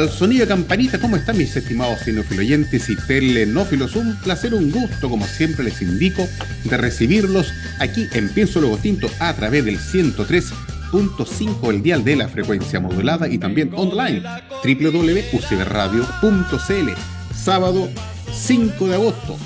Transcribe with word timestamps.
Al 0.00 0.08
sonido 0.08 0.48
campanita, 0.48 0.98
¿cómo 0.98 1.16
están 1.16 1.36
mis 1.36 1.54
estimados 1.54 2.00
oyentes 2.38 2.88
y 2.88 2.96
telenófilos? 2.96 3.96
Un 3.96 4.16
placer, 4.20 4.54
un 4.54 4.70
gusto, 4.70 5.10
como 5.10 5.26
siempre 5.26 5.62
les 5.62 5.82
indico, 5.82 6.26
de 6.64 6.76
recibirlos 6.78 7.52
aquí 7.80 8.08
en 8.14 8.30
Pienso 8.30 8.62
Luego 8.62 8.78
Tinto 8.78 9.10
a 9.18 9.34
través 9.34 9.62
del 9.62 9.78
103.5 9.78 11.68
el 11.68 11.82
dial 11.82 12.02
de 12.02 12.16
la 12.16 12.30
frecuencia 12.30 12.80
modulada 12.80 13.28
y 13.28 13.36
también 13.36 13.72
online 13.74 14.22
www.ucbradio.cl 14.64 16.90
sábado 17.36 17.90
5 18.32 18.88
de 18.88 18.94
agosto. 18.94 19.36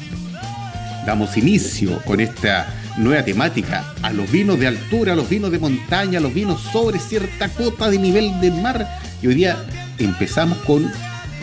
Damos 1.04 1.36
inicio 1.36 2.00
con 2.04 2.20
esta 2.20 2.83
nueva 2.96 3.24
temática 3.24 3.84
a 4.02 4.12
los 4.12 4.30
vinos 4.30 4.58
de 4.58 4.68
altura, 4.68 5.12
a 5.12 5.16
los 5.16 5.28
vinos 5.28 5.50
de 5.50 5.58
montaña, 5.58 6.18
a 6.18 6.22
los 6.22 6.32
vinos 6.32 6.60
sobre 6.72 6.98
cierta 6.98 7.48
cota 7.48 7.90
de 7.90 7.98
nivel 7.98 8.40
del 8.40 8.54
mar. 8.54 8.86
Y 9.22 9.26
hoy 9.26 9.34
día 9.34 9.56
empezamos 9.98 10.58
con 10.58 10.90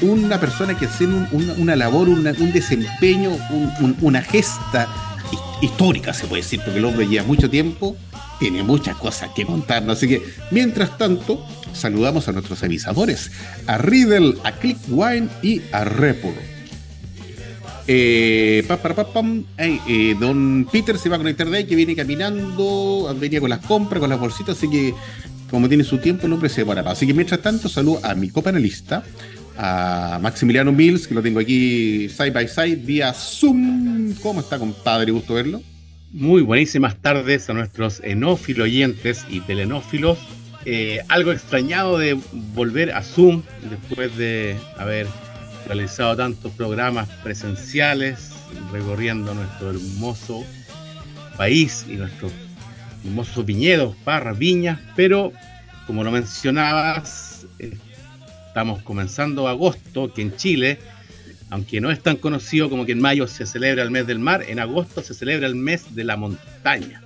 una 0.02 0.40
persona 0.40 0.78
que 0.78 0.86
hace 0.86 1.06
una, 1.06 1.76
labor, 1.76 2.10
un 2.10 2.24
desempeño, 2.52 3.32
una 4.02 4.22
gesta 4.22 4.88
histórica, 5.62 6.14
se 6.14 6.26
puede 6.26 6.42
decir, 6.42 6.62
porque 6.64 6.80
el 6.80 6.86
hombre 6.86 7.08
lleva 7.08 7.26
mucho 7.26 7.50
tiempo, 7.50 7.96
tiene 8.40 8.64
muchas 8.64 8.96
cosas 8.98 9.30
que 9.36 9.46
contarnos. 9.46 9.98
Así 9.98 10.08
que, 10.08 10.24
mientras 10.50 10.98
tanto, 10.98 11.46
saludamos 11.74 12.28
a 12.28 12.32
nuestros 12.32 12.64
avisadores, 12.64 13.32
a 13.68 13.78
Riddle, 13.78 14.36
a 14.44 14.54
Click 14.54 14.78
Wine 14.90 15.30
y 15.44 15.62
a 15.72 15.84
Repuro. 15.84 16.51
Eh, 17.94 19.80
eh, 19.88 20.16
don 20.20 20.68
Peter 20.72 20.98
se 20.98 21.10
va 21.10 21.16
a 21.16 21.20
conectar 21.20 21.50
de 21.50 21.58
ahí, 21.58 21.66
que 21.66 21.76
viene 21.76 21.96
caminando, 21.96 23.14
venía 23.20 23.40
con 23.40 23.50
las 23.50 23.66
compras, 23.66 24.00
con 24.00 24.10
las 24.10 24.20
bolsitas, 24.20 24.58
así 24.58 24.70
que 24.70 24.94
como 25.50 25.68
tiene 25.68 25.84
su 25.84 25.98
tiempo, 25.98 26.26
el 26.26 26.34
hombre 26.34 26.48
se 26.48 26.62
demora 26.62 26.82
Así 26.90 27.06
que 27.06 27.14
mientras 27.14 27.42
tanto, 27.42 27.68
saludo 27.68 28.00
a 28.04 28.16
mi 28.16 28.30
copanelista, 28.30 29.04
a 29.58 30.18
Maximiliano 30.22 30.72
Mills, 30.72 31.08
que 31.08 31.14
lo 31.14 31.22
tengo 31.22 31.42
aquí 31.42 32.08
side 32.08 32.32
by 32.32 32.48
side, 32.48 32.78
vía 32.78 33.14
Zoom. 33.14 34.14
¿Cómo 34.22 34.40
está, 34.40 34.58
compadre? 34.58 35.12
Gusto 35.12 35.34
verlo. 35.34 35.62
Muy 36.14 36.42
buenísimas 36.42 36.96
tardes 37.02 37.50
a 37.50 37.54
nuestros 37.54 38.02
enófilos 38.04 38.64
oyentes 38.66 39.26
y 39.30 39.42
telenófilos. 39.42 40.18
Eh, 40.64 41.02
algo 41.10 41.32
extrañado 41.32 41.98
de 41.98 42.18
volver 42.54 42.92
a 42.94 43.04
Zoom 43.04 43.42
después 43.70 44.16
de 44.16 44.56
haber 44.78 45.08
realizado 45.66 46.16
tantos 46.16 46.52
programas 46.54 47.08
presenciales 47.24 48.32
recorriendo 48.72 49.34
nuestro 49.34 49.72
hermoso 49.72 50.44
país 51.38 51.86
y 51.88 51.94
nuestros 51.94 52.32
hermosos 53.04 53.46
viñedos, 53.46 53.96
parras, 54.04 54.38
viñas, 54.38 54.80
pero 54.96 55.32
como 55.88 56.04
lo 56.04 56.12
mencionabas, 56.12 57.46
estamos 58.48 58.82
comenzando 58.84 59.48
agosto, 59.48 60.14
que 60.14 60.22
en 60.22 60.36
Chile, 60.36 60.80
aunque 61.50 61.82
no 61.82 61.90
es 61.90 62.02
tan 62.02 62.18
conocido 62.18 62.70
como 62.70 62.86
que 62.86 62.92
en 62.92 63.02
mayo 63.02 63.28
se 63.28 63.46
celebra 63.46 63.84
el 63.84 63.92
mes 63.92 64.08
del 64.08 64.20
mar, 64.20 64.44
en 64.48 64.60
agosto 64.60 65.02
se 65.02 65.14
celebra 65.14 65.48
el 65.48 65.56
mes 65.56 65.96
de 65.96 66.04
la 66.04 66.18
montaña. 66.18 67.02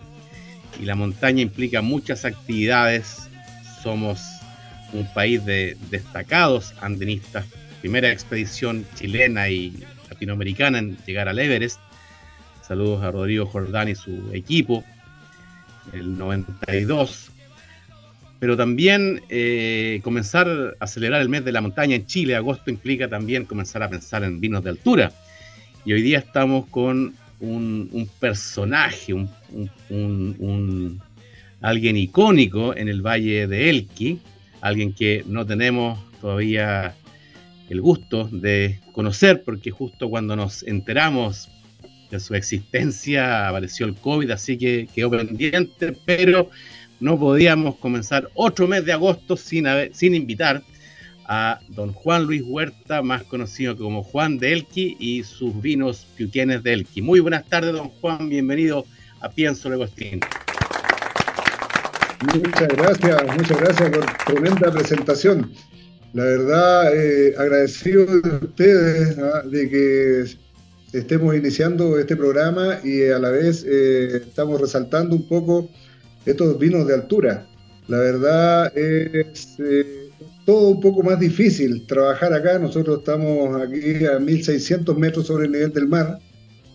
Y 0.82 0.86
la 0.86 0.96
montaña 0.96 1.42
implica 1.42 1.82
muchas 1.82 2.26
actividades. 2.26 3.30
Somos 3.82 4.20
un 4.92 5.08
país 5.14 5.46
de 5.46 5.78
destacados 5.90 6.74
andinistas, 6.82 7.46
primera 7.86 8.12
expedición 8.12 8.84
chilena 8.96 9.48
y 9.48 9.72
latinoamericana 10.10 10.80
en 10.80 10.98
llegar 11.06 11.30
al 11.30 11.38
Everest. 11.38 11.80
Saludos 12.68 13.04
a 13.04 13.12
Rodrigo 13.12 13.46
Jordán 13.46 13.90
y 13.90 13.94
su 13.94 14.32
equipo 14.34 14.84
el 15.94 16.18
92. 16.18 17.30
Pero 18.40 18.58
también 18.58 19.22
eh, 19.30 20.00
comenzar 20.04 20.76
a 20.80 20.88
celebrar 20.88 21.22
el 21.22 21.30
mes 21.30 21.46
de 21.46 21.52
la 21.52 21.62
montaña 21.62 21.96
en 21.96 22.08
Chile, 22.08 22.36
agosto, 22.36 22.72
implica 22.72 23.08
también 23.08 23.46
comenzar 23.46 23.84
a 23.84 23.90
pensar 23.90 24.24
en 24.24 24.40
vinos 24.40 24.64
de 24.64 24.72
altura. 24.72 25.12
Y 25.86 25.94
hoy 25.94 26.02
día 26.02 26.18
estamos 26.18 26.66
con 26.66 27.14
un, 27.40 28.10
personaje, 28.20 29.14
un, 29.14 31.02
alguien 31.62 31.98
icónico 31.98 32.76
en 32.76 32.90
el 32.90 33.04
Valle 33.04 33.46
de 33.46 33.70
Elqui, 33.70 34.20
alguien 34.62 34.92
que 34.92 35.24
no 35.28 35.46
tenemos 35.46 36.00
todavía 36.20 36.96
el 37.70 37.82
gusto 37.82 38.30
de 38.32 38.80
conocer, 38.92 39.44
porque 39.44 39.72
justo 39.72 40.10
cuando 40.10 40.36
nos 40.36 40.64
enteramos 40.64 41.50
de 42.10 42.20
su 42.20 42.36
existencia 42.36 43.48
apareció 43.48 43.86
el 43.86 43.96
COVID, 43.96 44.32
así 44.32 44.58
que 44.58 44.88
quedó 44.94 45.12
pendiente, 45.12 45.98
pero 46.06 46.50
no 47.00 47.20
podíamos 47.20 47.76
comenzar 47.76 48.30
otro 48.36 48.68
mes 48.68 48.86
de 48.86 48.94
agosto 48.94 49.36
sin, 49.36 49.66
sin 49.94 50.16
invitar 50.16 50.62
a 51.28 51.60
don 51.70 51.92
Juan 51.92 52.24
Luis 52.24 52.44
Huerta, 52.46 53.02
más 53.02 53.24
conocido 53.24 53.76
como 53.76 54.04
Juan 54.04 54.38
de 54.38 54.54
Elqui, 54.54 54.96
y 55.00 55.24
sus 55.24 55.60
vinos 55.60 56.06
piuquienes 56.16 56.62
de 56.62 56.74
Elqui. 56.74 57.02
Muy 57.02 57.20
buenas 57.20 57.46
tardes, 57.46 57.74
don 57.74 57.90
Juan, 57.90 58.30
bienvenido 58.30 58.86
a 59.22 59.30
Pienso 59.30 59.70
Luego 59.70 59.86
Muchas 62.34 62.68
gracias, 62.70 63.38
muchas 63.38 63.60
gracias 63.60 63.90
por 63.90 64.06
tremenda 64.26 64.72
presentación. 64.72 65.52
La 66.16 66.24
verdad, 66.24 66.96
eh, 66.96 67.36
agradecido 67.38 68.06
de 68.06 68.46
ustedes 68.46 69.18
de 69.52 69.70
que 69.70 70.24
estemos 70.98 71.36
iniciando 71.36 72.00
este 72.00 72.16
programa 72.16 72.80
y 72.86 73.04
a 73.10 73.20
la 73.20 73.32
vez 73.32 73.66
eh, 73.68 74.22
estamos 74.26 74.62
resaltando 74.62 75.14
un 75.18 75.28
poco 75.28 75.70
estos 76.26 76.58
vinos 76.58 76.88
de 76.88 76.94
altura. 76.94 77.46
La 77.90 77.98
verdad 77.98 78.78
es 78.78 79.58
eh, 79.60 80.10
todo 80.46 80.70
un 80.70 80.80
poco 80.80 81.04
más 81.04 81.20
difícil 81.20 81.86
trabajar 81.86 82.32
acá. 82.32 82.60
Nosotros 82.60 83.00
estamos 83.00 83.62
aquí 83.62 84.06
a 84.06 84.18
1600 84.18 84.98
metros 84.98 85.28
sobre 85.28 85.48
el 85.48 85.52
nivel 85.52 85.74
del 85.74 85.90
mar 85.90 86.18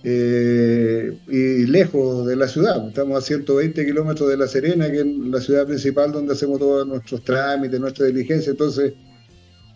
eh, 0.05 1.17
y 1.29 1.65
lejos 1.65 2.27
de 2.27 2.37
la 2.37 2.47
ciudad. 2.47 2.87
Estamos 2.89 3.17
a 3.17 3.27
120 3.27 3.87
kilómetros 3.87 4.29
de 4.29 4.37
La 4.37 4.47
Serena, 4.47 4.91
que 4.91 5.00
es 5.00 5.06
la 5.06 5.41
ciudad 5.41 5.67
principal 5.67 6.12
donde 6.12 6.34
hacemos 6.34 6.59
todos 6.59 6.87
nuestros 6.87 7.25
trámites, 7.25 7.81
nuestra 7.81 8.05
diligencia. 8.05 8.50
Entonces 8.50 8.93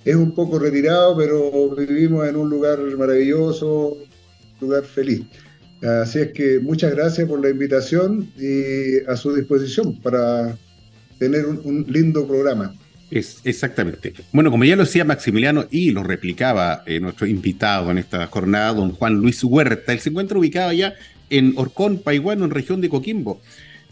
es 0.04 0.16
un 0.16 0.32
poco 0.32 0.58
retirado, 0.58 1.16
pero 1.16 1.74
vivimos 1.76 2.28
en 2.28 2.36
un 2.36 2.50
lugar 2.50 2.78
maravilloso, 2.96 3.96
lugar 4.60 4.84
feliz. 4.84 5.22
Así 5.82 6.20
es 6.20 6.32
que 6.32 6.60
muchas 6.60 6.94
gracias 6.94 7.28
por 7.28 7.40
la 7.42 7.50
invitación 7.50 8.30
y 8.38 9.04
a 9.06 9.16
su 9.16 9.34
disposición 9.34 10.00
para 10.00 10.56
tener 11.18 11.46
un, 11.46 11.86
lindo 11.88 12.26
programa. 12.26 12.74
Es, 13.10 13.40
exactamente. 13.44 14.12
Bueno, 14.32 14.50
como 14.50 14.64
ya 14.64 14.76
lo 14.76 14.84
decía 14.84 15.04
Maximiliano 15.04 15.66
y 15.70 15.90
lo 15.90 16.02
replicaba 16.02 16.82
eh, 16.86 17.00
nuestro 17.00 17.26
invitado 17.26 17.90
en 17.90 17.98
esta 17.98 18.26
jornada, 18.26 18.72
don 18.72 18.92
Juan 18.92 19.14
Luis 19.14 19.44
Huerta, 19.44 19.92
él 19.92 20.00
se 20.00 20.08
encuentra 20.08 20.38
ubicado 20.38 20.72
ya 20.72 20.94
en 21.30 21.52
Orcón, 21.56 21.98
Paiguano, 21.98 22.44
en 22.44 22.50
región 22.50 22.80
de 22.80 22.88
Coquimbo. 22.88 23.40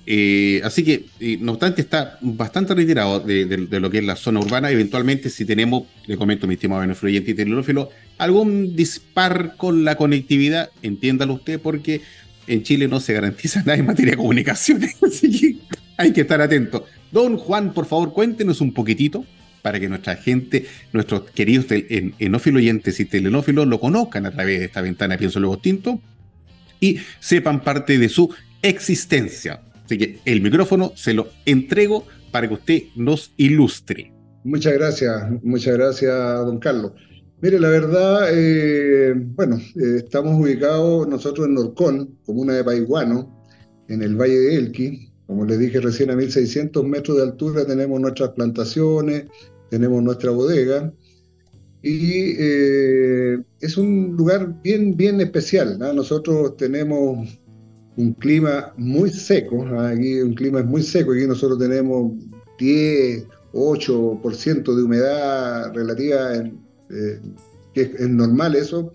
Eh, 0.04 0.60
así 0.64 0.82
que, 0.82 1.06
eh, 1.20 1.38
no 1.40 1.52
obstante, 1.52 1.81
está 1.81 2.19
bastante 2.20 2.75
retirado 2.75 3.20
de, 3.20 3.66
lo 3.81 3.90
que 3.90 3.99
es 3.99 4.04
la 4.04 4.16
zona 4.16 4.40
urbana. 4.40 4.70
Eventualmente, 4.70 5.31
si 5.31 5.44
tenemos, 5.44 5.84
le 6.06 6.16
comento, 6.16 6.46
mi 6.46 6.54
estimado 6.54 6.81
benefluyente 6.81 7.31
y 7.31 7.34
telenófilo, 7.34 7.90
algún 8.19 8.75
dispar 8.75 9.54
con 9.56 9.84
la 9.84 9.96
conectividad, 9.96 10.70
entiéndalo 10.82 11.34
usted, 11.34 11.60
porque 11.60 12.00
en 12.46 12.62
Chile 12.62 12.88
no 12.88 13.00
se 13.00 13.12
garantiza 13.12 13.60
nada 13.66 13.76
en 13.76 13.87
materia 13.87 14.12
de 14.12 14.16
comunicaciones. 14.16 14.96
Así 15.02 15.31
que 15.31 15.56
hay 15.96 16.12
que 16.12 16.22
estar 16.22 16.40
atento. 16.40 16.84
Don 17.12 17.37
Juan, 17.37 17.72
por 17.72 17.87
favor, 17.87 18.12
cuéntenos 18.12 18.60
un 18.60 18.72
poquitito 18.72 19.25
para 19.60 19.78
que 19.78 19.88
nuestra 19.88 20.16
gente, 20.16 20.66
nuestros 20.93 21.31
queridos 21.31 21.66
oyentes 21.70 22.98
y 22.98 23.05
telenófilos 23.05 23.69
lo 23.69 23.78
conozcan 23.78 24.26
a 24.26 24.32
través 24.32 24.58
de 24.58 24.64
esta 24.64 24.81
ventana 24.81 25.16
Pienso 25.16 25.38
Luego 25.38 25.58
Tinto 25.58 26.00
y 26.81 26.98
sepan 27.20 27.62
parte 27.62 27.96
de 27.96 28.08
su 28.08 28.34
existencia. 28.60 29.60
Así 29.93 29.99
que 29.99 30.21
el 30.25 30.41
micrófono 30.41 30.93
se 30.97 31.12
lo 31.12 31.29
entrego 31.44 32.06
para 32.31 32.49
que 32.49 32.55
usted 32.55 32.83
nos 32.97 33.31
ilustre. 33.37 34.11
Muchas 34.43 34.73
gracias, 34.73 35.31
muchas 35.43 35.77
gracias, 35.77 36.15
don 36.47 36.59
Carlos. 36.61 36.93
Mire, 37.43 37.61
la 37.61 37.69
verdad, 37.69 38.29
eh, 38.33 39.12
bueno, 39.15 39.56
eh, 39.56 39.97
estamos 39.99 40.41
ubicados 40.41 41.06
nosotros 41.09 41.47
en 41.47 41.53
Norcón, 41.53 42.17
comuna 42.25 42.55
de 42.55 42.65
Paiguano, 42.65 43.44
en 43.89 44.03
el 44.03 44.17
Valle 44.17 44.39
de 44.39 44.56
Elqui. 44.56 45.12
Como 45.27 45.44
les 45.44 45.59
dije 45.59 45.79
recién, 45.79 46.11
a 46.11 46.17
1600 46.17 46.83
metros 46.87 47.19
de 47.19 47.25
altura 47.25 47.67
tenemos 47.67 48.00
nuestras 48.00 48.31
plantaciones, 48.31 49.27
tenemos 49.69 50.03
nuestra 50.03 50.31
bodega. 50.31 50.91
Y 51.83 52.35
eh, 52.39 53.43
es 53.61 53.77
un 53.77 54.17
lugar 54.17 54.59
bien, 54.62 54.97
bien 54.97 55.21
especial. 55.21 55.79
Nosotros 55.79 56.56
tenemos 56.56 57.29
un 57.97 58.15
clima 58.15 58.73
muy 58.77 59.11
seco, 59.11 59.67
aquí 59.79 60.21
un 60.21 60.35
clima 60.35 60.62
muy 60.62 60.83
seco, 60.83 61.12
aquí 61.12 61.27
nosotros 61.27 61.59
tenemos 61.59 62.12
10, 62.59 63.27
8% 63.53 64.75
de 64.75 64.83
humedad 64.83 65.75
relativa, 65.75 66.37
eh, 66.37 67.21
que 67.75 67.83
es, 67.83 68.09
normal 68.09 68.56
eso, 68.56 68.93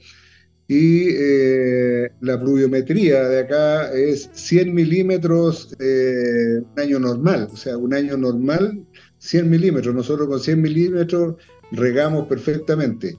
y 0.67 1.09
eh, 1.09 2.11
la 2.21 2.39
pluviometría 2.39 3.27
de 3.29 3.39
acá 3.39 3.93
es 3.93 4.29
100 4.33 4.73
milímetros 4.73 5.75
eh, 5.79 6.61
un 6.61 6.79
año 6.79 6.99
normal, 6.99 7.49
o 7.51 7.55
sea, 7.55 7.77
un 7.77 7.93
año 7.93 8.17
normal 8.17 8.83
100 9.19 9.49
milímetros, 9.49 9.95
nosotros 9.95 10.27
con 10.27 10.39
100 10.39 10.61
milímetros 10.61 11.35
regamos 11.71 12.27
perfectamente. 12.27 13.17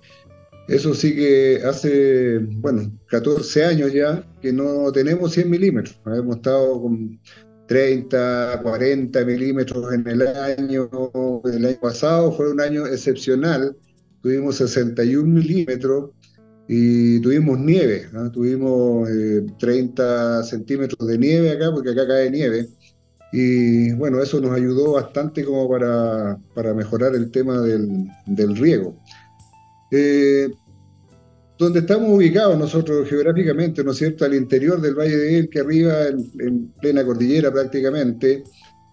Eso 0.69 0.95
sí 0.95 1.17
que 1.17 1.63
hace, 1.65 2.39
bueno, 2.39 2.93
14 3.09 3.65
años 3.65 3.91
ya 3.91 4.23
que 4.43 4.53
no 4.53 4.93
tenemos 4.93 5.33
100 5.33 5.49
milímetros. 5.49 5.99
Hemos 6.05 6.37
estado 6.37 6.83
con 6.83 7.19
30, 7.69 8.61
40 8.63 9.25
milímetros 9.25 9.95
en 9.95 10.07
el 10.07 10.27
año. 10.27 10.91
El 11.45 11.65
año 11.65 11.81
pasado 11.81 12.33
fue 12.33 12.53
un 12.53 12.61
año 12.61 12.87
excepcional. 12.87 13.75
Tuvimos 14.23 14.57
61 14.57 15.27
milímetros 15.27 16.11
y 16.69 17.19
tuvimos 17.21 17.59
nieve. 17.59 18.07
Tuvimos 18.35 19.09
30 19.59 20.41
eh, 20.41 20.45
centímetros 20.45 21.09
de 21.09 21.17
nieve 21.17 21.51
acá, 21.51 21.71
porque 21.73 21.93
acá 21.93 22.07
cae 22.07 22.31
nieve. 22.31 22.69
Y 23.33 23.93
bueno, 23.93 24.23
eso 24.23 24.39
nos 24.39 24.53
ayudó 24.53 24.93
bastante 24.93 25.45
como 25.45 25.67
para, 25.71 26.39
para 26.55 26.75
mejorar 26.75 27.15
el 27.15 27.31
tema 27.31 27.63
del, 27.63 28.07
del 28.27 28.55
riego. 28.55 28.95
Eh, 29.91 30.49
donde 31.59 31.81
estamos 31.81 32.11
ubicados 32.11 32.57
nosotros 32.57 33.09
geográficamente, 33.09 33.83
¿no 33.83 33.91
es 33.91 33.99
cierto?, 33.99 34.25
al 34.25 34.35
interior 34.35 34.81
del 34.81 34.95
Valle 34.95 35.17
de 35.17 35.39
El, 35.41 35.49
que 35.49 35.61
arriba, 35.61 36.07
en, 36.07 36.69
plena 36.81 37.05
cordillera 37.05 37.53
prácticamente, 37.53 38.45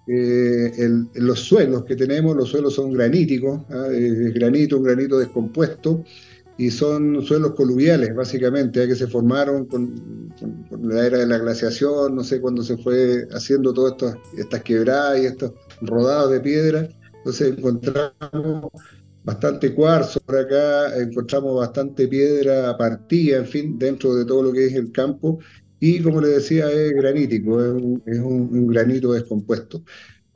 eh, 0.07 0.71
los 1.13 1.39
suelos 1.39 1.85
que 1.85 1.95
tenemos, 1.95 2.35
los 2.35 2.49
suelos 2.49 2.73
son 2.73 2.91
graníticos, 2.91 3.61
¿ah? 3.69 3.87
es 3.91 4.33
granito, 4.33 4.77
un 4.77 4.83
granito 4.83 5.19
descompuesto, 5.19 6.03
y 6.57 6.71
son 6.71 7.21
suelos 7.21 7.53
coluviales, 7.53 8.15
básicamente, 8.15 8.81
¿ah? 8.81 8.87
que 8.87 8.95
se 8.95 9.07
formaron 9.07 9.65
con, 9.65 10.33
la 10.81 11.05
era 11.05 11.19
de 11.19 11.27
la 11.27 11.37
glaciación, 11.37 12.15
no 12.15 12.23
sé 12.23 12.41
cuándo 12.41 12.63
se 12.63 12.77
fue 12.77 13.27
haciendo 13.31 13.73
todas 13.73 14.15
estas 14.37 14.63
quebradas 14.63 15.21
y 15.21 15.25
estos 15.27 15.51
rodados 15.81 16.31
de 16.31 16.39
piedra. 16.39 16.89
Entonces 17.17 17.55
encontramos 17.57 18.71
bastante 19.25 19.73
cuarzo 19.73 20.19
por 20.21 20.37
acá, 20.37 20.95
encontramos 21.01 21.57
bastante 21.57 22.07
piedra 22.07 22.77
partida, 22.77 23.37
en 23.37 23.45
fin, 23.47 23.79
dentro 23.79 24.15
de 24.15 24.23
todo 24.23 24.43
lo 24.43 24.53
que 24.53 24.67
es 24.67 24.73
el 24.75 24.91
campo. 24.91 25.39
Y 25.79 25.99
como 26.01 26.21
le 26.21 26.29
decía, 26.29 26.71
es 26.71 26.93
granítico, 26.93 27.59
es 28.05 28.19
un, 28.19 28.67
granito 28.67 29.11
descompuesto. 29.13 29.83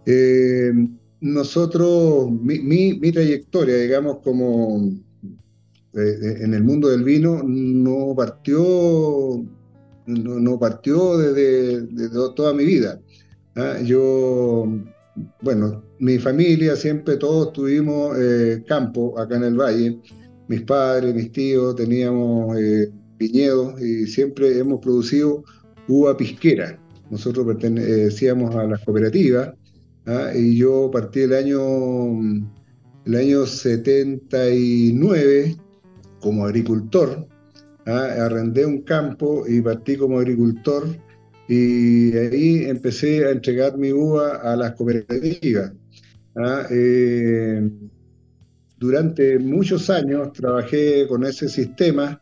Eh, 0.05 0.71
nosotros, 1.21 2.31
mi, 2.31 2.99
trayectoria, 3.11 3.75
digamos, 3.77 4.17
como 4.23 4.91
eh, 5.93 6.37
en 6.41 6.53
el 6.53 6.63
mundo 6.63 6.89
del 6.89 7.03
vino, 7.03 7.43
no 7.43 8.13
partió, 8.15 9.45
no, 10.07 10.59
partió 10.59 11.17
desde, 11.17 12.09
toda 12.35 12.53
mi 12.53 12.65
vida. 12.65 12.99
¿ah? 13.55 13.77
Yo 13.83 14.67
bueno, 15.41 15.83
mi 15.99 16.17
familia 16.17 16.75
siempre 16.75 17.17
todos 17.17 17.53
tuvimos 17.53 18.17
eh, 18.17 18.63
campo 18.67 19.19
acá 19.19 19.35
en 19.35 19.43
el 19.43 19.55
valle. 19.55 19.99
Mis 20.47 20.61
padres, 20.61 21.13
mis 21.13 21.31
tíos 21.31 21.75
teníamos 21.75 22.57
eh, 22.57 22.91
viñedos 23.17 23.79
y 23.81 24.07
siempre 24.07 24.57
hemos 24.57 24.79
producido 24.79 25.43
uva 25.87 26.17
pisquera. 26.17 26.79
Nosotros 27.09 27.45
pertenecíamos 27.45 28.55
a 28.55 28.63
las 28.63 28.83
cooperativas 28.83 29.53
¿ah? 30.05 30.31
y 30.33 30.57
yo 30.57 30.89
partí 30.91 31.21
el 31.21 31.33
año, 31.33 32.19
el 33.05 33.15
año 33.15 33.45
79 33.45 35.57
como 36.21 36.45
agricultor. 36.45 37.27
¿ah? 37.85 38.25
Arrendé 38.25 38.65
un 38.65 38.81
campo 38.83 39.45
y 39.47 39.61
partí 39.61 39.97
como 39.97 40.19
agricultor 40.19 40.87
y 41.47 42.15
ahí 42.15 42.65
empecé 42.65 43.25
a 43.25 43.31
entregar 43.31 43.77
mi 43.77 43.91
uva 43.91 44.37
a 44.37 44.55
las 44.55 44.75
cooperativas. 44.75 45.73
¿Ah? 46.35 46.65
Eh, 46.69 47.69
durante 48.77 49.39
muchos 49.39 49.89
años 49.89 50.31
trabajé 50.33 51.07
con 51.07 51.25
ese 51.25 51.49
sistema, 51.49 52.21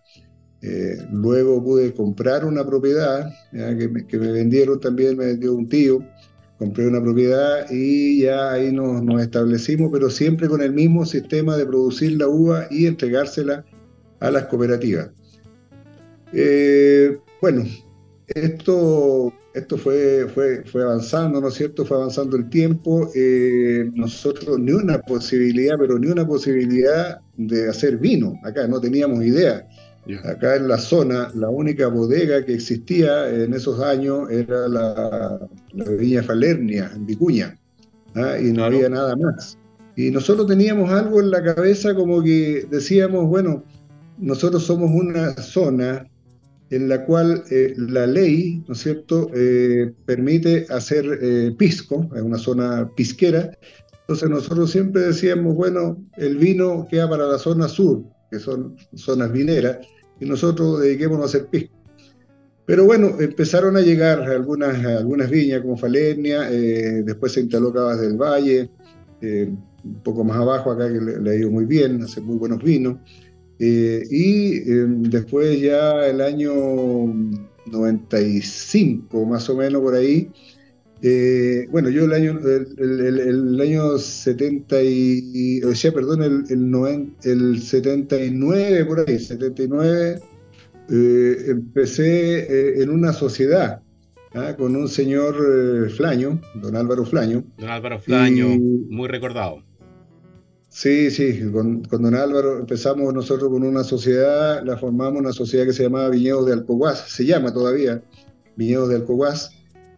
eh, 0.62 0.98
luego 1.12 1.64
pude 1.64 1.94
comprar 1.94 2.46
una 2.46 2.66
propiedad 2.66 3.32
que 3.52 4.18
me, 4.18 4.32
vendieron 4.32 4.80
también, 4.80 5.18
me 5.18 5.28
vendió 5.28 5.54
un 5.54 5.70
tío, 5.70 6.04
compré 6.58 6.88
una 6.88 7.02
propiedad 7.02 7.70
y 7.70 8.24
ya 8.24 8.54
ahí 8.54 8.72
nos, 8.72 9.04
nos 9.04 9.22
establecimos, 9.22 9.92
pero 9.94 10.10
siempre 10.10 10.48
con 10.48 10.62
el 10.62 10.74
mismo 10.74 11.06
sistema 11.06 11.56
de 11.58 11.66
producir 11.66 12.18
la 12.18 12.28
uva 12.28 12.68
y 12.72 12.88
entregársela 12.88 13.64
a 14.20 14.32
las 14.32 14.48
cooperativas. 14.48 15.12
Eh, 16.34 17.18
bueno, 17.42 17.64
esto, 18.28 19.34
esto 19.54 19.78
fue, 19.78 20.28
fue, 20.34 20.64
fue 20.66 20.84
avanzando, 20.84 21.40
¿no 21.40 21.48
es 21.48 21.54
cierto? 21.54 21.86
Fue 21.86 21.98
avanzando 21.98 22.36
el 22.36 22.50
tiempo. 22.50 23.10
Eh, 23.16 23.90
nosotros 23.94 24.60
ni 24.60 24.72
una 24.72 25.00
posibilidad, 25.02 25.76
pero 25.80 25.98
ni 25.98 26.08
una 26.08 26.28
posibilidad 26.28 27.20
de 27.38 27.70
hacer 27.70 27.98
vino. 27.98 28.40
Acá 28.44 28.68
no 28.68 28.82
teníamos 28.82 29.24
idea. 29.24 29.68
Acá 30.24 30.56
en 30.56 30.68
la 30.70 30.78
zona, 30.78 31.32
la 31.36 31.50
única 31.50 31.88
bodega 31.88 32.46
que 32.46 32.54
existía 32.54 33.30
en 33.30 33.54
esos 33.54 33.82
años 33.82 34.30
era 34.32 34.68
la, 34.68 35.40
la 35.74 35.90
Viña 35.92 36.24
Falernia, 36.24 36.90
en 36.96 37.06
Vicuña, 37.06 37.58
¿ah? 38.16 38.38
y 38.40 38.54
no 38.54 38.64
había 38.64 38.88
nada 38.88 39.18
más. 39.18 39.58
Y 39.98 40.12
nosotros 40.12 40.48
teníamos 40.48 40.92
algo 40.92 41.20
en 41.20 41.30
la 41.30 41.44
cabeza 41.44 41.94
como 41.94 42.24
que 42.24 42.66
decíamos, 42.70 43.28
bueno, 43.28 43.66
nosotros 44.18 44.64
somos 44.64 44.92
una 44.92 45.34
zona 45.34 46.08
en 46.70 46.90
la 46.90 47.06
cual 47.06 47.44
eh, 47.50 47.74
la 47.78 48.06
ley, 48.08 48.64
¿no 48.68 48.74
es 48.74 48.80
cierto?, 48.80 49.30
eh, 49.34 49.94
permite 50.06 50.66
hacer 50.70 51.20
eh, 51.22 51.54
pisco, 51.58 52.10
es 52.16 52.22
una 52.22 52.38
zona 52.38 52.90
pisquera. 52.96 53.52
Entonces 54.02 54.30
nosotros 54.30 54.72
siempre 54.72 55.02
decíamos, 55.02 55.56
bueno, 55.56 55.98
el 56.18 56.38
vino 56.38 56.88
queda 56.90 57.10
para 57.10 57.28
la 57.28 57.38
zona 57.38 57.68
sur, 57.68 58.04
que 58.32 58.40
son 58.40 58.76
zonas 58.96 59.32
vineras, 59.32 59.80
y 60.20 60.26
nosotros 60.26 60.82
dediquémonos 60.82 61.24
a 61.24 61.38
hacer 61.38 61.48
pisco. 61.48 61.76
Pero 62.66 62.84
bueno, 62.84 63.16
empezaron 63.20 63.78
a 63.78 63.82
llegar 63.82 64.22
algunas, 64.24 64.84
algunas 64.86 65.30
viñas 65.30 65.62
como 65.62 65.78
Falernia, 65.78 66.42
después 66.42 67.32
se 67.32 67.42
instaló 67.42 67.72
Cabas 67.72 68.02
del 68.02 68.18
Valle, 68.18 68.70
un 69.22 70.02
poco 70.04 70.26
más 70.26 70.36
abajo 70.36 70.72
acá 70.72 70.92
que 70.92 71.00
le, 71.00 71.22
le 71.22 71.32
ha 71.32 71.36
ido 71.36 71.50
muy 71.50 71.64
bien, 71.66 72.02
hace 72.04 72.20
muy 72.20 72.36
buenos 72.36 72.62
vinos. 72.62 72.98
Eh, 73.60 74.04
y 74.10 74.72
em, 74.72 75.04
después 75.04 75.60
ya 75.60 76.08
el 76.08 76.22
año 76.22 76.54
95, 77.66 79.26
más 79.26 79.50
o 79.50 79.56
menos 79.56 79.82
por 79.82 79.96
ahí, 79.96 80.30
eh, 81.02 81.68
bueno, 81.70 81.90
yo 81.90 82.06
el 82.06 82.14
año, 82.14 82.40
el, 82.40 83.62
año 83.62 83.98
70 83.98 84.84
y, 84.84 85.62
o 85.64 85.76
sea, 85.76 85.92
perdón, 85.92 86.24
el, 86.24 86.44
el, 86.50 87.12
el 87.24 87.62
79, 87.62 88.86
por 88.86 89.08
ahí, 89.08 89.20
79, 89.20 90.20
eh, 90.90 91.38
empecé 91.48 92.82
en 92.82 92.90
una 92.90 93.12
sociedad 93.14 93.82
¿ah? 94.34 94.56
con 94.58 94.76
un 94.76 94.88
señor 94.88 95.90
Flaño, 95.92 96.42
don 96.56 96.76
Álvaro 96.76 97.06
Flaño. 97.06 97.44
Don 97.58 97.70
Álvaro 97.70 98.00
Flaño, 98.00 98.48
muy 98.90 99.08
recordado. 99.08 99.67
Sí, 100.78 101.10
sí, 101.10 101.42
con, 101.52 101.82
don 101.82 102.14
Álvaro 102.14 102.60
empezamos 102.60 103.12
nosotros 103.12 103.50
con 103.50 103.64
una 103.64 103.84
sociedad, 103.84 104.64
la 104.64 104.78
formamos 104.78 105.20
una 105.20 105.34
sociedad 105.34 105.66
que 105.66 105.74
se 105.74 105.82
llamaba 105.82 106.10
Viñedos 106.10 106.46
de 106.46 106.54
Alcoguas, 106.54 107.04
se 107.08 107.26
llama 107.26 107.52
todavía 107.52 108.00
Viñedos 108.58 108.90
de 108.90 108.98
Alcoguas, 108.98 109.50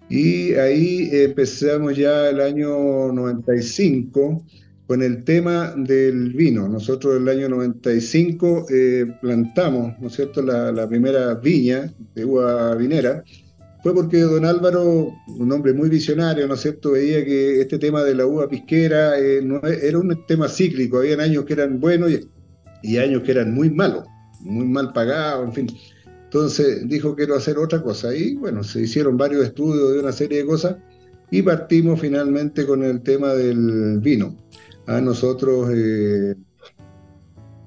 y 0.08 0.54
ahí 0.54 1.10
empezamos 1.12 1.98
ya 1.98 2.30
el 2.30 2.40
año 2.40 3.12
95 3.12 4.42
con 4.88 5.04
el 5.04 5.26
tema 5.26 5.74
del 5.76 6.32
vino. 6.32 6.70
Nosotros 6.70 7.18
el 7.18 7.28
año 7.28 7.50
95 7.50 8.68
eh, 8.70 9.06
plantamos, 9.20 10.00
¿no 10.00 10.08
es 10.08 10.14
cierto?, 10.14 10.42
la, 10.42 10.88
primera 10.88 11.34
viña 11.34 11.94
de 12.16 12.24
uva 12.24 12.74
vinera, 12.76 13.26
fue 13.82 13.94
porque 13.94 14.20
don 14.20 14.46
Álvaro, 14.46 15.14
un 15.28 15.52
hombre 15.52 15.74
muy 15.74 15.90
visionario, 15.90 16.48
¿no 16.48 16.56
es 16.56 16.62
cierto?, 16.62 16.92
veía 16.92 17.24
que 17.24 17.62
este 17.62 17.80
tema 17.80 18.04
de 18.04 18.14
la 18.14 18.26
uva 18.26 18.50
pisquera 18.50 19.18
eh, 19.18 19.42
no, 19.42 19.62
era 19.64 19.98
un 19.98 20.26
tema 20.26 20.50
cíclico, 20.50 20.98
habían 20.98 21.22
años 21.22 21.46
que 21.46 21.54
eran 21.54 21.80
buenos 21.80 22.12
y, 22.84 22.98
años 22.98 23.24
que 23.24 23.32
eran 23.32 23.54
muy 23.54 23.70
malos, 23.70 24.06
muy 24.42 24.66
mal 24.66 24.92
pagados, 24.92 25.48
en 25.48 25.54
fin. 25.54 25.78
Entonces 26.26 26.88
dijo 26.88 27.16
quiero 27.16 27.36
hacer 27.36 27.58
otra 27.58 27.82
cosa 27.82 28.14
y 28.14 28.36
bueno, 28.36 28.64
se 28.64 28.82
hicieron 28.82 29.18
varios 29.18 29.46
estudios 29.46 29.94
de 29.94 30.00
una 30.00 30.12
serie 30.12 30.40
de 30.40 30.46
cosas 30.46 30.76
y 31.32 31.42
partimos 31.42 32.00
finalmente 32.00 32.66
con 32.66 32.84
el 32.84 33.02
tema 33.02 33.34
del 33.34 34.00
vino. 34.00 34.38
A 34.88 35.00
nosotros, 35.00 35.70
eh, 35.74 36.36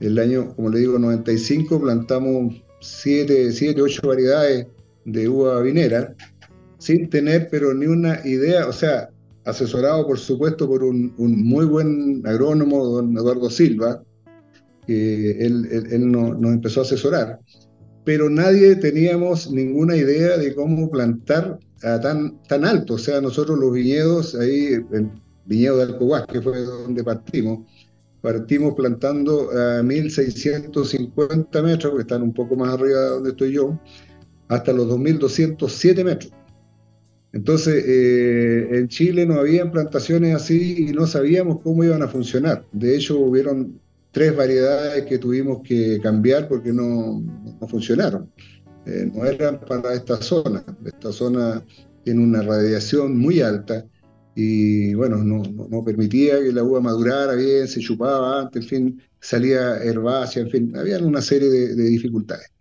el 0.00 0.18
año, 0.18 0.54
como 0.54 0.68
le 0.68 0.80
digo, 0.80 0.98
95, 0.98 1.80
plantamos 1.80 2.62
7, 2.80 3.52
7, 3.52 3.80
8 3.80 4.02
variedades 4.08 4.66
de 5.04 5.28
uva 5.28 5.60
vinera, 5.62 6.14
sin 6.78 7.08
tener 7.08 7.48
pero 7.50 7.74
ni 7.74 7.86
una 7.86 8.20
idea, 8.26 8.66
o 8.66 8.72
sea, 8.72 9.10
asesorado 9.44 10.06
por 10.06 10.18
supuesto 10.18 10.68
por 10.68 10.84
un, 10.84 11.14
muy 11.16 11.64
buen 11.64 12.22
agrónomo, 12.26 12.84
don 12.84 13.16
Eduardo 13.16 13.50
Silva, 13.50 14.02
que 14.86 15.44
él, 15.44 16.10
nos 16.10 16.52
empezó 16.52 16.80
a 16.80 16.84
asesorar, 16.84 17.40
pero 18.04 18.28
nadie 18.28 18.74
teníamos 18.76 19.50
ninguna 19.50 19.96
idea 19.96 20.36
de 20.36 20.54
cómo 20.54 20.90
plantar 20.90 21.58
tan, 21.80 22.40
tan 22.44 22.64
alto, 22.64 22.94
o 22.94 22.98
sea, 22.98 23.20
nosotros 23.20 23.58
los 23.58 23.72
viñedos, 23.72 24.34
ahí 24.34 24.74
el 24.92 25.10
viñedo 25.46 25.78
de 25.78 25.82
Alcohuas, 25.84 26.26
que 26.26 26.40
fue 26.40 26.60
donde 26.62 27.02
partimos, 27.02 27.66
partimos 28.20 28.74
plantando 28.74 29.50
a 29.50 29.82
1650 29.82 31.62
metros, 31.62 31.94
que 31.94 32.02
están 32.02 32.22
un 32.22 32.32
poco 32.32 32.56
más 32.56 32.74
arriba 32.74 33.00
de 33.00 33.08
donde 33.08 33.30
estoy 33.30 33.52
yo, 33.52 33.78
hasta 34.48 34.72
los 34.72 34.86
2.207 34.88 36.04
metros. 36.04 36.32
Entonces, 37.32 37.82
eh, 37.86 38.68
en 38.72 38.88
Chile 38.88 39.24
no 39.24 39.34
había 39.34 39.70
plantaciones 39.70 40.34
así 40.34 40.86
y 40.88 40.92
no 40.92 41.06
sabíamos 41.06 41.62
cómo 41.62 41.82
iban 41.82 42.02
a 42.02 42.08
funcionar. 42.08 42.64
De 42.72 42.94
hecho, 42.94 43.18
hubieron 43.18 43.80
tres 44.10 44.36
variedades 44.36 45.06
que 45.06 45.18
tuvimos 45.18 45.62
que 45.62 45.98
cambiar 46.02 46.46
porque 46.46 46.72
no, 46.72 47.22
funcionaron. 47.68 48.30
Eh, 48.84 49.10
no 49.14 49.24
eran 49.24 49.60
para 49.60 49.94
esta 49.94 50.20
zona. 50.20 50.62
Esta 50.84 51.10
zona 51.10 51.64
tiene 52.04 52.22
una 52.22 52.42
radiación 52.42 53.16
muy 53.16 53.40
alta 53.40 53.86
y 54.34 54.92
bueno, 54.94 55.18
no, 55.18 55.84
permitía 55.84 56.38
que 56.40 56.52
la 56.52 56.62
uva 56.64 56.80
madurara 56.80 57.34
bien, 57.34 57.66
se 57.68 57.80
chupaba 57.80 58.40
antes, 58.40 58.62
en 58.62 58.68
fin, 58.68 59.02
salía 59.20 59.76
herbácea, 59.82 60.42
en 60.42 60.50
fin, 60.50 60.76
había 60.76 60.98
una 60.98 61.20
serie 61.20 61.48
de 61.48 61.84
dificultades. 61.84 62.52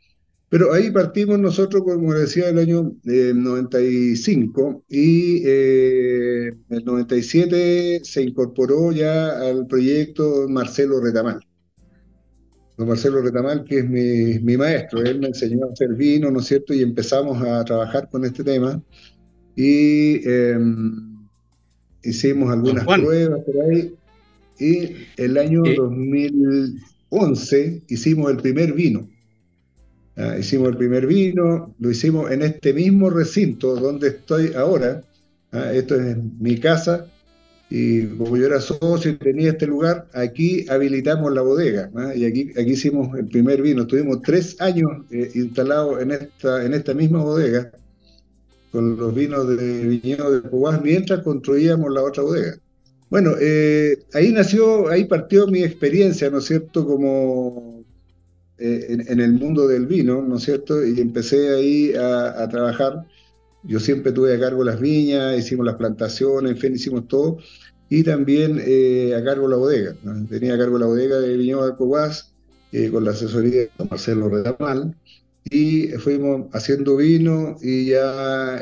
Pero 0.52 0.74
ahí 0.74 0.92
partimos 0.92 1.40
nosotros, 1.40 1.82
como 1.82 2.14
decía, 2.14 2.50
el 2.50 2.60
año 2.60 2.94
95 3.06 4.84
y 4.90 5.44
eh, 5.46 6.52
el 6.70 6.84
97 6.84 8.02
se 8.04 8.22
incorporó 8.22 8.92
ya 8.92 9.30
al 9.48 9.66
proyecto 9.66 10.50
Marcelo 10.50 11.00
Retamal. 11.00 11.40
Don 12.78 12.90
Marcelo 12.90 13.22
Retamal, 13.22 13.64
que 13.64 13.80
es 13.80 13.90
mi, 13.90 14.58
maestro, 14.58 15.02
él 15.02 15.22
me 15.22 15.28
enseñó 15.28 15.68
a 15.68 15.72
hacer 15.72 15.96
vino, 15.96 16.30
¿no 16.30 16.42
es 16.42 16.48
cierto? 16.48 16.74
Y 16.74 16.82
empezamos 16.82 17.42
a 17.42 17.64
trabajar 17.64 18.10
con 18.10 18.26
este 18.26 18.44
tema 18.44 18.84
y 19.56 20.28
em, 20.30 21.30
hicimos 22.04 22.52
algunas 22.52 22.84
pruebas 22.84 23.40
por 23.46 23.56
ahí. 23.72 23.96
Y 24.60 24.96
el 25.16 25.38
año 25.38 25.62
2011 25.78 27.58
eh. 27.58 27.82
hicimos 27.88 28.30
el 28.30 28.36
primer 28.36 28.74
vino 28.74 29.08
Ah, 30.18 30.38
hicimos 30.38 30.70
el 30.70 30.78
primer 30.78 31.08
vino, 31.08 31.74
lo 31.80 31.90
hicimos 31.90 32.32
en 32.32 32.42
este 32.42 32.74
mismo 32.74 33.10
recinto 33.10 33.76
donde 33.76 34.10
estoy 34.10 34.54
ahora. 34.54 35.02
Ah, 35.52 35.72
esto 35.74 35.96
es 35.96 36.18
mi 36.40 36.58
casa 36.60 37.08
y 37.70 38.06
como 38.08 38.36
yo 38.36 38.48
era 38.48 38.60
socio 38.60 39.12
y 39.12 39.16
tenía 39.16 39.52
este 39.52 39.66
lugar, 39.66 40.08
aquí 40.14 40.66
habilitamos 40.70 41.32
la 41.34 41.42
bodega 41.42 41.90
ah, 41.96 42.14
y 42.14 42.26
aquí, 42.26 42.52
aquí 42.52 42.72
hicimos 42.72 43.18
el 43.18 43.28
primer 43.28 43.62
vino. 43.62 43.84
Estuvimos 43.84 44.22
tres 44.22 44.60
años 44.60 44.92
eh, 45.12 45.32
instalados 45.36 46.02
en 46.02 46.12
esta, 46.12 46.66
en 46.66 46.74
esta 46.74 46.94
misma 46.94 47.24
bodega 47.24 47.72
con 48.72 48.98
los 48.98 49.14
vinos 49.14 49.48
de 49.48 49.88
viñedo 49.88 50.32
de 50.32 50.42
Cubás 50.50 50.82
mientras 50.82 51.22
construíamos 51.24 51.92
la 51.92 52.04
otra 52.04 52.24
bodega. 52.24 52.58
Bueno, 53.10 53.32
eh, 53.40 53.98
ahí 54.14 54.32
nació, 54.32 54.88
ahí 54.88 55.06
partió 55.06 55.48
mi 55.48 55.64
experiencia, 55.64 56.30
¿no 56.30 56.38
es 56.38 56.46
cierto?, 56.46 56.86
como 56.86 57.81
eh, 58.64 59.04
en, 59.08 59.20
el 59.20 59.34
mundo 59.34 59.68
del 59.68 59.88
vino, 59.88 60.22
¿no 60.22 60.38
es 60.38 60.44
cierto? 60.44 60.86
Y 60.86 61.00
empecé 61.02 61.50
ahí 61.56 61.94
a, 61.96 62.48
trabajar. 62.48 63.08
Yo 63.64 63.80
siempre 63.80 64.12
tuve 64.12 64.36
a 64.36 64.40
cargo 64.40 64.64
las 64.64 64.80
viñas, 64.80 65.40
hicimos 65.40 65.66
las 65.66 65.78
plantaciones, 65.78 66.52
en 66.52 66.58
fin, 66.58 66.74
hicimos 66.76 67.08
todo. 67.08 67.40
Y 67.90 68.04
también 68.04 68.62
eh, 68.64 69.16
a 69.16 69.24
cargo 69.24 69.48
la 69.48 69.58
bodega. 69.58 69.96
Tenía 70.30 70.54
a 70.54 70.58
cargo 70.60 70.78
la 70.78 70.86
bodega 70.86 71.20
de 71.20 71.36
Viñedo 71.38 71.64
de 71.64 71.72
Alcohuas, 71.72 72.34
eh, 72.72 72.92
con 72.92 73.04
la 73.04 73.12
asesoría 73.12 73.62
de 73.62 73.86
Marcelo 73.90 74.30
Redamal. 74.30 74.96
Y 75.50 75.88
fuimos 75.94 76.46
haciendo 76.54 76.98
vino 76.98 77.58
y 77.64 77.88
ya, 77.88 78.62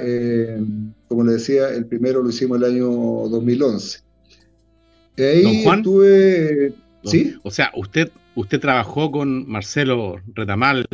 como 1.09 1.25
le 1.25 1.33
decía, 1.33 1.69
el 1.75 1.87
primero 1.87 2.23
lo 2.23 2.29
hicimos 2.29 2.57
el 2.57 2.63
año 2.63 2.87
2011. 2.87 3.99
Y 5.17 5.21
ahí 5.23 5.65
estuve... 5.67 6.73
¿Sí? 7.03 7.35
O 7.43 7.51
sea, 7.51 7.71
usted 7.75 8.09
Usted 8.35 8.59
trabajó 8.59 9.11
con 9.11 9.49
Marcelo 9.49 10.21
Retamal 10.33 10.87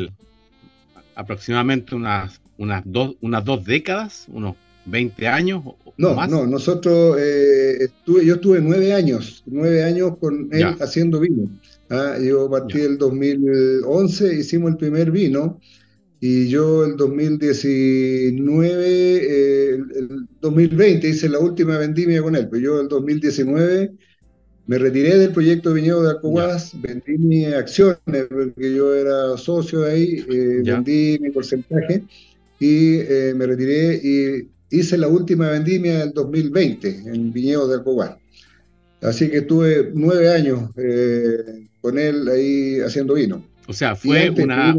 aproximadamente 1.15 1.95
unas, 1.95 2.41
unas, 2.57 2.83
dos, 2.85 3.15
unas 3.21 3.45
dos 3.45 3.65
décadas, 3.65 4.25
unos 4.29 4.55
20 4.85 5.27
años. 5.27 5.63
no, 5.97 6.13
más. 6.13 6.29
no, 6.29 6.45
nosotros, 6.45 7.17
eh, 7.19 7.85
estuve, 7.85 8.25
yo 8.25 8.35
estuve 8.35 8.61
nueve 8.61 8.93
años, 8.93 9.43
nueve 9.45 9.83
años 9.83 10.17
con 10.19 10.49
él 10.51 10.75
haciendo 10.79 11.19
vino. 11.19 11.49
¿ah? 11.89 12.17
yo 12.21 12.49
partí 12.49 12.81
el 12.81 12.97
2011, 12.97 14.35
hicimos 14.35 14.71
el 14.71 14.77
primer 14.77 15.11
vino 15.11 15.59
y 16.19 16.47
yo 16.47 16.85
el 16.85 16.95
2019, 16.97 18.85
eh, 18.87 19.75
el, 19.75 20.27
2020 20.41 21.07
hice 21.09 21.29
la 21.29 21.39
última 21.39 21.77
vendimia 21.77 22.21
con 22.21 22.35
él, 22.35 22.47
pero 22.49 22.63
yo 22.63 22.81
el 22.81 22.87
2019 22.87 23.93
me 24.67 24.77
retiré 24.77 25.17
del 25.17 25.31
proyecto 25.31 25.69
de 25.69 25.75
viñedo 25.75 26.03
de 26.03 26.09
Alcohuas, 26.11 26.71
vendí 26.81 27.17
mis 27.17 27.47
acciones 27.47 28.25
porque 28.29 28.75
yo 28.75 28.95
era 28.95 29.37
socio 29.37 29.81
de 29.81 29.91
ahí, 29.91 30.25
eh, 30.29 30.61
vendí 30.63 31.19
mi 31.21 31.29
porcentaje 31.29 32.03
y 32.59 32.97
eh, 32.99 33.33
me 33.35 33.45
retiré 33.45 33.95
y 34.03 34.49
hice 34.75 34.97
la 34.97 35.07
última 35.07 35.49
vendimia 35.49 35.99
del 35.99 36.13
2020 36.13 37.03
en 37.05 37.31
viñedo 37.31 37.67
de 37.67 37.75
Alcohuas. 37.75 38.15
Así 39.01 39.29
que 39.29 39.37
estuve 39.37 39.91
nueve 39.93 40.31
años 40.31 40.71
eh, 40.77 41.67
con 41.81 41.99
él 41.99 42.27
ahí 42.27 42.79
haciendo 42.79 43.13
vino. 43.13 43.45
O 43.67 43.73
sea, 43.73 43.95
fue 43.95 44.31
una. 44.31 44.75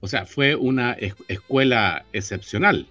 O 0.00 0.08
sea, 0.08 0.26
fue 0.26 0.54
una 0.54 0.96
escuela 1.28 2.04
excepcional. 2.12 2.86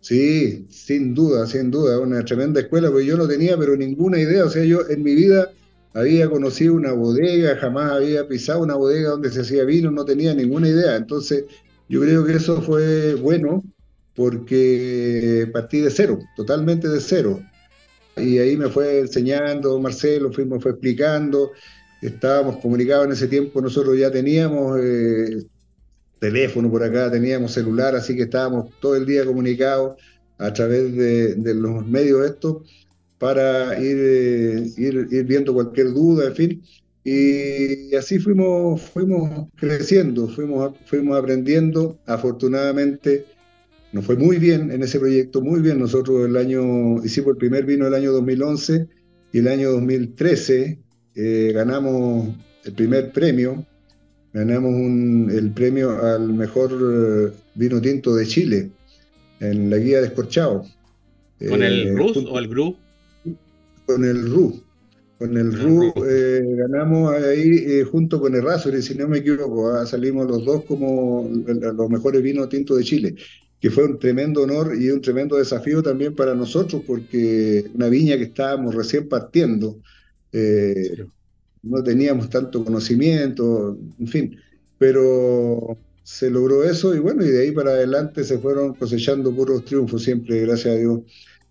Sí, 0.00 0.66
sin 0.70 1.14
duda, 1.14 1.46
sin 1.46 1.70
duda, 1.70 1.98
una 1.98 2.24
tremenda 2.24 2.60
escuela, 2.60 2.90
porque 2.90 3.06
yo 3.06 3.16
no 3.16 3.28
tenía 3.28 3.56
pero 3.58 3.76
ninguna 3.76 4.18
idea, 4.18 4.44
o 4.44 4.50
sea, 4.50 4.64
yo 4.64 4.88
en 4.88 5.02
mi 5.02 5.14
vida 5.14 5.52
había 5.92 6.30
conocido 6.30 6.74
una 6.74 6.92
bodega, 6.92 7.56
jamás 7.56 7.92
había 7.92 8.26
pisado 8.26 8.62
una 8.62 8.76
bodega 8.76 9.10
donde 9.10 9.30
se 9.30 9.40
hacía 9.42 9.64
vino, 9.64 9.90
no 9.90 10.04
tenía 10.04 10.34
ninguna 10.34 10.68
idea, 10.68 10.96
entonces 10.96 11.44
yo 11.88 12.00
creo 12.00 12.24
que 12.24 12.34
eso 12.34 12.62
fue 12.62 13.14
bueno 13.14 13.62
porque 14.14 15.48
partí 15.52 15.80
de 15.80 15.90
cero, 15.90 16.18
totalmente 16.36 16.88
de 16.88 17.00
cero. 17.00 17.40
Y 18.16 18.38
ahí 18.38 18.56
me 18.56 18.68
fue 18.68 19.00
enseñando 19.00 19.78
Marcelo, 19.78 20.32
fuimos 20.32 20.62
fue 20.62 20.72
explicando, 20.72 21.52
estábamos 22.02 22.58
comunicados 22.58 23.06
en 23.06 23.12
ese 23.12 23.28
tiempo, 23.28 23.60
nosotros 23.60 23.98
ya 23.98 24.10
teníamos 24.10 24.78
eh, 24.80 25.42
teléfono 26.20 26.70
por 26.70 26.84
acá, 26.84 27.10
teníamos 27.10 27.52
celular, 27.52 27.96
así 27.96 28.14
que 28.14 28.22
estábamos 28.24 28.70
todo 28.80 28.94
el 28.94 29.06
día 29.06 29.24
comunicados 29.24 29.96
a 30.38 30.52
través 30.52 30.94
de, 30.94 31.54
los 31.54 31.86
medios 31.86 32.24
estos 32.24 32.62
para 33.18 33.78
eh, 33.78 34.70
ir, 34.76 35.08
ir, 35.10 35.24
viendo 35.24 35.52
cualquier 35.52 35.88
duda, 35.88 36.28
en 36.28 36.34
fin. 36.34 36.62
Y 37.02 37.94
así 37.96 38.18
fuimos, 38.18 38.80
fuimos 38.80 39.48
creciendo, 39.56 40.28
fuimos, 40.28 40.74
fuimos 40.86 41.18
aprendiendo. 41.18 41.98
Afortunadamente 42.06 43.26
nos 43.92 44.04
fue 44.04 44.16
muy 44.16 44.38
bien 44.38 44.70
en 44.70 44.82
ese 44.82 44.98
proyecto, 44.98 45.40
muy 45.40 45.60
bien. 45.60 45.78
Nosotros 45.78 46.26
el 46.26 46.36
año, 46.36 47.04
hicimos 47.04 47.32
el 47.32 47.36
primer 47.36 47.64
vino 47.64 47.86
el 47.86 47.94
año 47.94 48.12
2011 48.12 48.86
y 49.32 49.38
el 49.38 49.48
año 49.48 49.70
2013 49.72 50.78
eh, 51.14 51.52
ganamos 51.54 52.28
el 52.64 52.72
primer 52.72 53.12
premio 53.12 53.66
ganamos 54.32 54.74
el 55.32 55.50
premio 55.52 56.02
al 56.02 56.32
mejor 56.32 56.72
eh, 56.72 57.32
vino 57.54 57.80
tinto 57.80 58.14
de 58.14 58.26
Chile 58.26 58.70
en 59.40 59.70
la 59.70 59.78
guía 59.78 60.00
de 60.00 60.08
Escorchado. 60.08 60.64
¿Con 61.48 61.62
el 61.62 61.88
eh, 61.88 61.94
RUS 61.94 62.16
o 62.16 62.38
el 62.38 62.48
GRU? 62.48 62.76
Con 63.86 64.04
el 64.04 64.30
RU. 64.30 64.62
con 65.18 65.36
el 65.36 65.52
RU 65.52 65.92
eh, 66.06 66.42
ganamos 66.56 67.12
ahí 67.14 67.64
eh, 67.66 67.84
junto 67.84 68.20
con 68.20 68.34
el 68.34 68.44
y 68.78 68.82
si 68.82 68.94
no 68.94 69.08
me 69.08 69.18
equivoco, 69.18 69.70
ah, 69.70 69.86
salimos 69.86 70.28
los 70.28 70.44
dos 70.44 70.64
como 70.64 71.28
los 71.46 71.90
mejores 71.90 72.22
vinos 72.22 72.48
tintos 72.50 72.78
de 72.78 72.84
Chile, 72.84 73.14
que 73.60 73.70
fue 73.70 73.84
un 73.84 73.98
tremendo 73.98 74.42
honor 74.42 74.76
y 74.78 74.90
un 74.90 75.00
tremendo 75.00 75.36
desafío 75.36 75.82
también 75.82 76.14
para 76.14 76.34
nosotros, 76.34 76.82
porque 76.86 77.64
una 77.74 77.88
viña 77.88 78.16
que 78.16 78.24
estábamos 78.24 78.74
recién 78.74 79.08
partiendo, 79.08 79.78
no 81.62 81.82
teníamos 81.82 82.30
tanto 82.30 82.64
conocimiento, 82.64 83.78
en 83.98 84.06
fin, 84.06 84.36
pero 84.78 85.76
se 86.02 86.30
logró 86.30 86.64
eso 86.64 86.94
y 86.94 86.98
bueno, 86.98 87.24
y 87.24 87.28
de 87.28 87.42
ahí 87.42 87.52
para 87.52 87.70
adelante 87.70 88.24
se 88.24 88.38
fueron 88.38 88.74
cosechando 88.74 89.34
puros 89.34 89.64
triunfos 89.64 90.02
siempre, 90.02 90.40
gracias 90.40 90.74
a 90.74 90.78
Dios. 90.78 91.00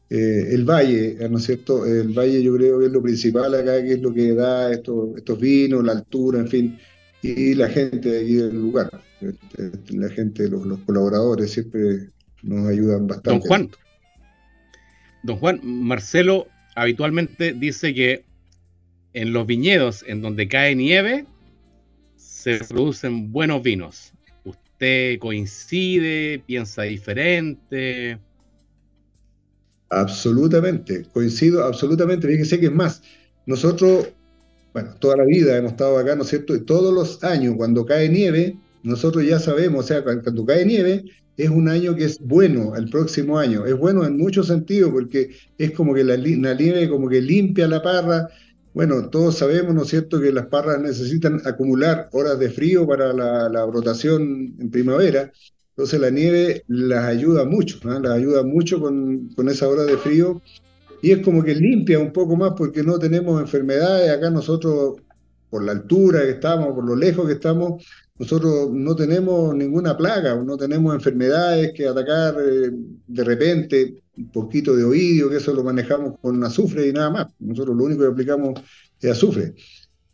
Eh, 0.10 0.48
el 0.56 0.66
valle, 0.66 1.18
¿no 1.30 1.38
es 1.38 1.44
cierto? 1.44 1.86
El 1.86 2.18
valle 2.18 2.42
yo 2.42 2.56
creo 2.56 2.80
que 2.80 2.88
es 2.88 2.92
lo 2.92 3.02
principal 3.02 3.54
acá, 3.54 3.84
que 3.84 3.94
es 3.94 4.02
lo 4.02 4.12
que 4.12 4.34
da 4.34 4.72
estos, 4.72 5.16
estos 5.16 5.40
vinos, 5.40 5.84
la 5.84 5.92
altura, 5.92 6.40
en 6.40 6.48
fin, 6.48 6.80
y 7.22 7.54
la 7.54 7.70
gente 7.70 8.10
de 8.10 8.22
aquí 8.22 8.34
del 8.34 8.60
lugar, 8.60 8.90
este, 9.22 9.96
la 9.96 10.10
gente, 10.10 10.50
los, 10.50 10.66
los 10.66 10.80
colaboradores 10.80 11.52
siempre 11.52 12.10
nos 12.42 12.68
ayudan 12.68 13.06
bastante. 13.06 13.30
Don 13.30 13.40
Juan, 13.42 13.70
don 15.24 15.38
Juan, 15.38 15.60
Marcelo 15.64 16.48
habitualmente 16.76 17.54
dice 17.54 17.94
que 17.94 18.26
en 19.14 19.34
los 19.34 19.48
viñedos 19.48 20.04
en 20.08 20.22
donde 20.22 20.48
cae 20.48 20.76
nieve 20.76 21.26
se 22.16 22.60
producen 22.60 23.32
buenos 23.32 23.62
vinos. 23.62 24.14
¿Usted 24.46 25.20
coincide, 25.20 26.42
piensa 26.46 26.84
diferente? 26.84 28.18
Absolutamente, 29.90 31.06
coincido 31.12 31.66
absolutamente. 31.66 32.28
Fíjese 32.28 32.60
que 32.60 32.68
es 32.68 32.72
más, 32.72 33.02
nosotros, 33.46 34.10
bueno, 34.74 34.94
toda 35.00 35.18
la 35.18 35.26
vida 35.26 35.58
hemos 35.58 35.72
estado 35.72 35.98
acá, 35.98 36.16
¿no 36.16 36.24
es 36.24 36.30
cierto? 36.30 36.56
Y 36.56 36.62
todos 36.62 36.94
los 36.94 37.24
años, 37.24 37.56
cuando 37.58 37.86
cae 37.86 38.08
nieve, 38.08 38.56
nosotros 38.84 39.26
ya 39.26 39.40
sabemos, 39.40 39.86
o 39.86 39.88
sea, 39.88 40.04
cuando 40.04 40.46
cae 40.46 40.66
nieve, 40.66 41.04
es 41.36 41.50
un 41.50 41.68
año 41.68 41.96
que 41.96 42.04
es 42.04 42.20
bueno 42.20 42.76
el 42.76 42.90
próximo 42.90 43.40
año. 43.40 43.66
Es 43.66 43.78
bueno 43.78 44.06
en 44.06 44.18
muchos 44.18 44.48
sentidos, 44.48 44.92
porque 44.92 45.32
es 45.58 45.72
como 45.72 45.94
que 45.94 46.04
la, 46.04 46.18
la 46.18 46.54
nieve 46.54 46.90
como 46.90 47.10
que 47.10 47.22
limpia 47.22 47.68
la 47.68 47.82
parra. 47.82 48.30
Bueno, 48.80 49.10
todos 49.10 49.38
sabemos, 49.38 49.76
¿no 49.76 49.82
es 49.82 49.90
cierto?, 49.90 50.22
que 50.22 50.32
las 50.32 50.46
parras 50.46 50.80
necesitan 50.80 51.42
acumular 51.44 52.08
horas 52.14 52.40
de 52.40 52.50
frío 52.50 52.88
para 52.88 53.12
la, 53.12 53.50
la 53.50 53.66
brotación 53.66 54.56
en 54.58 54.72
primavera. 54.72 55.34
Entonces 55.72 56.00
la 56.00 56.10
nieve 56.10 56.64
las 56.70 57.04
ayuda 57.04 57.44
mucho, 57.44 57.78
las 57.84 58.14
ayuda 58.14 58.42
mucho 58.44 58.80
con, 58.80 59.34
con 59.36 59.50
esa 59.50 59.68
hora 59.68 59.84
de 59.84 59.98
frío 59.98 60.42
y 61.02 61.12
es 61.12 61.20
como 61.20 61.44
que 61.44 61.56
limpia 61.56 62.00
un 62.00 62.14
poco 62.14 62.38
más 62.38 62.54
porque 62.56 62.82
no 62.82 62.98
tenemos 62.98 63.42
enfermedades. 63.42 64.12
Acá 64.12 64.30
nosotros, 64.30 64.96
por 65.50 65.62
la 65.62 65.74
altura 65.74 66.22
que 66.22 66.30
estamos, 66.30 66.74
por 66.74 66.86
lo 66.86 66.96
lejos 66.96 67.28
que 67.28 67.34
estamos, 67.34 67.86
nosotros 68.18 68.70
no 68.72 68.96
tenemos 68.96 69.54
ninguna 69.56 69.98
plaga, 69.98 70.36
no 70.36 70.56
tenemos 70.56 70.96
enfermedades 70.96 71.74
que 71.74 71.86
atacar 71.86 72.36
eh, 72.40 72.72
de 73.08 73.24
repente, 73.26 74.04
un 74.20 74.32
poquito 74.32 74.76
de 74.76 74.84
oído, 74.84 75.30
que 75.30 75.38
eso 75.38 75.54
lo 75.54 75.64
manejamos 75.64 76.20
con 76.22 76.44
azufre 76.44 76.88
y 76.88 76.94
nada 76.94 77.10
más. 77.10 77.28
Nosotros 77.40 77.76
lo 77.76 77.84
único 77.86 78.02
que 78.02 78.10
aplicamos 78.10 78.62
es 79.00 79.12
azufre. 79.12 79.56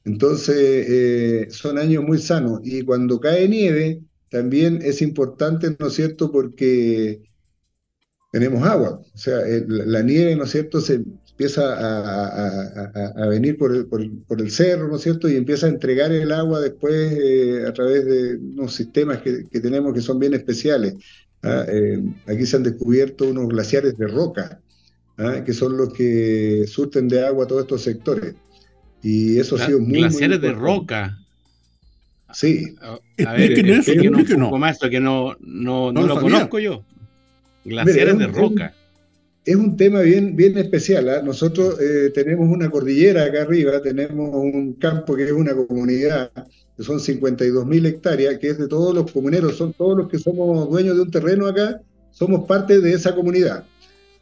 Entonces, 0.06 0.56
eh, 0.58 1.48
son 1.50 1.78
años 1.78 2.04
muy 2.04 2.20
sanos. 2.20 2.62
Y 2.64 2.84
cuando 2.84 3.20
cae 3.20 3.50
nieve, 3.50 4.02
también 4.30 4.80
es 4.84 5.02
importante, 5.02 5.76
¿no 5.80 5.88
es 5.88 5.94
cierto?, 5.94 6.32
porque 6.32 7.24
tenemos 8.32 8.64
agua. 8.64 9.02
O 9.14 9.18
sea, 9.18 9.40
la 9.68 10.02
nieve, 10.04 10.36
¿no 10.36 10.44
es 10.44 10.52
cierto?, 10.52 10.80
se 10.82 11.04
empieza 11.32 11.64
a, 11.74 13.28
venir 13.28 13.58
por 13.58 13.76
el, 13.76 13.88
por, 13.88 14.42
el, 14.42 14.52
cerro, 14.52 14.88
¿no 14.88 14.98
es 14.98 15.02
cierto?, 15.02 15.28
y 15.30 15.36
empieza 15.36 15.66
a 15.66 15.70
entregar 15.70 16.12
el 16.12 16.32
agua 16.32 16.62
después 16.62 17.18
eh, 17.20 17.66
a 17.68 17.74
través 17.74 18.06
de 18.06 18.36
unos 18.38 18.74
sistemas 18.74 19.22
que, 19.22 19.44
tenemos 19.60 19.94
que 19.94 20.02
son 20.02 20.20
bien 20.20 20.34
especiales. 20.34 20.96
¿Ah? 21.46 21.66
Eh, 21.68 22.02
aquí 22.28 22.46
se 22.46 22.58
han 22.58 22.64
descubierto 22.64 23.30
unos 23.30 23.48
glaciares 23.48 23.98
de 23.98 24.08
roca, 24.08 24.60
¿ah? 25.18 25.44
que 25.46 25.54
son 25.54 25.78
los 25.78 25.94
que 25.94 26.66
surten 26.68 27.08
de 27.08 27.26
agua 27.26 27.48
todos 27.48 27.64
estos 27.64 27.84
sectores. 27.84 28.36
Y 29.02 29.40
eso 29.40 29.56
ha 29.56 29.66
sido 29.66 29.80
muy... 29.80 30.00
Glaciares 30.00 30.42
de 30.42 30.52
roca. 30.52 31.20
Sí. 32.34 32.76
A, 32.82 33.34
ver, 33.34 33.54
que 33.54 33.64
no, 33.64 33.84
que 33.84 33.96
no, 33.96 34.26
que 34.26 34.38
no, 35.00 35.36
no, 35.40 35.92
no, 35.92 36.02
lo, 36.04 36.20
conozco 36.20 36.60
yo. 36.60 36.84
Glaciares 37.64 38.18
de 38.18 38.28
roca. 38.28 38.74
Es 39.46 39.56
un 39.56 39.78
tema 39.78 40.02
bien, 40.02 40.36
bien 40.36 40.58
especial. 40.58 41.08
¿ah? 41.08 41.22
Nosotros 41.22 41.80
eh, 41.80 42.10
tenemos 42.14 42.50
una 42.50 42.70
cordillera 42.72 43.26
acá 43.26 43.44
arriba, 43.44 43.80
tenemos 43.82 44.34
un 44.34 44.74
campo 44.74 45.16
que 45.16 45.26
es 45.26 45.32
una 45.32 45.54
comunidad, 45.54 46.32
que 46.76 46.84
son 46.84 47.00
52 47.00 47.66
mil 47.68 47.86
hectáreas, 47.86 48.40
que 48.40 48.50
es 48.50 48.58
de 48.58 48.68
todos 48.68 48.96
los 48.96 49.12
comuneros, 49.12 49.56
son 49.56 49.74
todos 49.74 49.98
los 49.98 50.10
que 50.10 50.18
somos 50.18 50.68
dueños 50.70 50.96
de 50.96 51.04
un 51.04 51.12
terreno 51.12 51.46
acá, 51.46 51.80
somos 52.10 52.48
parte 52.48 52.82
de 52.82 52.94
esa 52.94 53.14
comunidad. 53.14 53.66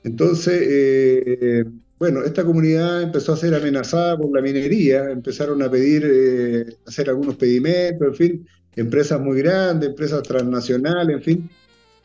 Entonces, 0.03 0.61
eh, 0.61 1.63
bueno, 1.97 2.23
esta 2.23 2.43
comunidad 2.43 3.01
empezó 3.01 3.31
a 3.31 3.37
ser 3.37 3.55
amenazada 3.55 4.17
por 4.17 4.29
la 4.35 4.41
minería, 4.41 5.09
empezaron 5.09 5.61
a 5.61 5.71
pedir, 5.71 6.03
eh, 6.05 6.65
hacer 6.85 7.09
algunos 7.09 7.37
pedimentos, 7.37 8.07
en 8.09 8.15
fin, 8.15 8.47
empresas 8.75 9.21
muy 9.21 9.37
grandes, 9.37 9.89
empresas 9.89 10.21
transnacionales, 10.23 11.15
en 11.15 11.23
fin, 11.23 11.49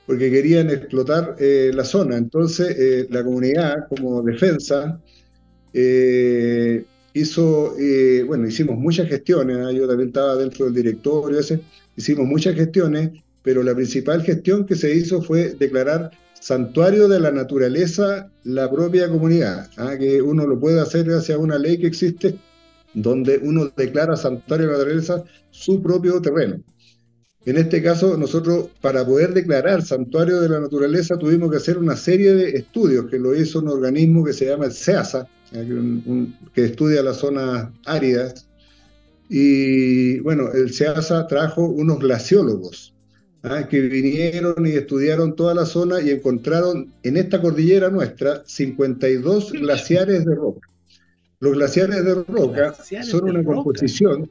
porque 0.09 0.31
querían 0.31 0.71
explotar 0.71 1.37
eh, 1.38 1.71
la 1.75 1.85
zona. 1.85 2.16
Entonces, 2.16 2.75
eh, 2.79 3.07
la 3.11 3.23
comunidad, 3.23 3.87
como 3.90 4.23
defensa, 4.23 4.99
hizo, 7.12 7.75
bueno, 8.27 8.49
hicimos 8.49 8.79
muchas 8.79 9.07
gestiones, 9.07 9.59
¿ah? 9.59 9.71
yo 9.71 9.87
también 9.87 10.09
estaba 10.09 10.35
dentro 10.37 10.64
del 10.64 10.75
directorio 10.75 11.38
ese, 11.38 11.61
hicimos 11.94 12.27
muchas 12.27 12.55
gestiones, 12.55 13.11
pero 13.42 13.62
la 13.62 13.75
principal 13.75 14.23
gestión 14.23 14.64
que 14.64 14.75
se 14.75 14.94
hizo 14.94 15.21
fue 15.21 15.55
declarar 15.55 16.11
santuario 16.40 17.07
de 17.07 17.21
la 17.21 17.31
naturaleza 17.31 18.31
la 18.44 18.71
propia 18.71 19.11
comunidad, 19.11 19.68
¿ah? 19.77 19.97
que 19.99 20.23
uno 20.23 20.47
lo 20.47 20.59
puede 20.59 20.81
hacer 20.81 21.05
gracias 21.05 21.37
a 21.37 21.40
una 21.40 21.59
ley 21.59 21.79
que 21.79 21.87
existe 21.87 22.38
donde 22.94 23.38
uno 23.42 23.71
declara 23.77 24.16
santuario 24.16 24.66
de 24.66 24.73
la 24.73 24.79
naturaleza 24.79 25.25
su 25.51 25.83
propio 25.83 26.21
terreno. 26.23 26.62
En 27.44 27.57
este 27.57 27.83
caso, 27.83 28.16
nosotros 28.16 28.68
para 28.81 29.07
poder 29.07 29.33
declarar 29.33 29.83
santuario 29.83 30.40
de 30.40 30.48
la 30.48 30.61
naturaleza 30.61 31.16
tuvimos 31.16 31.51
que 31.51 31.57
hacer 31.57 31.79
una 31.79 31.96
serie 31.96 32.35
de 32.35 32.51
estudios 32.51 33.07
que 33.07 33.18
lo 33.18 33.35
hizo 33.35 33.61
un 33.61 33.68
organismo 33.68 34.24
que 34.24 34.33
se 34.33 34.46
llama 34.46 34.66
el 34.66 34.72
CEASA, 34.72 35.27
que 36.53 36.64
estudia 36.64 37.03
las 37.03 37.18
zonas 37.18 37.68
áridas. 37.87 38.48
Y 39.31 40.18
bueno, 40.20 40.53
el 40.53 40.72
CEASA 40.74 41.27
trajo 41.27 41.62
unos 41.66 42.01
glaciólogos 42.01 42.94
¿ah? 43.42 43.66
que 43.68 43.81
vinieron 43.81 44.66
y 44.66 44.70
estudiaron 44.70 45.35
toda 45.37 45.55
la 45.55 45.64
zona 45.64 46.01
y 46.01 46.11
encontraron 46.11 46.92
en 47.03 47.16
esta 47.16 47.40
cordillera 47.40 47.88
nuestra 47.90 48.42
52 48.44 49.53
glaciares 49.53 50.24
de 50.24 50.35
roca. 50.35 50.68
Los 51.40 51.55
glaciares 51.55 52.05
de 52.05 52.14
roca 52.14 52.74
son 53.03 53.31
una 53.31 53.44
composición, 53.44 54.29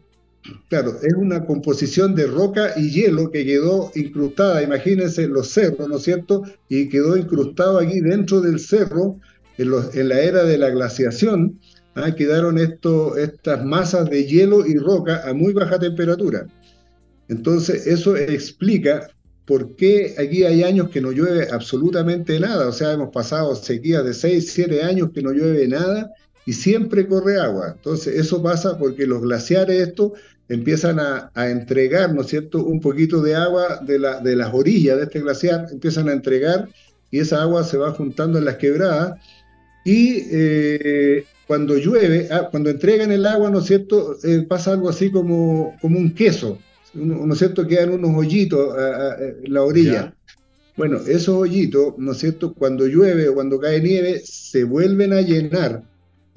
claro, 0.69 0.97
es 1.01 1.13
una 1.13 1.45
composición 1.45 2.15
de 2.15 2.27
roca 2.27 2.73
y 2.77 2.89
hielo 2.89 3.31
que 3.31 3.45
quedó 3.45 3.91
incrustada, 3.95 4.63
imagínense 4.63 5.27
los 5.27 5.49
cerros, 5.49 5.87
¿no 5.87 5.97
es 5.97 6.03
cierto? 6.03 6.43
Y 6.69 6.89
quedó 6.89 7.17
incrustado 7.17 7.79
aquí 7.79 7.99
dentro 7.99 8.41
del 8.41 8.59
cerro, 8.59 9.19
en, 9.57 10.09
la 10.09 10.19
era 10.21 10.43
de 10.43 10.57
la 10.57 10.69
glaciación, 10.69 11.59
¿ah? 11.95 12.13
quedaron 12.15 12.57
esto, 12.57 13.17
estas 13.17 13.65
masas 13.65 14.09
de 14.09 14.25
hielo 14.25 14.65
y 14.65 14.77
roca 14.77 15.27
a 15.27 15.33
muy 15.33 15.53
baja 15.53 15.79
temperatura. 15.79 16.47
Entonces, 17.27 17.87
eso 17.87 18.15
explica 18.15 19.09
por 19.45 19.75
qué 19.75 20.13
aquí 20.17 20.43
hay 20.43 20.63
años 20.63 20.89
que 20.89 21.01
no 21.01 21.11
llueve 21.11 21.47
absolutamente 21.51 22.39
nada. 22.39 22.67
O 22.67 22.71
sea, 22.71 22.93
hemos 22.93 23.09
pasado 23.09 23.55
sequías 23.55 24.03
de 24.05 24.13
6, 24.13 24.51
7 24.51 24.83
años 24.83 25.09
que 25.13 25.21
no 25.21 25.31
llueve 25.31 25.67
nada 25.67 26.11
y 26.47 26.53
siempre 26.53 27.05
corre 27.05 27.39
agua. 27.39 27.73
Entonces, 27.75 28.15
eso 28.15 28.41
pasa 28.41 28.77
porque 28.77 29.05
los 29.05 29.21
glaciares 29.21 29.89
estos 29.89 30.13
empiezan 30.47 30.97
a, 30.97 31.29
entregar, 31.35 32.15
¿no 32.15 32.21
es 32.21 32.27
cierto?, 32.27 32.63
un 32.63 32.79
poquito 32.79 33.21
de 33.21 33.35
agua 33.35 33.81
de, 33.85 33.99
la, 33.99 34.21
de 34.21 34.37
las 34.37 34.53
orillas 34.53 34.95
de 34.95 35.03
este 35.03 35.19
glaciar, 35.19 35.67
empiezan 35.69 36.07
a 36.07 36.13
entregar 36.13 36.69
y 37.11 37.19
esa 37.19 37.41
agua 37.41 37.65
se 37.65 37.77
va 37.77 37.91
juntando 37.91 38.39
en 38.39 38.45
las 38.45 38.55
quebradas 38.55 39.19
y 39.83 40.23
eh, 40.31 41.25
cuando 41.47 41.77
llueve, 41.77 42.29
ah, 42.31 42.47
cuando 42.49 42.69
entregan 42.69 43.11
el 43.11 43.25
agua, 43.25 43.49
¿no 43.49 43.59
es 43.59 43.65
cierto?, 43.65 44.15
eh, 44.23 44.45
pasa 44.47 44.71
algo 44.71 44.87
así 44.87 45.11
como, 45.11 45.75
como 45.81 45.99
un 45.99 46.13
queso. 46.13 46.59
¿no 46.93 47.33
es 47.33 47.39
cierto?, 47.39 47.67
quedan 47.67 47.91
unos 47.91 48.11
hoyitos 48.15 48.73
en 49.19 49.53
la 49.53 49.63
orilla. 49.63 50.15
Bueno, 50.77 50.99
esos 51.05 51.35
hoyitos, 51.35 51.95
¿no 51.97 52.13
es 52.13 52.19
cierto?, 52.19 52.53
cuando 52.53 52.87
llueve 52.87 53.27
o 53.27 53.33
cuando 53.33 53.59
cae 53.59 53.81
nieve, 53.81 54.21
se 54.23 54.63
vuelven 54.63 55.11
a 55.11 55.19
llenar 55.19 55.83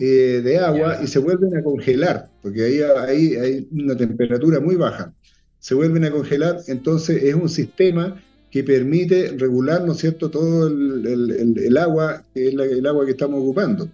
eh, 0.02 0.40
de 0.42 0.56
agua 0.56 0.98
y 1.02 1.06
se 1.06 1.18
vuelven 1.18 1.54
a 1.58 1.62
congelar, 1.62 2.30
porque 2.40 2.64
ahí, 2.64 2.80
ahí 2.80 3.34
hay 3.36 3.68
una 3.70 3.94
temperatura 3.94 4.58
muy 4.58 4.76
baja. 4.76 5.12
Se 5.58 5.74
vuelven 5.74 6.06
a 6.06 6.10
congelar, 6.10 6.56
entonces 6.68 7.22
es 7.22 7.34
un 7.34 7.50
sistema 7.50 8.18
que 8.50 8.64
permite 8.64 9.36
regular, 9.36 9.84
¿no 9.84 9.92
es 9.92 9.98
cierto?, 9.98 10.30
todo 10.30 10.68
el, 10.68 11.76
agua, 11.76 12.24
que 12.32 12.48
es 12.48 12.54
el 12.54 12.86
agua 12.86 13.04
que 13.04 13.10
estamos 13.10 13.42
ocupando. 13.42 13.90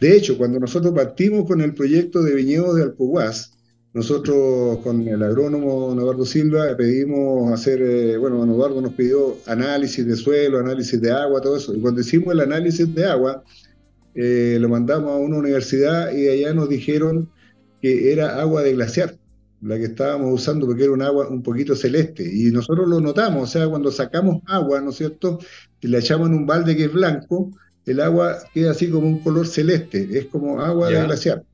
De 0.00 0.16
hecho, 0.16 0.38
cuando 0.38 0.58
nosotros 0.58 0.94
partimos 0.94 1.46
con 1.46 1.60
el 1.60 1.74
proyecto 1.74 2.22
de 2.22 2.34
viñedos 2.34 2.76
de 2.76 2.84
Alcohuás, 2.84 3.52
nosotros 3.92 4.78
con 4.78 5.06
el 5.06 5.22
agrónomo 5.22 5.92
Eduardo 5.92 6.24
Silva 6.24 6.74
pedimos 6.78 7.52
hacer, 7.52 7.82
eh, 7.82 8.16
bueno, 8.16 8.42
Eduardo 8.42 8.80
nos 8.80 8.94
pidió 8.94 9.36
análisis 9.44 10.06
de 10.06 10.16
suelo, 10.16 10.60
análisis 10.60 10.98
de 10.98 11.10
agua, 11.10 11.42
todo 11.42 11.58
eso. 11.58 11.74
Y 11.74 11.80
cuando 11.82 12.00
hicimos 12.00 12.32
el 12.32 12.40
análisis 12.40 12.92
de 12.94 13.04
agua, 13.04 13.44
eh, 14.14 14.58
lo 14.60 14.68
mandamos 14.68 15.12
a 15.12 15.16
una 15.16 15.38
universidad 15.38 16.12
y 16.12 16.28
allá 16.28 16.52
nos 16.54 16.68
dijeron 16.68 17.30
que 17.80 18.12
era 18.12 18.40
agua 18.40 18.62
de 18.62 18.74
glaciar, 18.74 19.16
la 19.60 19.76
que 19.78 19.84
estábamos 19.84 20.32
usando 20.32 20.66
porque 20.66 20.84
era 20.84 20.92
un 20.92 21.02
agua 21.02 21.28
un 21.28 21.42
poquito 21.42 21.74
celeste. 21.74 22.22
Y 22.24 22.50
nosotros 22.50 22.88
lo 22.88 23.00
notamos, 23.00 23.42
o 23.42 23.46
sea, 23.46 23.68
cuando 23.68 23.90
sacamos 23.90 24.42
agua, 24.46 24.80
¿no 24.80 24.90
es 24.90 24.96
cierto? 24.96 25.38
Y 25.80 25.88
la 25.88 25.98
echamos 25.98 26.28
en 26.28 26.34
un 26.34 26.46
balde 26.46 26.76
que 26.76 26.84
es 26.84 26.92
blanco, 26.92 27.50
el 27.86 28.00
agua 28.00 28.38
queda 28.54 28.70
así 28.70 28.88
como 28.88 29.08
un 29.08 29.18
color 29.18 29.46
celeste, 29.46 30.08
es 30.12 30.26
como 30.26 30.60
agua 30.60 30.90
de 30.90 31.02
glaciar. 31.02 31.44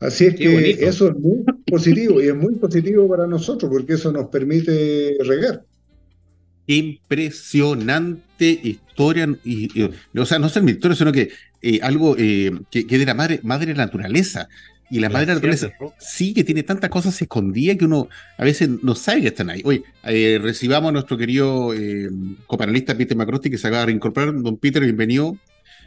Así 0.00 0.26
es 0.26 0.34
que 0.34 0.70
eso 0.86 1.08
es 1.08 1.16
muy 1.16 1.44
positivo 1.66 2.22
y 2.22 2.28
es 2.28 2.36
muy 2.36 2.56
positivo 2.56 3.08
para 3.08 3.26
nosotros 3.26 3.70
porque 3.70 3.94
eso 3.94 4.12
nos 4.12 4.28
permite 4.28 5.16
regar. 5.24 5.64
Impresionante 6.66 8.60
historia, 8.62 9.34
y, 9.44 9.82
o 9.82 10.26
sea, 10.26 10.38
no 10.38 10.50
mi 10.62 10.72
historia, 10.72 10.96
sino 10.96 11.12
que 11.12 11.30
eh, 11.66 11.80
algo 11.82 12.14
eh, 12.18 12.52
que, 12.70 12.86
que, 12.86 12.98
de 12.98 13.06
la 13.06 13.14
madre, 13.14 13.40
madre 13.42 13.72
naturaleza. 13.72 14.48
Y 14.90 15.00
la, 15.00 15.08
madre 15.08 15.28
naturaleza 15.28 15.72
sí 15.98 16.34
que 16.34 16.44
tiene 16.44 16.62
tantas 16.62 16.90
cosas 16.90 17.20
escondidas 17.20 17.78
que 17.78 17.86
uno 17.86 18.08
a 18.36 18.44
veces 18.44 18.68
no 18.82 18.94
sabe 18.94 19.22
que 19.22 19.28
están 19.28 19.48
ahí. 19.48 19.62
Oye, 19.64 19.82
eh, 20.04 20.38
recibamos 20.40 20.90
a 20.90 20.92
nuestro 20.92 21.16
querido 21.16 21.72
copanalista 22.46 22.94
Peter 22.94 23.16
Macrosti 23.16 23.50
que 23.50 23.56
se 23.56 23.66
acaba 23.66 23.80
de 23.80 23.86
reincorporar. 23.86 24.34
Don 24.42 24.58
Peter, 24.58 24.82
bienvenido. 24.82 25.36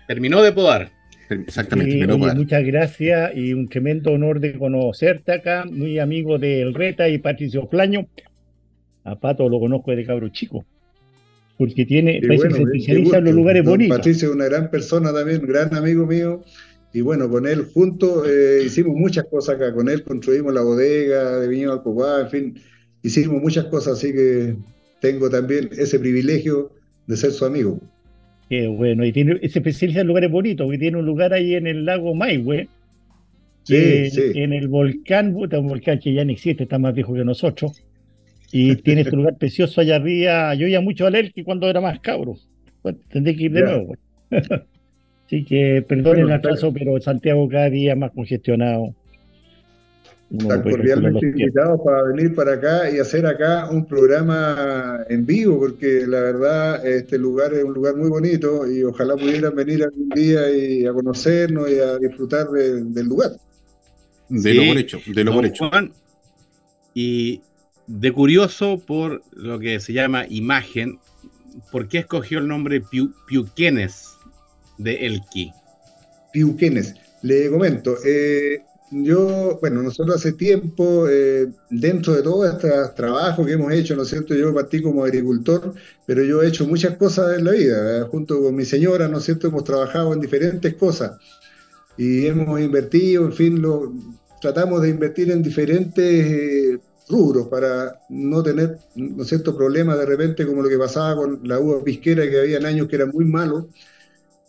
Terminó 0.08 0.42
de 0.42 0.52
podar. 0.52 0.92
Exactamente. 1.30 2.08
muchas 2.36 2.63
gracias 2.63 3.32
y 3.36 3.54
un 3.54 3.70
tremendo 3.70 4.12
honor 4.12 4.40
de 4.40 4.58
conocerte 4.58 5.34
acá, 5.34 5.66
muy 5.70 6.00
amigo 6.00 6.40
del 6.40 6.74
Reta 6.74 7.08
y 7.08 7.20
Patricio 7.20 7.68
Flaño. 7.68 8.08
A 9.04 9.20
Pato 9.20 9.48
lo 9.48 9.60
conozco 9.60 9.92
desde 9.92 10.06
cabro 10.06 10.30
chico, 10.30 10.66
porque 11.58 11.86
tiene, 11.86 12.22
se 12.22 12.34
especializa 12.34 13.17
en 13.17 13.24
los 13.26 13.34
lugares 13.34 13.63
bonitos. 13.63 13.98
Patricio 13.98 14.30
es 14.30 14.36
una 14.36 14.46
gran 14.46 14.70
persona 14.70 15.12
también, 15.12 15.46
gran 15.46 15.74
amigo 15.74 16.06
mío. 16.06 16.43
Y 16.93 17.02
bueno, 17.02 17.30
con 17.30 17.48
él 17.48 17.65
juntos 17.74 18.28
eh, 18.28 18.63
hicimos 18.65 18.96
muchas 18.96 19.26
cosas 19.26 19.56
acá. 19.56 19.74
Con 19.74 19.89
él 19.89 20.04
construimos 20.04 20.54
la 20.54 20.62
bodega 20.62 21.39
de 21.39 21.48
Viñedo 21.48 21.74
Alcoguá, 21.74 22.22
en 22.22 22.30
fin, 22.30 22.56
hicimos 23.04 23.41
muchas 23.41 23.65
cosas, 23.65 23.93
así 23.98 24.13
que 24.13 24.56
tengo 25.02 25.30
también 25.30 25.70
ese 25.78 26.00
privilegio 26.00 26.72
de 27.08 27.17
ser 27.17 27.32
su 27.32 27.46
amigo. 27.46 27.80
Qué 28.50 28.67
bueno, 28.67 29.06
y 29.06 29.12
tiene, 29.12 29.39
se 29.50 29.60
especializa 29.60 30.02
en 30.02 30.08
lugares 30.08 30.32
bonitos, 30.32 30.65
porque 30.65 30.78
tiene 30.78 30.98
un 30.98 31.06
lugar 31.06 31.34
ahí 31.34 31.56
en 31.56 31.67
el 31.67 31.86
lago 31.86 32.15
Maihue, 32.15 32.70
sí, 33.63 34.10
sí. 34.10 34.32
en 34.36 34.54
el 34.54 34.70
volcán, 34.70 35.36
un 35.36 35.67
volcán 35.67 36.00
que 36.00 36.13
ya 36.13 36.24
no 36.24 36.32
existe, 36.32 36.63
está 36.63 36.80
más 36.80 36.93
viejo 36.93 37.13
que 37.13 37.26
nosotros, 37.26 37.84
y 38.51 38.75
tiene 38.77 39.01
este 39.01 39.15
lugar 39.15 39.38
precioso 39.38 39.81
allá 39.81 39.97
arriba. 39.97 40.53
Yo 40.55 40.67
iba 40.67 40.81
mucho 40.81 41.05
a 41.05 41.10
él 41.10 41.33
que 41.33 41.43
cuando 41.43 41.69
era 41.69 41.81
más 41.81 41.99
cabro. 41.99 42.36
tendré 43.10 43.36
que 43.36 43.43
ir 43.43 43.51
de 43.51 43.63
nuevo. 43.63 43.95
Así 45.25 45.43
que 45.43 45.83
perdonen 45.88 46.25
el 46.25 46.31
atraso, 46.31 46.71
pero 46.73 46.99
Santiago 47.01 47.49
cada 47.49 47.69
día 47.69 47.95
más 47.95 48.12
congestionado. 48.12 48.95
Están 50.31 50.62
cordialmente 50.62 51.25
invitados 51.25 51.81
para 51.86 52.03
venir 52.03 52.36
para 52.36 52.53
acá 52.53 52.89
y 52.89 52.99
hacer 52.99 53.25
acá 53.25 53.69
un 53.69 53.86
programa 53.86 55.05
en 55.10 55.25
vivo, 55.25 55.60
porque 55.60 56.05
la 56.05 56.19
verdad 56.19 56.86
este 56.86 57.17
lugar 57.17 57.53
es 57.53 57.63
un 57.63 57.73
lugar 57.73 57.95
muy 57.95 58.10
bonito 58.10 58.69
y 58.69 58.83
ojalá 58.83 59.15
pudieran 59.15 59.55
venir 59.55 59.83
algún 59.83 60.10
día 60.10 60.49
y 60.49 60.86
a 60.86 60.91
conocernos 60.91 61.69
y 61.71 61.79
a 61.79 61.97
disfrutar 61.97 62.47
del 62.49 63.05
lugar. 63.05 63.31
De 64.29 64.53
lo 64.53 64.65
por 64.65 64.77
hecho, 64.77 64.99
de 65.13 65.23
lo 65.23 65.33
por 65.33 65.45
hecho. 65.45 65.71
y 66.93 67.41
de 67.88 68.12
curioso 68.12 68.82
por 68.86 69.23
lo 69.34 69.60
que 69.60 69.80
se 69.80 69.93
llama 69.93 70.26
imagen, 70.30 71.00
¿por 71.71 71.88
qué 71.88 72.00
escogió 72.00 72.39
el 72.39 72.47
nombre 72.47 72.82
Piu, 72.82 73.13
Piuquenes 73.28 74.10
de 74.78 75.06
Elqui? 75.06 75.52
Piuquenes. 76.32 76.95
Le 77.23 77.50
comento, 77.50 77.97
eh, 78.06 78.62
yo, 78.91 79.58
bueno, 79.60 79.82
nosotros 79.82 80.15
hace 80.15 80.34
tiempo, 80.34 81.08
eh, 81.10 81.47
dentro 81.69 82.13
de 82.13 82.21
todo 82.21 82.45
este 82.45 82.69
trabajo 82.95 83.45
que 83.45 83.54
hemos 83.54 83.73
hecho, 83.73 83.95
¿no 83.95 84.04
es 84.04 84.10
cierto? 84.10 84.34
Yo 84.36 84.54
partí 84.54 84.82
como 84.82 85.04
agricultor, 85.04 85.73
pero 86.06 86.23
yo 86.23 86.41
he 86.41 86.47
hecho 86.47 86.65
muchas 86.65 86.95
cosas 86.95 87.38
en 87.38 87.45
la 87.45 87.52
vida. 87.52 88.08
Junto 88.10 88.41
con 88.41 88.56
mi 88.56 88.63
señora, 88.63 89.08
¿no 89.08 89.17
es 89.17 89.26
cierto? 89.26 89.47
Hemos 89.47 89.63
trabajado 89.63 90.13
en 90.13 90.21
diferentes 90.21 90.73
cosas 90.76 91.19
y 91.97 92.28
hemos 92.28 92.62
invertido, 92.62 93.26
en 93.26 93.34
fin, 93.34 93.62
tratamos 94.41 94.82
de 94.82 94.89
invertir 94.89 95.32
en 95.32 95.41
diferentes 95.41 96.26
eh, 96.26 96.80
rubros 97.10 97.48
para 97.48 98.02
no 98.10 98.43
tener, 98.43 98.78
¿no 98.96 99.24
es 99.24 99.30
cierto?, 99.30 99.56
problemas 99.56 99.98
de 99.98 100.06
repente 100.06 100.46
como 100.46 100.62
lo 100.62 100.70
que 100.70 100.78
pasaba 100.78 101.15
con 101.15 101.39
la 101.43 101.60
uva 101.60 101.84
pisquera, 101.84 102.30
que 102.30 102.39
habían 102.39 102.65
años 102.65 102.88
que 102.88 102.98
eran 102.98 103.12
muy 103.13 103.26
malos 103.26 103.65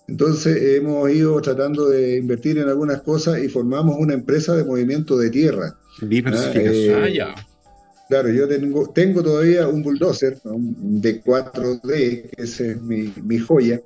entonces 0.08 0.76
hemos 0.76 1.10
ido 1.10 1.38
tratando 1.42 1.90
de 1.90 2.16
invertir 2.16 2.56
en 2.58 2.68
algunas 2.68 3.02
cosas 3.02 3.40
y 3.40 3.48
formamos 3.48 3.96
una 3.98 4.14
empresa 4.14 4.56
de 4.56 4.64
movimiento 4.64 5.18
de 5.18 5.28
tierra. 5.28 5.76
Diversificación. 6.00 7.04
Eh, 7.04 7.20
ah, 7.20 7.34
claro, 8.08 8.30
yo 8.30 8.48
tengo, 8.48 8.88
tengo 8.88 9.22
todavía 9.22 9.68
un 9.68 9.82
bulldozer 9.82 10.38
un 10.44 11.02
D4D, 11.02 12.30
que 12.30 12.42
es 12.42 12.60
mi, 12.80 13.12
mi 13.22 13.38
joya, 13.38 13.82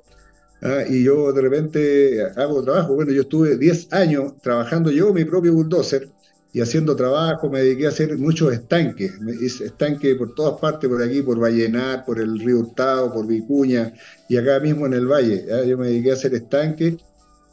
¿ah? 0.61 0.83
y 0.89 1.03
yo 1.03 1.33
de 1.33 1.41
repente 1.41 2.23
hago 2.37 2.63
trabajo. 2.63 2.95
Bueno, 2.95 3.11
yo 3.11 3.23
estuve 3.23 3.57
10 3.57 3.91
años 3.91 4.33
trabajando 4.41 4.91
yo 4.91 5.13
mi 5.13 5.25
propio 5.25 5.53
bulldozer 5.53 6.07
y 6.53 6.61
haciendo 6.61 6.95
trabajo, 6.95 7.49
me 7.49 7.63
dediqué 7.63 7.87
a 7.87 7.89
hacer 7.89 8.15
muchos 8.15 8.53
estanques, 8.53 9.13
estanques 9.59 10.15
por 10.15 10.35
todas 10.35 10.59
partes, 10.61 10.87
por 10.87 11.01
aquí, 11.01 11.23
por 11.23 11.41
Vallenar, 11.41 12.05
por 12.05 12.19
el 12.19 12.39
río 12.39 12.59
Hurtado, 12.59 13.11
por 13.11 13.25
Vicuña 13.25 13.91
y 14.29 14.37
acá 14.37 14.59
mismo 14.59 14.85
en 14.85 14.93
el 14.93 15.07
valle. 15.07 15.43
Yo 15.67 15.79
me 15.79 15.87
dediqué 15.87 16.11
a 16.11 16.13
hacer 16.13 16.35
estanques 16.35 16.97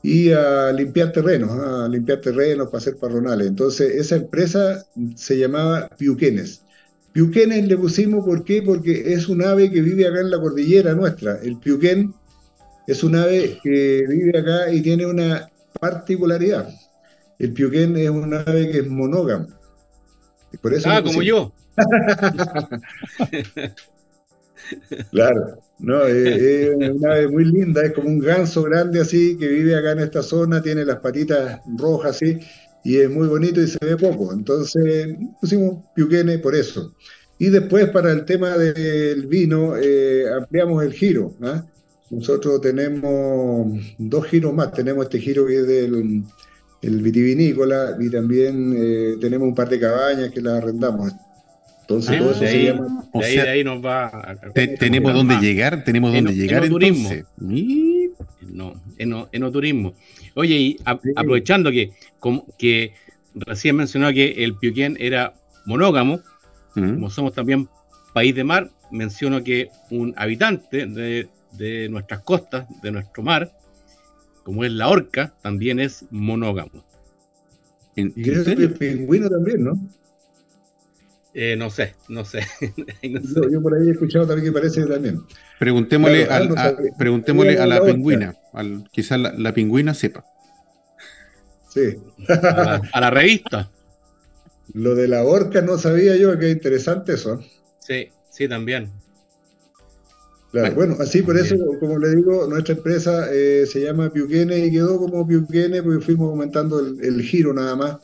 y 0.03 0.33
a 0.33 0.71
limpiar 0.73 1.13
terrenos, 1.13 1.51
a 1.51 1.89
limpiar 1.89 2.21
terrenos 2.21 2.67
para 2.67 2.77
hacer 2.77 2.99
parronales. 2.99 3.47
Entonces, 3.47 3.95
esa 3.95 4.17
empresa 4.17 4.85
se 5.17 5.39
llamaba 5.39 5.89
Piuquenes. 5.97 6.61
Piuquenes 7.13 7.67
le 7.67 7.79
pusimos, 7.79 8.23
¿por 8.27 8.45
qué? 8.45 8.61
Porque 8.61 9.15
es 9.15 9.31
un 9.31 9.43
ave 9.43 9.71
que 9.71 9.81
vive 9.81 10.07
acá 10.07 10.21
en 10.21 10.31
la 10.31 10.39
cordillera 10.39 10.95
nuestra. 10.95 11.41
El 11.43 11.57
piuquén 11.57 12.13
es 12.87 13.03
un 13.03 13.17
ave 13.17 13.59
que 13.63 14.05
vive 14.07 14.39
acá 14.39 14.71
y 14.71 14.83
tiene 14.83 15.07
una 15.07 15.49
particularidad 15.81 16.69
el 17.41 17.53
piuquén 17.53 17.97
es 17.97 18.11
un 18.11 18.35
ave 18.35 18.71
que 18.71 18.81
es 18.81 18.87
monógamo. 18.87 19.49
Por 20.61 20.75
eso 20.75 20.91
ah, 20.91 21.03
como 21.03 21.23
yo. 21.23 21.53
claro, 25.11 25.59
no, 25.79 26.05
es, 26.05 26.77
una 26.77 27.13
ave 27.13 27.29
muy 27.29 27.47
linda, 27.47 27.83
es 27.83 27.93
como 27.93 28.09
un 28.09 28.19
ganso 28.19 28.65
grande 28.65 29.01
así 29.01 29.39
que 29.39 29.49
vive 29.49 29.75
acá 29.75 29.93
en 29.93 30.01
esta 30.01 30.23
zona, 30.23 30.63
tiene 30.63 30.85
las 30.85 30.99
patitas 30.99 31.61
rojas 31.79 32.17
así 32.17 32.39
y 32.85 32.99
es 32.99 33.11
muy 33.11 33.27
bonito 33.27 33.63
y 33.63 33.69
se 33.69 33.79
ve 33.81 33.97
poco. 33.97 34.35
Entonces 34.35 35.17
pusimos 35.41 35.83
piuquene 35.95 36.39
por 36.39 36.55
eso. 36.55 36.95
Y 37.39 37.49
después 37.49 37.89
para 37.89 38.13
el 38.13 38.27
tema 38.27 38.59
del 38.59 39.27
vino 39.27 39.79
eh, 39.79 40.31
ampliamos 40.31 40.85
el 40.85 40.93
giro. 40.93 41.35
¿ah? 41.43 41.65
Nosotros 42.11 42.61
tenemos 42.61 43.81
dos 43.97 44.27
giros 44.27 44.53
más. 44.53 44.73
Tenemos 44.73 45.05
este 45.05 45.21
giro 45.21 45.47
que 45.47 45.61
es 45.61 45.67
del 45.67 46.23
el 46.83 47.03
vitivinícola 47.03 47.97
y 47.99 48.11
también 48.11 48.75
eh, 48.77 49.17
tenemos 49.21 49.49
un 49.49 49.55
par 49.55 49.69
de 49.69 49.79
cabañas 49.79 50.31
que 50.31 50.41
las 50.41 50.63
arrendamos. 50.63 51.13
Entonces, 51.83 52.19
todo 52.19 52.31
eso 52.31 52.41
se 52.41 52.65
llama. 52.65 53.05
De 53.13 53.27
ahí, 53.27 53.39
ahí 53.39 53.65
nos 53.65 53.85
va. 53.85 54.37
tenemos 54.79 55.13
dónde 55.13 55.37
llegar, 55.41 55.83
tenemos 55.83 56.13
dónde 56.13 56.33
llegar. 56.35 56.65
Enoturismo. 56.65 57.11
No, 58.43 58.75
enoturismo. 59.33 59.95
Oye, 60.35 60.55
y 60.55 60.79
aprovechando 60.85 61.73
que, 61.73 61.91
como, 62.21 62.47
que 62.57 62.95
recién 63.35 63.77
mencionó 63.77 64.13
que 64.13 64.45
el 64.45 64.55
Piuquén 64.57 64.97
era 65.01 65.35
monógamo, 65.67 66.21
como 66.75 67.11
somos 67.11 67.33
también 67.33 67.69
país 68.15 68.35
de 68.37 68.45
mar, 68.45 68.71
menciono 68.93 69.43
que 69.43 69.71
un 69.91 70.15
habitante 70.17 70.87
de, 70.87 71.29
de 71.59 71.89
nuestras 71.89 72.21
costas, 72.21 72.67
de 72.83 72.93
nuestro 72.93 73.25
mar, 73.25 73.51
como 74.45 74.65
es 74.65 74.73
la 74.73 74.89
orca, 74.89 75.35
también 75.43 75.81
es 75.81 76.05
monógamo. 76.11 76.85
y 77.97 78.31
el 78.31 78.75
pingüino 78.75 79.29
también, 79.29 79.65
¿no? 79.65 79.75
Eh, 81.33 81.55
no 81.57 81.71
sé, 81.71 81.95
no 82.09 82.25
sé. 82.25 82.45
Yo, 83.03 83.63
por 83.63 83.75
ahí 83.75 83.89
he 83.89 83.93
escuchado 83.93 84.27
también 84.27 84.47
que 84.47 84.53
parece 84.53 84.85
también. 84.87 85.21
Preguntémosle, 85.59 86.25
a, 86.25 86.77
preguntémosle 86.99 87.59
a 87.59 87.67
la 87.67 87.85
pingüina. 87.85 88.35
quizás 88.91 89.21
la, 89.21 89.55
pingüina 89.55 89.95
sepa. 89.95 90.25
Sí. 91.69 91.99
A 92.29 93.01
la, 93.01 93.11
revista. 93.11 93.71
Lo 94.75 94.95
de 94.95 95.07
la 95.07 95.25
orca, 95.25 95.63
no 95.63 95.79
sabía 95.79 96.17
yo, 96.17 96.33
Lo 96.33 96.37
de 96.37 96.37
la 96.37 96.37
orca 96.37 96.37
no 96.37 96.37
sabía 96.37 96.37
yo, 96.37 96.39
qué 96.39 96.51
interesante 96.51 97.13
eso. 97.15 97.41
Sí, 97.79 98.09
sí, 98.31 98.49
también. 98.49 98.91
Claro, 100.51 100.75
bueno, 100.75 100.97
así 100.99 101.23
por 101.23 101.39
eso, 101.39 101.57
como 101.79 101.99
le 101.99 102.17
digo, 102.17 102.47
nuestra 102.49 102.75
empresa 102.75 103.33
eh, 103.33 103.67
se 103.67 103.83
llama 103.83 104.13
Piuquene 104.13 104.67
y 104.67 104.73
quedó 104.73 104.99
como 104.99 105.27
Piuquene 105.27 105.81
porque 105.83 106.05
fuimos 106.05 106.31
aumentando 106.31 106.81
el, 106.81 107.23
giro 107.23 107.53
nada 107.53 107.77
más. 107.77 107.99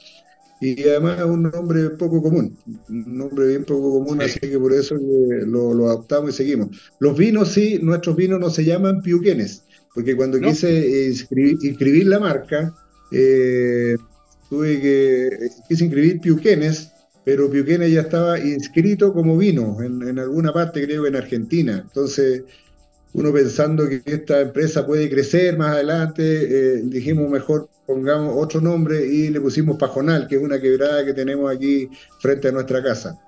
Y 0.61 0.81
además 0.85 1.19
es 1.19 1.27
un 1.27 1.43
nombre 1.43 1.91
poco 1.91 2.23
común, 2.23 2.57
un 2.89 3.19
nombre 3.19 3.49
bien 3.49 3.65
poco 3.65 3.99
común, 3.99 4.23
así 4.23 4.39
que 4.41 4.59
por 4.59 4.73
eso 4.73 4.95
lo, 4.95 5.75
lo, 5.75 5.87
adoptamos 5.89 6.31
y 6.31 6.33
seguimos. 6.33 6.69
Los 6.99 7.19
vinos 7.19 7.53
sí, 7.53 7.79
nuestros 7.83 8.17
vinos 8.17 8.41
no 8.41 8.49
se 8.49 8.65
llaman 8.65 9.03
Piuquenes, 9.03 9.65
porque 9.95 10.17
cuando 10.17 10.41
quise 10.41 11.09
inscribir, 11.63 12.07
la 12.07 12.21
marca, 12.21 12.73
eh, 13.11 13.97
tuve 14.49 14.81
que, 14.81 15.49
quise 15.69 15.85
inscribir 15.85 16.21
Piuquenes, 16.21 16.91
pero 17.27 17.51
Piuquenes 17.51 17.91
ya 17.91 18.03
estaba 18.03 18.39
inscrito 18.39 19.13
como 19.13 19.37
vino 19.37 19.83
en, 19.83 20.17
alguna 20.17 20.53
parte, 20.53 20.85
creo 20.85 21.07
en 21.07 21.17
Argentina. 21.17 21.83
Entonces, 21.85 22.45
uno 23.15 23.33
pensando 23.33 23.89
que 23.89 24.01
esta 24.05 24.43
empresa 24.43 24.87
puede 24.87 25.11
crecer 25.11 25.59
más 25.59 25.73
adelante, 25.73 26.23
eh, 26.23 26.83
dijimos 26.85 27.29
mejor 27.29 27.69
pongamos 27.85 28.33
otro 28.37 28.61
nombre 28.61 29.05
y 29.05 29.31
le 29.31 29.41
pusimos 29.41 29.77
Pajonal, 29.77 30.29
que 30.29 30.37
es 30.37 30.41
una 30.41 30.61
quebrada 30.61 31.05
que 31.05 31.15
tenemos 31.15 31.53
aquí 31.53 31.89
frente 32.21 32.47
a 32.47 32.53
nuestra 32.53 32.81
casa. 32.81 33.19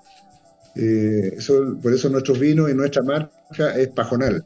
Eh, 0.77 1.37
por 1.83 1.91
eso 1.93 2.09
nuestros 2.09 2.39
vinos 2.39 2.71
y 2.71 2.75
nuestra 2.75 3.03
marca 3.03 3.75
es 3.75 3.89
Pajonal. 3.89 4.45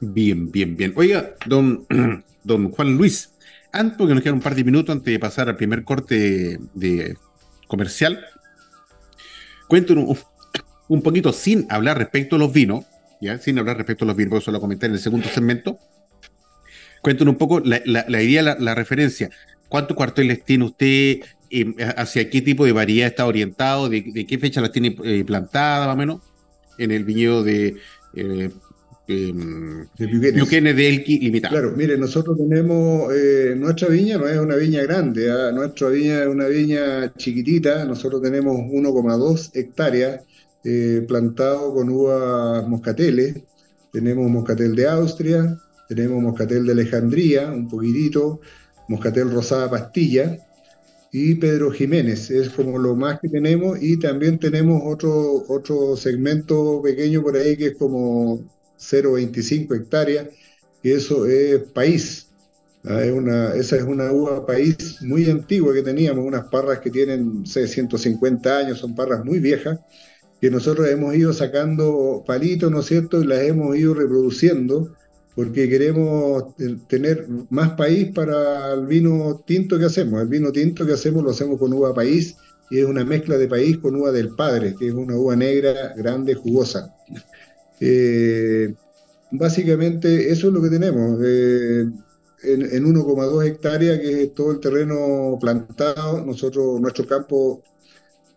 Bien, 0.00 0.50
bien, 0.50 0.74
bien. 0.78 0.94
Oiga, 0.96 1.34
don, 1.44 1.86
don 2.44 2.70
Juan 2.70 2.96
Luis, 2.96 3.34
antes, 3.72 3.98
porque 3.98 4.14
nos 4.14 4.22
quedan 4.22 4.36
un 4.36 4.42
par 4.42 4.54
de 4.54 4.64
minutos 4.64 4.94
antes 4.94 5.12
de 5.12 5.18
pasar 5.18 5.48
al 5.48 5.56
primer 5.56 5.84
corte 5.84 6.58
de 6.74 7.16
comercial, 7.66 8.24
cuéntanos 9.68 10.26
un, 10.88 11.02
poquito 11.02 11.32
sin 11.32 11.66
hablar 11.70 11.98
respecto 11.98 12.36
a 12.36 12.38
los 12.38 12.52
vinos, 12.52 12.84
¿ya? 13.20 13.38
sin 13.38 13.58
hablar 13.58 13.76
respecto 13.76 14.04
a 14.04 14.08
los 14.08 14.16
vinos, 14.16 14.30
porque 14.30 14.42
eso 14.42 14.52
lo 14.52 14.60
comenté 14.60 14.86
en 14.86 14.92
el 14.92 14.98
segundo 14.98 15.28
segmento. 15.28 15.78
Cuéntanos 17.02 17.32
un 17.32 17.38
poco 17.38 17.60
la, 17.60 18.22
idea, 18.22 18.42
la, 18.42 18.74
referencia. 18.74 19.30
¿Cuántos 19.68 19.96
cuarteles 19.96 20.44
tiene 20.44 20.64
usted? 20.64 21.20
Eh, 21.50 21.74
¿Hacia 21.96 22.28
qué 22.28 22.42
tipo 22.42 22.64
de 22.64 22.72
variedad 22.72 23.08
está 23.08 23.26
orientado? 23.26 23.88
¿De, 23.88 24.26
qué 24.26 24.38
fecha 24.38 24.60
las 24.60 24.72
tiene 24.72 24.96
eh, 25.04 25.24
plantadas, 25.24 25.86
más 25.86 25.94
o 25.94 25.98
menos? 25.98 26.20
En 26.78 26.90
el 26.90 27.04
viñedo 27.04 27.44
de 27.44 27.76
eh, 28.14 28.50
de 29.08 30.74
de 30.74 30.88
Elqui 30.88 31.18
limitado. 31.18 31.52
Claro, 31.54 31.74
mire, 31.74 31.96
nosotros 31.96 32.36
tenemos, 32.36 33.10
eh, 33.14 33.54
nuestra 33.56 33.88
viña 33.88 34.18
no 34.18 34.28
es 34.28 34.38
una 34.38 34.56
viña 34.56 34.82
grande, 34.82 35.30
¿ah? 35.30 35.50
nuestra 35.50 35.88
viña 35.88 36.22
es 36.22 36.28
una 36.28 36.46
viña 36.46 37.14
chiquitita, 37.16 37.86
nosotros 37.86 38.20
tenemos 38.20 38.54
1,2 38.58 39.50
hectáreas 39.54 40.20
eh, 40.62 41.04
plantado 41.08 41.72
con 41.72 41.88
uvas 41.88 42.68
moscateles, 42.68 43.36
tenemos 43.92 44.30
moscatel 44.30 44.76
de 44.76 44.86
Austria, 44.86 45.58
tenemos 45.88 46.22
moscatel 46.22 46.66
de 46.66 46.72
Alejandría, 46.72 47.50
un 47.50 47.66
poquitito, 47.66 48.40
moscatel 48.88 49.30
rosada 49.30 49.70
pastilla, 49.70 50.36
y 51.10 51.36
Pedro 51.36 51.70
Jiménez, 51.70 52.30
es 52.30 52.50
como 52.50 52.78
lo 52.78 52.94
más 52.94 53.20
que 53.20 53.30
tenemos, 53.30 53.82
y 53.82 53.98
también 53.98 54.38
tenemos 54.38 54.82
otro, 54.84 55.44
otro 55.48 55.96
segmento 55.96 56.82
pequeño 56.82 57.22
por 57.22 57.36
ahí 57.36 57.56
que 57.56 57.68
es 57.68 57.76
como 57.78 58.57
0,25 58.78 59.76
hectáreas, 59.76 60.28
y 60.82 60.90
eso 60.92 61.26
es 61.26 61.62
país. 61.72 62.28
Ah, 62.84 63.02
es 63.02 63.12
una, 63.12 63.54
esa 63.54 63.76
es 63.76 63.82
una 63.82 64.12
uva 64.12 64.46
país 64.46 65.02
muy 65.02 65.28
antigua 65.28 65.74
que 65.74 65.82
teníamos, 65.82 66.24
unas 66.24 66.44
parras 66.44 66.78
que 66.78 66.90
tienen 66.90 67.44
150 67.44 68.56
años, 68.56 68.78
son 68.78 68.94
parras 68.94 69.24
muy 69.24 69.40
viejas, 69.40 69.80
que 70.40 70.50
nosotros 70.50 70.88
hemos 70.88 71.14
ido 71.16 71.32
sacando 71.32 72.22
palitos, 72.26 72.70
¿no 72.70 72.80
es 72.80 72.86
cierto? 72.86 73.20
Y 73.20 73.26
las 73.26 73.40
hemos 73.42 73.76
ido 73.76 73.94
reproduciendo 73.94 74.94
porque 75.34 75.68
queremos 75.68 76.56
tener 76.88 77.28
más 77.50 77.70
país 77.74 78.10
para 78.12 78.72
el 78.72 78.86
vino 78.86 79.40
tinto 79.46 79.78
que 79.78 79.84
hacemos. 79.84 80.20
El 80.20 80.26
vino 80.26 80.50
tinto 80.50 80.84
que 80.84 80.94
hacemos 80.94 81.22
lo 81.22 81.30
hacemos 81.30 81.60
con 81.60 81.72
uva 81.72 81.94
país 81.94 82.36
y 82.70 82.78
es 82.78 82.84
una 82.84 83.04
mezcla 83.04 83.38
de 83.38 83.46
país 83.46 83.78
con 83.78 83.94
uva 83.94 84.10
del 84.10 84.30
padre, 84.34 84.74
que 84.76 84.88
es 84.88 84.94
una 84.94 85.16
uva 85.16 85.36
negra, 85.36 85.94
grande, 85.96 86.34
jugosa. 86.34 86.92
Eh, 87.80 88.74
básicamente 89.30 90.30
eso 90.30 90.48
es 90.48 90.52
lo 90.52 90.62
que 90.62 90.70
tenemos. 90.70 91.20
Eh, 91.24 91.86
en, 92.42 92.84
1,2 92.84 93.46
hectáreas, 93.46 93.98
que 93.98 94.22
es 94.24 94.34
todo 94.34 94.52
el 94.52 94.60
terreno 94.60 95.38
plantado, 95.40 96.24
nosotros, 96.24 96.80
nuestro 96.80 97.06
campo 97.06 97.62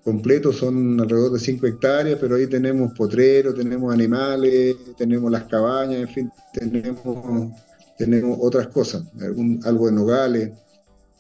completo 0.04 0.52
son 0.52 1.00
alrededor 1.00 1.34
de 1.34 1.40
5 1.40 1.68
hectáreas, 1.68 2.18
pero 2.20 2.36
ahí 2.36 2.48
tenemos 2.48 2.92
potreros, 2.94 3.56
tenemos 3.56 3.94
animales, 3.94 4.76
tenemos 4.98 5.32
las 5.32 5.44
cabañas, 5.44 6.02
en 6.02 6.08
fin, 6.08 6.32
tenemos, 6.54 7.52
tenemos 7.98 8.38
otras 8.42 8.68
cosas, 8.68 9.04
algo 9.64 9.86
de 9.86 9.92
nogales, 9.92 10.52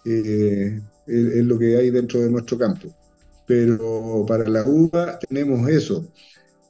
eh, 0.05 0.81
es, 1.05 1.45
lo 1.45 1.60
que 1.60 1.77
hay 1.77 1.91
dentro 1.91 2.19
de 2.21 2.29
nuestro 2.29 2.57
campo. 2.57 2.88
Pero 3.45 4.25
para 4.27 4.47
la 4.47 4.63
uva 4.65 5.19
tenemos 5.19 5.67
eso. 5.69 6.07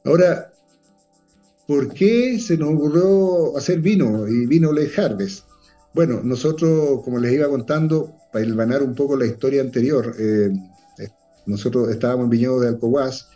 Ahora, 0.04 0.52
¿por 1.66 1.92
qué 1.92 2.38
se 2.38 2.56
nos 2.56 2.74
ocurrió 2.74 3.56
hacer 3.56 3.80
vino 3.80 4.26
y 4.28 4.46
vino 4.46 4.72
Le 4.72 4.90
Harvest? 4.96 5.44
Bueno, 5.94 6.20
nosotros, 6.22 7.02
como 7.04 7.18
les 7.18 7.32
iba 7.32 7.48
contando, 7.48 8.14
para 8.32 8.44
ilvanar 8.44 8.82
un 8.82 8.94
poco 8.94 9.16
la 9.16 9.26
historia 9.26 9.60
anterior, 9.60 10.14
eh, 10.18 10.50
nosotros 11.46 11.90
estábamos 11.90 12.24
en 12.24 12.30
viñedo 12.30 12.60
de 12.60 12.68
Alcohuas 12.68 13.28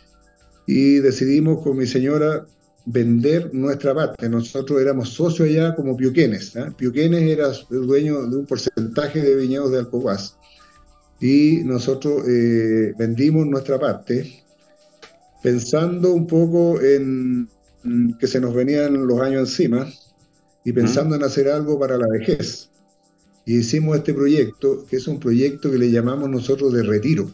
y 0.65 0.95
decidimos 0.99 1.61
con 1.61 1.77
mi 1.77 1.85
señora 1.85 2.45
vender 2.85 3.53
nuestra 3.53 3.93
parte. 3.93 4.29
Nosotros 4.29 4.81
éramos 4.81 5.09
socios 5.09 5.49
allá 5.49 5.75
como 5.75 5.95
Piuquenes. 5.95 6.55
¿eh? 6.55 6.71
Piuquenes 6.75 7.23
era 7.23 7.51
el 7.69 7.85
dueño 7.85 8.25
de 8.27 8.37
un 8.37 8.45
porcentaje 8.45 9.21
de 9.21 9.35
viñedos 9.35 9.71
de 9.71 9.79
Alcohuas. 9.79 10.37
Y 11.19 11.61
nosotros 11.65 12.27
eh, 12.27 12.93
vendimos 12.97 13.45
nuestra 13.45 13.79
parte 13.79 14.43
pensando 15.41 16.13
un 16.13 16.27
poco 16.27 16.79
en 16.81 17.49
que 18.19 18.27
se 18.27 18.39
nos 18.39 18.53
venían 18.53 19.07
los 19.07 19.19
años 19.21 19.49
encima 19.49 19.87
y 20.63 20.73
pensando 20.73 21.15
en 21.15 21.23
hacer 21.23 21.49
algo 21.49 21.79
para 21.79 21.97
la 21.97 22.07
vejez. 22.07 22.69
Y 23.45 23.59
hicimos 23.59 23.97
este 23.97 24.13
proyecto, 24.13 24.85
que 24.89 24.97
es 24.97 25.07
un 25.07 25.19
proyecto 25.19 25.71
que 25.71 25.77
le 25.77 25.89
llamamos 25.89 26.29
nosotros 26.29 26.73
de 26.73 26.83
retiro, 26.83 27.31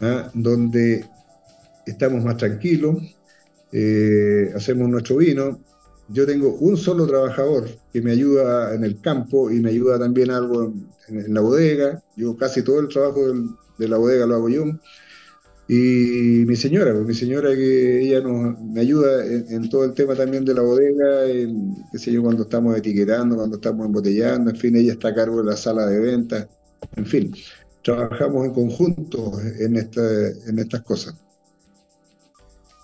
¿ah? 0.00 0.30
donde 0.32 1.04
estamos 1.86 2.24
más 2.24 2.38
tranquilos, 2.38 2.96
eh, 3.72 4.50
hacemos 4.54 4.88
nuestro 4.88 5.16
vino. 5.16 5.60
Yo 6.08 6.24
tengo 6.24 6.54
un 6.54 6.76
solo 6.76 7.06
trabajador 7.06 7.68
que 7.92 8.00
me 8.00 8.12
ayuda 8.12 8.74
en 8.74 8.84
el 8.84 9.00
campo 9.00 9.50
y 9.50 9.60
me 9.60 9.70
ayuda 9.70 9.98
también 9.98 10.30
algo 10.30 10.72
en, 11.08 11.34
la 11.34 11.40
bodega. 11.40 12.02
Yo 12.16 12.36
casi 12.36 12.62
todo 12.62 12.80
el 12.80 12.88
trabajo 12.88 13.20
de 13.78 13.88
la 13.88 13.98
bodega 13.98 14.26
lo 14.26 14.36
hago 14.36 14.48
yo. 14.48 14.64
Y 15.70 16.44
mi 16.46 16.56
señora, 16.56 16.94
pues 16.94 17.06
mi 17.06 17.14
señora 17.14 17.54
que 17.54 18.00
ella 18.00 18.22
nos, 18.22 18.58
me 18.58 18.80
ayuda 18.80 19.22
en, 19.26 19.68
todo 19.68 19.84
el 19.84 19.92
tema 19.92 20.14
también 20.14 20.42
de 20.46 20.54
la 20.54 20.62
bodega, 20.62 21.26
en, 21.26 21.74
qué 21.92 21.98
sé 21.98 22.10
yo, 22.10 22.22
cuando 22.22 22.44
estamos 22.44 22.74
etiquetando, 22.74 23.36
cuando 23.36 23.56
estamos 23.56 23.84
embotellando, 23.84 24.50
en 24.50 24.56
fin, 24.56 24.76
ella 24.76 24.92
está 24.92 25.08
a 25.08 25.14
cargo 25.14 25.42
de 25.42 25.50
la 25.50 25.56
sala 25.58 25.84
de 25.84 26.00
ventas, 26.00 26.48
en 26.96 27.04
fin, 27.04 27.34
trabajamos 27.82 28.46
en 28.46 28.54
conjunto 28.54 29.38
en, 29.58 29.76
esta, 29.76 30.00
en 30.46 30.58
estas 30.58 30.80
cosas. 30.82 31.14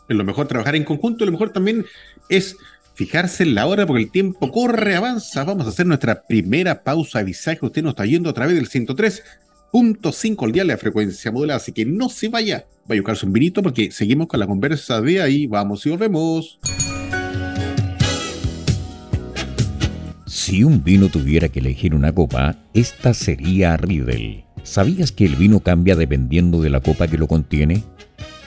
Lo 0.08 0.22
mejor 0.22 0.46
trabajar 0.46 0.76
en 0.76 0.84
conjunto, 0.84 1.24
lo 1.24 1.32
mejor 1.32 1.54
también 1.54 1.86
es 2.28 2.54
fijarse 2.92 3.44
en 3.44 3.54
la 3.54 3.66
hora 3.66 3.86
porque 3.86 4.02
el 4.02 4.10
tiempo 4.10 4.52
corre, 4.52 4.94
avanza. 4.94 5.42
Vamos 5.44 5.66
a 5.66 5.70
hacer 5.70 5.86
nuestra 5.86 6.26
primera 6.26 6.84
pausa 6.84 7.20
de 7.20 7.24
visaje. 7.24 7.60
Usted 7.62 7.82
nos 7.82 7.92
está 7.92 8.04
yendo 8.04 8.28
a 8.28 8.34
través 8.34 8.54
del 8.56 8.66
103 8.66 9.22
.5 9.74 10.44
al 10.44 10.52
día 10.52 10.62
la 10.62 10.78
frecuencia 10.78 11.32
modulada, 11.32 11.56
así 11.56 11.72
que 11.72 11.84
no 11.84 12.08
se 12.08 12.28
vaya, 12.28 12.64
vaya 12.86 13.00
a 13.00 13.02
buscarse 13.02 13.26
un 13.26 13.32
vinito 13.32 13.60
porque 13.60 13.90
seguimos 13.90 14.28
con 14.28 14.38
la 14.38 14.46
conversa 14.46 15.00
de 15.00 15.20
ahí, 15.20 15.48
vamos 15.48 15.84
y 15.84 15.90
volvemos. 15.90 16.60
Si 20.26 20.62
un 20.62 20.84
vino 20.84 21.08
tuviera 21.08 21.48
que 21.48 21.58
elegir 21.58 21.92
una 21.92 22.14
copa, 22.14 22.56
esta 22.72 23.14
sería 23.14 23.76
Riedel. 23.76 24.44
¿Sabías 24.62 25.10
que 25.10 25.24
el 25.24 25.34
vino 25.34 25.58
cambia 25.58 25.96
dependiendo 25.96 26.62
de 26.62 26.70
la 26.70 26.80
copa 26.80 27.08
que 27.08 27.18
lo 27.18 27.26
contiene? 27.26 27.82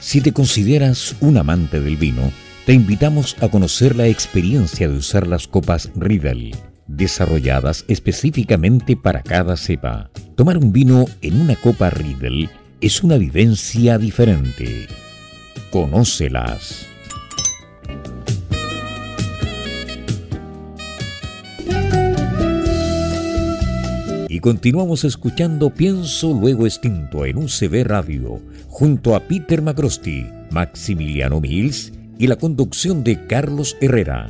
Si 0.00 0.22
te 0.22 0.32
consideras 0.32 1.14
un 1.20 1.36
amante 1.36 1.80
del 1.80 1.96
vino, 1.96 2.32
te 2.64 2.72
invitamos 2.72 3.36
a 3.42 3.48
conocer 3.48 3.96
la 3.96 4.06
experiencia 4.06 4.88
de 4.88 4.96
usar 4.96 5.26
las 5.26 5.46
copas 5.46 5.90
Riedel 5.94 6.54
desarrolladas 6.88 7.84
específicamente 7.86 8.96
para 8.96 9.22
cada 9.22 9.56
cepa. 9.56 10.10
Tomar 10.34 10.58
un 10.58 10.72
vino 10.72 11.04
en 11.22 11.40
una 11.40 11.54
copa 11.54 11.90
Riedel 11.90 12.50
es 12.80 13.02
una 13.04 13.16
vivencia 13.18 13.98
diferente. 13.98 14.88
Conócelas. 15.70 16.86
Y 24.30 24.40
continuamos 24.40 25.04
escuchando 25.04 25.70
Pienso 25.70 26.32
Luego 26.32 26.66
Extinto 26.66 27.24
en 27.24 27.38
UCB 27.38 27.84
Radio, 27.84 28.40
junto 28.68 29.16
a 29.16 29.20
Peter 29.20 29.62
Macrosti, 29.62 30.26
Maximiliano 30.50 31.40
Mills 31.40 31.92
y 32.18 32.26
la 32.26 32.36
conducción 32.36 33.02
de 33.02 33.26
Carlos 33.26 33.76
Herrera. 33.80 34.28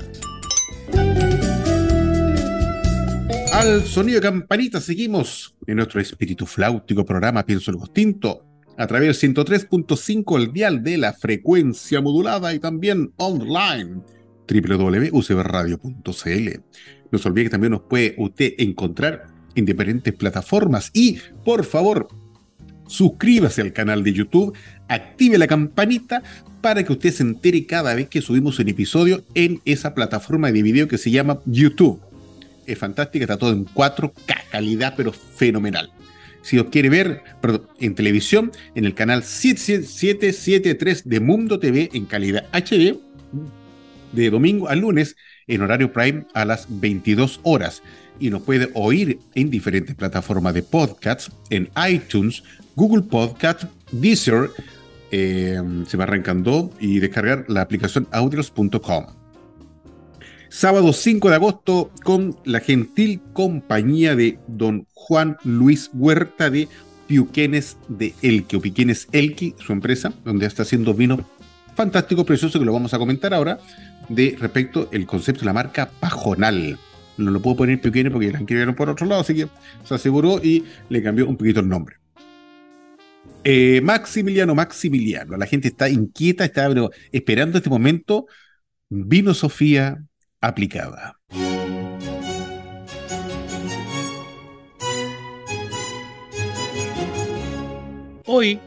Al 3.59 3.85
sonido 3.85 4.21
de 4.21 4.23
campanita 4.23 4.81
seguimos 4.81 5.53
en 5.67 5.79
nuestro 5.79 6.01
espíritu 6.01 6.47
flautico 6.47 7.05
programa 7.05 7.45
Pienso 7.45 7.73
el 7.73 7.81
Distinto 7.81 8.47
a 8.77 8.87
través 8.87 9.21
del 9.21 9.35
103.5 9.35 10.37
el 10.37 10.53
dial 10.53 10.85
de 10.85 10.97
la 10.97 11.13
frecuencia 11.13 12.01
modulada 12.01 12.55
y 12.55 12.61
también 12.61 13.13
online 13.17 14.01
www.ucbradio.cl. 14.49 16.61
No 17.11 17.19
se 17.19 17.29
olvide 17.29 17.47
que 17.47 17.51
también 17.51 17.73
nos 17.73 17.81
puede 17.81 18.15
usted 18.19 18.55
encontrar 18.59 19.27
en 19.57 19.65
diferentes 19.65 20.15
plataformas 20.15 20.93
y 20.95 21.19
por 21.45 21.65
favor 21.65 22.07
suscríbase 22.87 23.61
al 23.61 23.73
canal 23.73 24.05
de 24.05 24.13
YouTube, 24.13 24.57
active 24.87 25.37
la 25.37 25.49
campanita 25.49 26.23
para 26.61 26.85
que 26.85 26.93
usted 26.93 27.11
se 27.11 27.25
entere 27.25 27.67
cada 27.67 27.97
vez 27.97 28.09
que 28.09 28.23
subimos 28.23 28.61
un 28.61 28.69
episodio 28.69 29.25
en 29.35 29.61
esa 29.65 29.95
plataforma 29.95 30.53
de 30.53 30.63
video 30.63 30.87
que 30.87 30.97
se 30.97 31.11
llama 31.11 31.41
YouTube. 31.45 32.01
Es 32.69 32.79
fantástica, 32.79 33.25
está 33.25 33.39
todo 33.39 33.53
en 33.53 33.65
4K, 33.65 34.13
calidad 34.51 34.95
pero 34.95 35.13
fenomenal. 35.13 35.91
Si 36.43 36.59
os 36.59 36.67
quiere 36.67 36.91
ver 36.91 37.23
en 37.81 37.95
televisión, 37.95 38.53
en 38.75 38.85
el 38.85 38.95
canal 38.95 39.23
773 39.23 41.09
de 41.09 41.21
Mundo 41.21 41.59
TV 41.59 41.89
en 41.95 42.05
calidad 42.05 42.47
HD, 42.53 42.99
de 44.13 44.31
domingo 44.31 44.69
a 44.69 44.75
lunes, 44.75 45.17
en 45.47 45.63
horario 45.63 45.93
prime 45.93 46.27
a 46.35 46.45
las 46.45 46.67
22 46.69 47.41
horas. 47.43 47.83
Y 48.21 48.31
nos 48.31 48.43
puede 48.43 48.69
oír 48.75 49.19
en 49.35 49.51
diferentes 49.51 49.95
plataformas 49.95 50.53
de 50.53 50.63
podcasts, 50.63 51.31
en 51.51 51.71
iTunes, 51.89 52.43
Google 52.77 53.03
Podcast, 53.03 53.65
Deezer, 53.93 54.51
eh, 55.11 55.59
se 55.87 55.97
va 55.97 56.05
arrancando 56.05 56.71
y 56.79 56.99
descargar 56.99 57.47
la 57.49 57.63
aplicación 57.63 58.07
audios.com. 58.11 59.18
Sábado 60.51 60.95
5 60.95 61.29
de 61.29 61.35
agosto 61.35 61.91
con 62.03 62.37
la 62.45 62.61
gentil 62.61 63.21
compañía 63.35 64.17
de 64.17 64.39
don 64.47 64.87
Juan 64.95 65.37
Luis 65.45 65.91
Huerta 65.93 66.49
de 66.49 66.69
Piuquenes 67.07 67.77
de 67.89 68.15
Elqui, 68.23 68.57
o 68.57 68.61
Piquenes 68.61 69.09
Elqui, 69.13 69.55
su 69.59 69.73
empresa, 69.73 70.15
donde 70.25 70.47
está 70.47 70.63
haciendo 70.63 70.95
vino 70.95 71.23
fantástico, 71.75 72.25
precioso, 72.25 72.59
que 72.59 72.65
lo 72.65 72.73
vamos 72.73 72.95
a 72.95 72.99
comentar 72.99 73.35
ahora, 73.35 73.59
de 74.09 74.37
respecto 74.41 74.89
el 74.91 75.07
concepto 75.07 75.41
de 75.41 75.47
la 75.47 75.53
marca 75.53 75.91
Pajonal. 76.01 76.79
No 77.19 77.31
lo 77.31 77.43
puedo 77.43 77.57
poner 77.57 77.81
Piuquenes 77.81 78.11
porque 78.11 78.33
la 78.33 78.39
escribieron 78.39 78.75
por 78.75 78.89
otro 78.89 79.07
lado, 79.07 79.21
así 79.21 79.35
que 79.35 79.49
se 79.85 79.95
aseguró 79.95 80.43
y 80.43 80.65
le 80.89 81.03
cambió 81.03 81.29
un 81.29 81.37
poquito 81.37 81.61
el 81.61 81.69
nombre. 81.69 81.97
Eh, 83.45 83.83
Maximiliano, 83.83 84.55
Maximiliano, 84.55 85.37
la 85.37 85.47
gente 85.47 85.69
está 85.69 85.91
inquieta, 85.91 86.47
está 86.47 86.71
esperando 87.13 87.59
este 87.59 87.71
momento. 87.71 88.27
Vino 88.89 89.35
Sofía 89.35 90.03
aplicada. 90.41 91.19
Hoy 98.27 98.61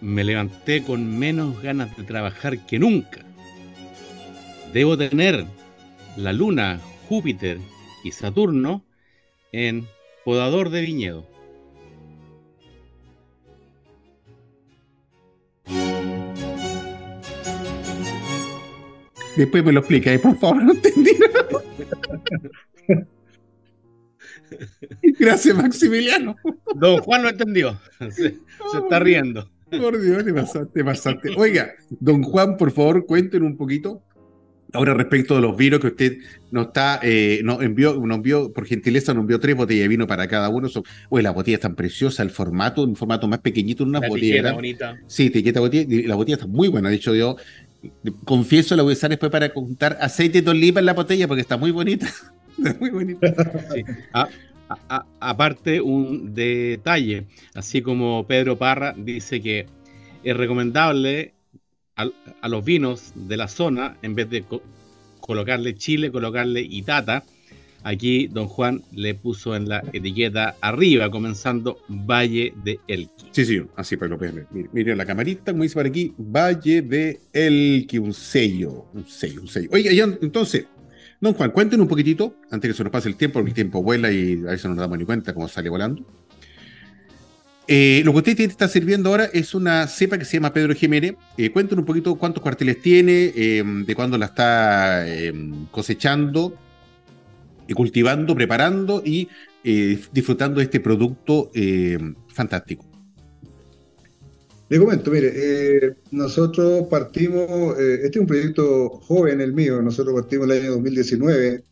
me 0.00 0.24
levanté 0.24 0.82
con 0.82 1.18
menos 1.18 1.60
ganas 1.62 1.96
de 1.96 2.04
trabajar 2.04 2.58
que 2.66 2.78
nunca. 2.78 3.20
Debo 4.72 4.96
tener 4.96 5.44
la 6.16 6.32
Luna, 6.32 6.80
Júpiter 7.08 7.58
y 8.04 8.12
Saturno 8.12 8.82
en 9.52 9.86
podador 10.24 10.70
de 10.70 10.80
viñedo. 10.80 11.31
Después 19.36 19.64
me 19.64 19.72
lo 19.72 19.80
explica, 19.80 20.10
por 20.18 20.38
favor, 20.38 20.62
no 20.64 20.72
entendí 20.72 21.10
Gracias, 25.18 25.56
Maximiliano. 25.56 26.36
Don 26.76 26.98
Juan 26.98 27.22
no 27.22 27.28
entendió. 27.28 27.80
Se, 28.10 28.36
está 28.82 28.98
riendo. 28.98 29.50
Por 29.70 30.00
Dios, 30.00 30.24
te 30.74 30.84
pasaste, 30.84 31.30
Oiga, 31.36 31.72
don 31.88 32.22
Juan, 32.22 32.56
por 32.56 32.70
favor, 32.72 33.06
cuenten 33.06 33.42
un 33.42 33.56
poquito. 33.56 34.02
Ahora, 34.74 34.94
respecto 34.94 35.34
de 35.34 35.42
los 35.42 35.54
vinos 35.56 35.80
que 35.80 35.88
usted 35.88 36.16
nos 36.50 36.68
está, 36.68 36.98
eh, 37.02 37.40
nos 37.44 37.62
envió, 37.62 37.94
nos 37.94 38.16
envió, 38.16 38.52
por 38.52 38.66
gentileza, 38.66 39.12
nos 39.12 39.22
envió 39.22 39.38
tres 39.38 39.54
botellas 39.54 39.82
de 39.82 39.88
vino 39.88 40.06
para 40.06 40.26
cada 40.28 40.48
uno. 40.48 40.68
Oye, 41.10 41.22
la 41.22 41.30
botella 41.30 41.56
es 41.56 41.60
tan 41.60 41.74
preciosa, 41.74 42.22
el 42.22 42.30
formato, 42.30 42.82
un 42.82 42.96
formato 42.96 43.28
más 43.28 43.40
pequeñito, 43.40 43.84
una 43.84 44.00
botella. 44.00 44.52
bonita. 44.52 44.98
Sí, 45.06 45.26
etiqueta 45.26 45.60
botella, 45.60 46.08
la 46.08 46.14
botella 46.14 46.36
está 46.36 46.46
muy 46.46 46.68
buena. 46.68 46.88
De 46.88 46.96
hecho, 46.96 47.14
yo 47.14 47.36
confieso, 48.24 48.76
la 48.76 48.82
voy 48.82 48.92
a 48.92 48.96
usar 48.96 49.10
después 49.10 49.30
para 49.30 49.52
contar 49.52 49.98
aceite 50.00 50.42
de 50.42 50.50
oliva 50.50 50.80
en 50.80 50.86
la 50.86 50.94
botella 50.94 51.26
porque 51.28 51.42
está 51.42 51.56
muy 51.56 51.70
bonita. 51.70 52.06
muy 52.80 52.90
bonita. 52.90 53.34
aparte, 55.20 55.80
un 55.80 56.34
detalle, 56.34 57.26
así 57.54 57.82
como 57.82 58.26
Pedro 58.26 58.56
Parra 58.56 58.94
dice 58.96 59.40
que 59.40 59.66
es 60.22 60.36
recomendable 60.36 61.34
a, 61.96 62.48
los 62.48 62.64
vinos 62.64 63.12
de 63.14 63.36
la 63.36 63.48
zona, 63.48 63.96
en 64.02 64.14
vez 64.14 64.30
de 64.30 64.44
colocarle 65.20 65.74
chile, 65.74 66.10
colocarle 66.10 66.62
itata, 66.62 67.24
Aquí 67.84 68.28
don 68.28 68.46
Juan 68.46 68.82
le 68.92 69.14
puso 69.14 69.56
en 69.56 69.68
la 69.68 69.82
etiqueta 69.92 70.54
arriba, 70.60 71.10
comenzando 71.10 71.78
Valle 71.88 72.54
de 72.64 72.78
Elqui. 72.86 73.26
Sí, 73.32 73.44
sí, 73.44 73.62
así 73.76 73.96
para 73.96 74.08
que 74.08 74.14
lo 74.14 74.18
vean. 74.18 74.46
Miren 74.72 74.98
la 74.98 75.04
camarita, 75.04 75.52
como 75.52 75.64
dice 75.64 75.74
por 75.74 75.86
aquí, 75.86 76.14
Valle 76.16 76.82
de 76.82 77.20
Elqui, 77.32 77.98
un 77.98 78.14
sello, 78.14 78.86
un 78.94 79.06
sello, 79.06 79.42
un 79.42 79.48
sello. 79.48 79.68
Oye, 79.72 80.00
entonces, 80.20 80.66
don 81.20 81.34
Juan, 81.34 81.50
cuéntenos 81.50 81.84
un 81.84 81.88
poquitito, 81.88 82.36
antes 82.50 82.70
que 82.70 82.76
se 82.76 82.84
nos 82.84 82.92
pase 82.92 83.08
el 83.08 83.16
tiempo, 83.16 83.34
porque 83.34 83.50
el 83.50 83.54
tiempo 83.54 83.82
vuela 83.82 84.12
y 84.12 84.40
a 84.46 84.50
veces 84.50 84.64
no 84.66 84.70
nos 84.70 84.78
damos 84.78 84.98
ni 84.98 85.04
cuenta 85.04 85.34
cómo 85.34 85.48
sale 85.48 85.68
volando. 85.68 86.06
Eh, 87.66 88.02
lo 88.04 88.12
que 88.12 88.18
usted 88.18 88.40
está 88.40 88.68
sirviendo 88.68 89.08
ahora 89.08 89.30
es 89.32 89.54
una 89.54 89.86
cepa 89.86 90.18
que 90.18 90.24
se 90.24 90.36
llama 90.36 90.52
Pedro 90.52 90.74
Jiménez. 90.74 91.14
Eh, 91.36 91.50
cuéntenos 91.50 91.82
un 91.82 91.86
poquito 91.86 92.14
cuántos 92.16 92.42
cuarteles 92.42 92.80
tiene, 92.80 93.32
eh, 93.34 93.64
de 93.64 93.94
cuándo 93.94 94.18
la 94.18 94.26
está 94.26 95.04
cosechando 95.70 96.56
cultivando, 97.74 98.34
preparando 98.34 99.02
y 99.04 99.28
eh, 99.64 99.98
disfrutando 100.12 100.58
de 100.58 100.64
este 100.64 100.80
producto 100.80 101.50
eh, 101.54 101.98
fantástico. 102.28 102.84
Le 104.68 104.78
comento, 104.78 105.10
mire, 105.10 105.32
eh, 105.34 105.94
nosotros 106.10 106.86
partimos, 106.88 107.78
este 107.78 108.08
es 108.08 108.16
un 108.16 108.26
proyecto 108.26 108.88
joven 108.88 109.40
el 109.40 109.52
mío, 109.52 109.82
nosotros 109.82 110.14
partimos 110.14 110.48
el 110.50 110.62
año 110.62 110.70
2019 110.72 111.62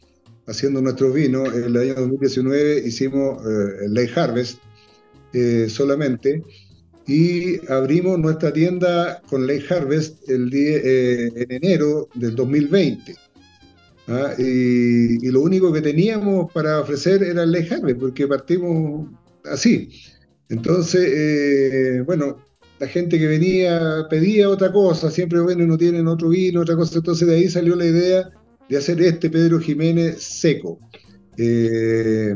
haciendo 0.47 0.83
nuestros 0.83 1.15
vinos, 1.15 1.49
en 1.55 1.65
el 1.65 1.77
año 1.77 1.95
2019 1.95 2.83
hicimos 2.87 3.43
el 3.47 3.95
Late 3.95 4.21
Harvest 4.21 4.59
solamente 5.69 6.43
y 7.07 7.65
abrimos 7.73 8.19
nuestra 8.19 8.53
tienda 8.53 9.23
con 9.29 9.47
Late 9.47 9.65
Harvest 9.73 10.29
el 10.29 10.51
día, 10.51 10.79
en 10.83 11.53
enero 11.53 12.09
del 12.15 12.35
2020. 12.37 13.30
¿Ah? 14.09 14.35
y, 14.39 15.31
lo 15.31 15.41
único 15.41 15.73
que 15.73 15.81
teníamos 15.81 16.53
para 16.53 16.81
ofrecer 16.81 17.23
era 17.23 17.43
el 17.43 17.55
Harvey, 17.55 17.95
porque 17.95 18.27
partimos 18.27 19.09
así. 19.45 19.89
Entonces, 20.49 21.09
eh, 21.15 22.03
bueno, 22.05 22.39
la 22.81 22.87
gente 22.89 23.19
que 23.19 23.27
venía 23.27 24.07
pedía 24.09 24.49
otra 24.49 24.73
cosa, 24.73 25.11
siempre, 25.11 25.41
bueno, 25.41 25.67
no 25.67 25.79
tienen 25.79 26.09
otro 26.09 26.31
vino, 26.31 26.63
otra 26.63 26.77
cosa. 26.77 26.99
Entonces, 26.99 27.29
de 27.29 27.37
ahí 27.37 27.49
salió 27.49 27.77
la 27.77 27.87
idea 27.87 28.31
de 28.69 28.77
hacer 28.77 29.01
este 29.03 29.31
Pedro 29.31 29.61
Jiménez 29.61 30.23
seco. 30.23 30.79
Eh, 31.37 32.35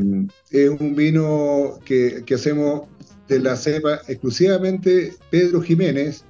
es 0.51 0.69
un 0.69 0.95
vino 0.95 1.79
que, 1.85 2.25
hacemos 2.33 2.89
de 3.29 3.41
la 3.41 3.57
cepa 3.57 4.01
exclusivamente 4.07 5.15
Pedro 5.31 5.61
Jiménez 5.61 6.25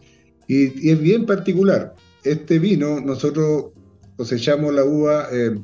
y, 0.47 0.89
y 0.89 0.93
es 0.93 1.01
bien 1.01 1.27
particular. 1.27 1.95
Este 2.23 2.59
vino 2.59 3.01
nosotros 3.01 3.73
cosechamos 4.17 4.73
la 4.75 4.85
uva 4.85 5.29
eh, 5.33 5.59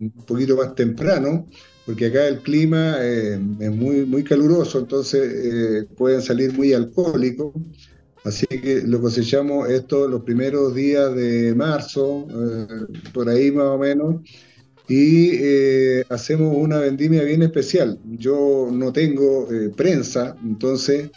un 0.00 0.10
poquito 0.26 0.56
más 0.56 0.74
temprano, 0.74 1.46
porque 1.86 2.06
acá 2.06 2.26
el 2.28 2.40
clima 2.40 2.96
eh, 3.00 3.40
es 3.60 3.70
muy, 3.70 4.04
muy 4.04 4.24
caluroso, 4.24 4.80
entonces 4.80 5.22
eh, 5.22 5.86
pueden 5.96 6.22
salir 6.22 6.52
muy 6.52 6.72
alcohólicos. 6.72 7.52
Así 8.24 8.46
que 8.46 8.82
lo 8.86 9.00
cosechamos 9.00 9.68
esto 9.68 10.06
los 10.06 10.22
primeros 10.22 10.76
días 10.76 11.12
de 11.16 11.56
marzo, 11.56 12.28
por 13.12 13.28
ahí 13.28 13.50
más 13.50 13.64
o 13.64 13.78
menos, 13.78 14.22
y 14.88 15.32
hacemos 16.08 16.54
una 16.56 16.78
vendimia 16.78 17.24
bien 17.24 17.42
especial. 17.42 17.98
Yo 18.04 18.68
no 18.70 18.92
tengo 18.92 19.48
prensa, 19.74 20.36
entonces 20.44 21.10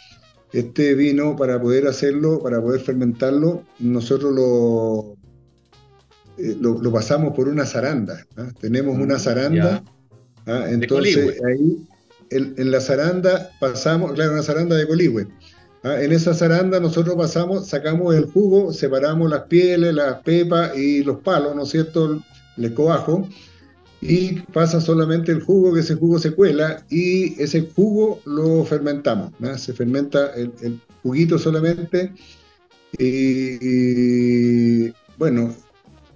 este 0.52 0.94
vino 0.94 1.36
para 1.36 1.60
poder 1.60 1.86
hacerlo, 1.86 2.42
para 2.42 2.60
poder 2.60 2.80
fermentarlo, 2.80 3.62
nosotros 3.78 4.34
lo 4.34 5.15
eh, 6.38 6.56
lo, 6.60 6.92
pasamos 6.92 7.34
por 7.34 7.48
una 7.48 7.66
zaranda. 7.66 8.26
¿ah? 8.36 8.48
Tenemos 8.60 8.96
una 8.96 9.16
mm, 9.16 9.20
zaranda. 9.20 9.84
¿ah? 10.46 10.66
Entonces 10.68 11.40
ahí 11.46 11.86
en, 12.30 12.70
la 12.70 12.80
zaranda 12.80 13.50
pasamos, 13.60 14.12
claro, 14.12 14.32
una 14.32 14.42
zaranda 14.42 14.76
de 14.76 14.86
coligüe. 14.86 15.28
¿ah? 15.82 16.00
En 16.00 16.12
esa 16.12 16.34
zaranda 16.34 16.80
nosotros 16.80 17.16
pasamos, 17.16 17.68
sacamos 17.68 18.14
el 18.14 18.26
jugo, 18.26 18.72
separamos 18.72 19.30
las 19.30 19.42
pieles, 19.44 19.94
las 19.94 20.22
pepas 20.22 20.76
y 20.76 21.02
los 21.02 21.18
palos, 21.20 21.54
¿no 21.54 21.62
es 21.62 21.70
cierto? 21.70 22.20
El 22.56 22.64
escobajo 22.64 23.28
y 24.00 24.40
pasa 24.52 24.80
solamente 24.80 25.32
el 25.32 25.42
jugo, 25.42 25.72
que 25.72 25.80
ese 25.80 25.94
jugo 25.94 26.18
se 26.18 26.32
cuela 26.32 26.84
y 26.90 27.40
ese 27.42 27.68
jugo 27.74 28.20
lo 28.24 28.64
fermentamos. 28.64 29.32
Se 29.56 29.72
fermenta 29.72 30.32
el, 30.34 30.80
juguito 31.02 31.38
solamente 31.38 32.12
y, 32.98 34.90
bueno, 35.18 35.54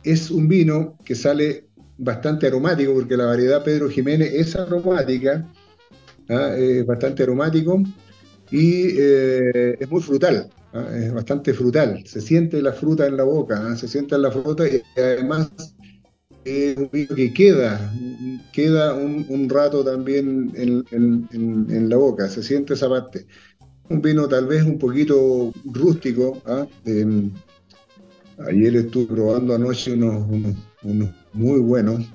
es 0.03 0.31
un 0.31 0.49
vino 0.49 0.97
que 1.05 1.15
sale 1.15 1.67
bastante 1.99 2.47
aromático 2.47 2.95
porque 2.95 3.17
la 3.17 3.27
variedad 3.27 3.63
Pedro 3.63 3.89
Jiménez 3.89 4.33
es 4.33 4.57
aromática, 4.57 5.47
¿ah? 6.29 6.55
es 6.57 6.85
bastante 6.87 7.23
aromático 7.23 7.83
y 8.51 8.97
eh, 8.99 9.77
es 9.79 9.91
muy 9.91 10.01
frutal. 10.01 10.49
¿ah? 10.73 10.87
Es 10.95 11.13
bastante 11.13 11.53
frutal, 11.53 12.03
se 12.07 12.21
siente 12.21 12.63
la 12.63 12.73
fruta 12.73 13.07
en 13.07 13.17
la 13.17 13.25
boca, 13.25 13.63
¿ah? 13.67 13.77
se 13.77 13.87
siente 13.87 14.17
la 14.19 14.31
fruta 14.31 14.67
y 14.67 14.83
además 14.97 15.51
es 16.45 16.77
un 16.79 16.89
vino 16.91 17.15
que 17.15 17.33
queda, 17.35 17.93
queda 18.53 18.95
un, 18.95 19.49
rato 19.51 19.85
también 19.85 20.53
en, 20.55 21.89
la 21.89 21.97
boca, 21.97 22.29
se 22.29 22.43
siente 22.43 22.75
esa 22.75 22.89
parte. 22.89 23.27
Un 23.91 24.01
vino 24.01 24.27
tal 24.29 24.47
vez 24.47 24.63
un 24.63 24.79
poquito 24.79 25.53
rústico. 25.65 26.41
¿ah? 26.47 26.67
Ayer 28.47 28.77
estuve 28.77 29.07
probando 29.07 29.55
anoche 29.55 29.93
unos, 29.93 30.27
unos, 30.83 31.11
muy 31.33 31.61
buenos, 31.61 32.07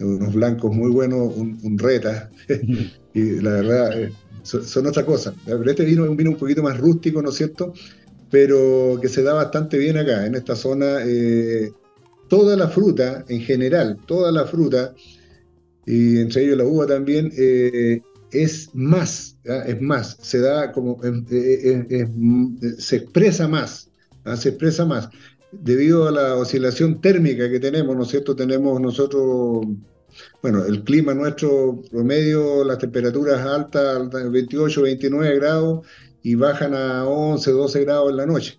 unos 0.00 0.34
blancos 0.34 0.74
muy 0.74 0.90
buenos, 0.90 1.34
un, 1.36 1.78
reta, 1.78 2.30
y 3.14 3.40
la 3.40 3.50
verdad 3.50 4.02
eh, 4.02 4.12
son, 4.42 4.86
otra 4.86 5.04
cosa. 5.04 5.34
Este 5.66 5.84
vino 5.84 6.04
es 6.04 6.10
un 6.10 6.16
vino 6.16 6.30
un 6.30 6.36
poquito 6.36 6.62
más 6.62 6.78
rústico, 6.78 7.22
¿no 7.22 7.30
es 7.30 7.36
cierto? 7.36 7.72
Pero 8.30 8.98
que 9.00 9.08
se 9.08 9.22
da 9.22 9.34
bastante 9.34 9.78
bien 9.78 9.96
acá, 9.98 10.26
en 10.26 10.34
esta 10.34 10.56
zona. 10.56 10.98
Eh, 11.04 11.72
toda 12.28 12.56
la 12.56 12.66
fruta, 12.68 13.26
en 13.28 13.42
general, 13.42 13.98
toda 14.06 14.32
la 14.32 14.46
fruta, 14.46 14.94
y 15.84 16.18
entre 16.18 16.44
ellos 16.44 16.56
la 16.56 16.64
uva 16.64 16.86
también, 16.86 17.30
eh, 17.36 18.00
es 18.30 18.70
más, 18.72 19.36
es 19.44 19.80
más, 19.82 20.16
se 20.20 20.40
da 20.40 20.72
como, 20.72 20.98
em, 21.04 21.26
eh, 21.30 21.86
eh, 21.90 22.74
se 22.78 22.96
expresa 22.96 23.48
más, 23.48 23.90
se 24.36 24.48
expresa 24.48 24.86
más. 24.86 25.10
Debido 25.52 26.08
a 26.08 26.10
la 26.10 26.36
oscilación 26.36 27.00
térmica 27.00 27.50
que 27.50 27.60
tenemos, 27.60 27.94
¿no 27.94 28.02
es 28.02 28.08
cierto? 28.08 28.34
Tenemos 28.34 28.80
nosotros, 28.80 29.66
bueno, 30.42 30.64
el 30.64 30.82
clima 30.82 31.12
nuestro 31.12 31.82
promedio, 31.90 32.64
las 32.64 32.78
temperaturas 32.78 33.44
altas, 33.44 34.08
28, 34.10 34.82
29 34.82 35.36
grados, 35.36 35.86
y 36.22 36.34
bajan 36.34 36.74
a 36.74 37.06
11, 37.06 37.50
12 37.50 37.84
grados 37.84 38.10
en 38.10 38.16
la 38.16 38.26
noche. 38.26 38.58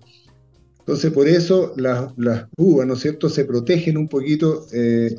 Entonces, 0.79 1.11
por 1.11 1.27
eso 1.27 1.73
las, 1.77 2.11
uvas, 2.57 2.85
¿no 2.85 2.93
es 2.93 2.99
cierto?, 2.99 3.29
se 3.29 3.45
protegen 3.45 3.97
un 3.97 4.09
poquito 4.09 4.65
eh, 4.73 5.15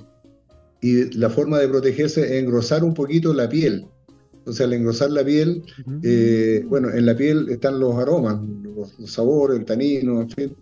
y 0.83 1.11
la 1.17 1.31
forma 1.31 1.59
de 1.59 1.69
protegerse 1.69 2.23
es 2.23 2.43
engrosar 2.43 2.85
un 2.85 2.93
poquito 2.93 3.33
la 3.33 3.49
piel. 3.49 3.87
Entonces, 4.35 4.67
al 4.67 4.75
engrosar 4.75 5.11
la 5.11 5.25
piel, 5.25 5.63
eh, 6.03 6.63
bueno, 6.69 6.91
en 6.91 7.07
la 7.07 7.17
piel 7.17 7.49
están 7.49 7.81
los 7.81 7.95
aromas, 7.95 8.43
los, 8.63 9.11
sabores, 9.11 9.59
el 9.59 9.65
tanino, 9.65 10.21
en 10.21 10.29
fin, 10.29 10.57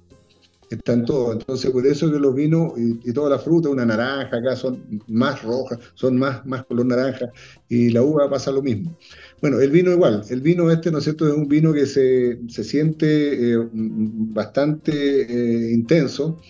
están 0.75 1.05
todos. 1.05 1.35
Entonces, 1.35 1.71
por 1.71 1.87
eso 1.87 2.11
que 2.11 2.19
los 2.19 2.35
vinos 2.35 2.73
y, 2.77 3.13
toda 3.13 3.31
la 3.31 3.39
fruta, 3.39 3.69
una 3.69 3.85
naranja 3.85 4.37
acá 4.37 4.57
son 4.57 5.03
más 5.09 5.43
rojas, 5.43 5.79
son 5.95 6.19
más, 6.19 6.45
más 6.47 6.65
color 6.65 6.87
naranja, 6.87 7.31
y 7.69 7.91
la 7.91 8.03
uva 8.03 8.31
pasa 8.31 8.51
lo 8.51 8.63
mismo. 8.63 8.97
Bueno, 9.41 9.61
el 9.61 9.71
vino 9.71 9.93
igual, 9.93 10.23
el 10.31 10.41
vino 10.41 10.71
este, 10.71 10.91
¿no 10.91 10.99
es 10.99 11.05
cierto?, 11.05 11.29
es 11.29 11.35
un 11.35 11.49
vino 11.49 11.73
que 11.73 11.87
se, 11.87 12.39
siente 12.49 13.53
eh, 13.53 13.59
bastante 13.73 15.23
eh, 15.23 15.73
intenso. 15.73 16.41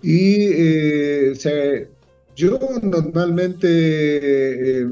Y 0.00 0.48
eh, 0.52 1.88
yo 2.36 2.58
normalmente 2.82 4.86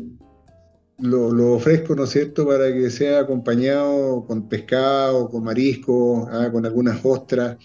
lo, 0.99 1.55
ofrezco, 1.55 1.95
¿no 1.95 2.05
es 2.05 2.11
cierto?, 2.11 2.47
para 2.47 2.73
que 2.73 2.91
sea 2.91 3.21
acompañado 3.21 4.25
con 4.27 4.49
pescado, 4.49 5.29
con 5.29 5.45
marisco, 5.45 6.29
ah, 6.31 6.51
con 6.51 6.67
algunas 6.67 7.05
ostras. 7.05 7.57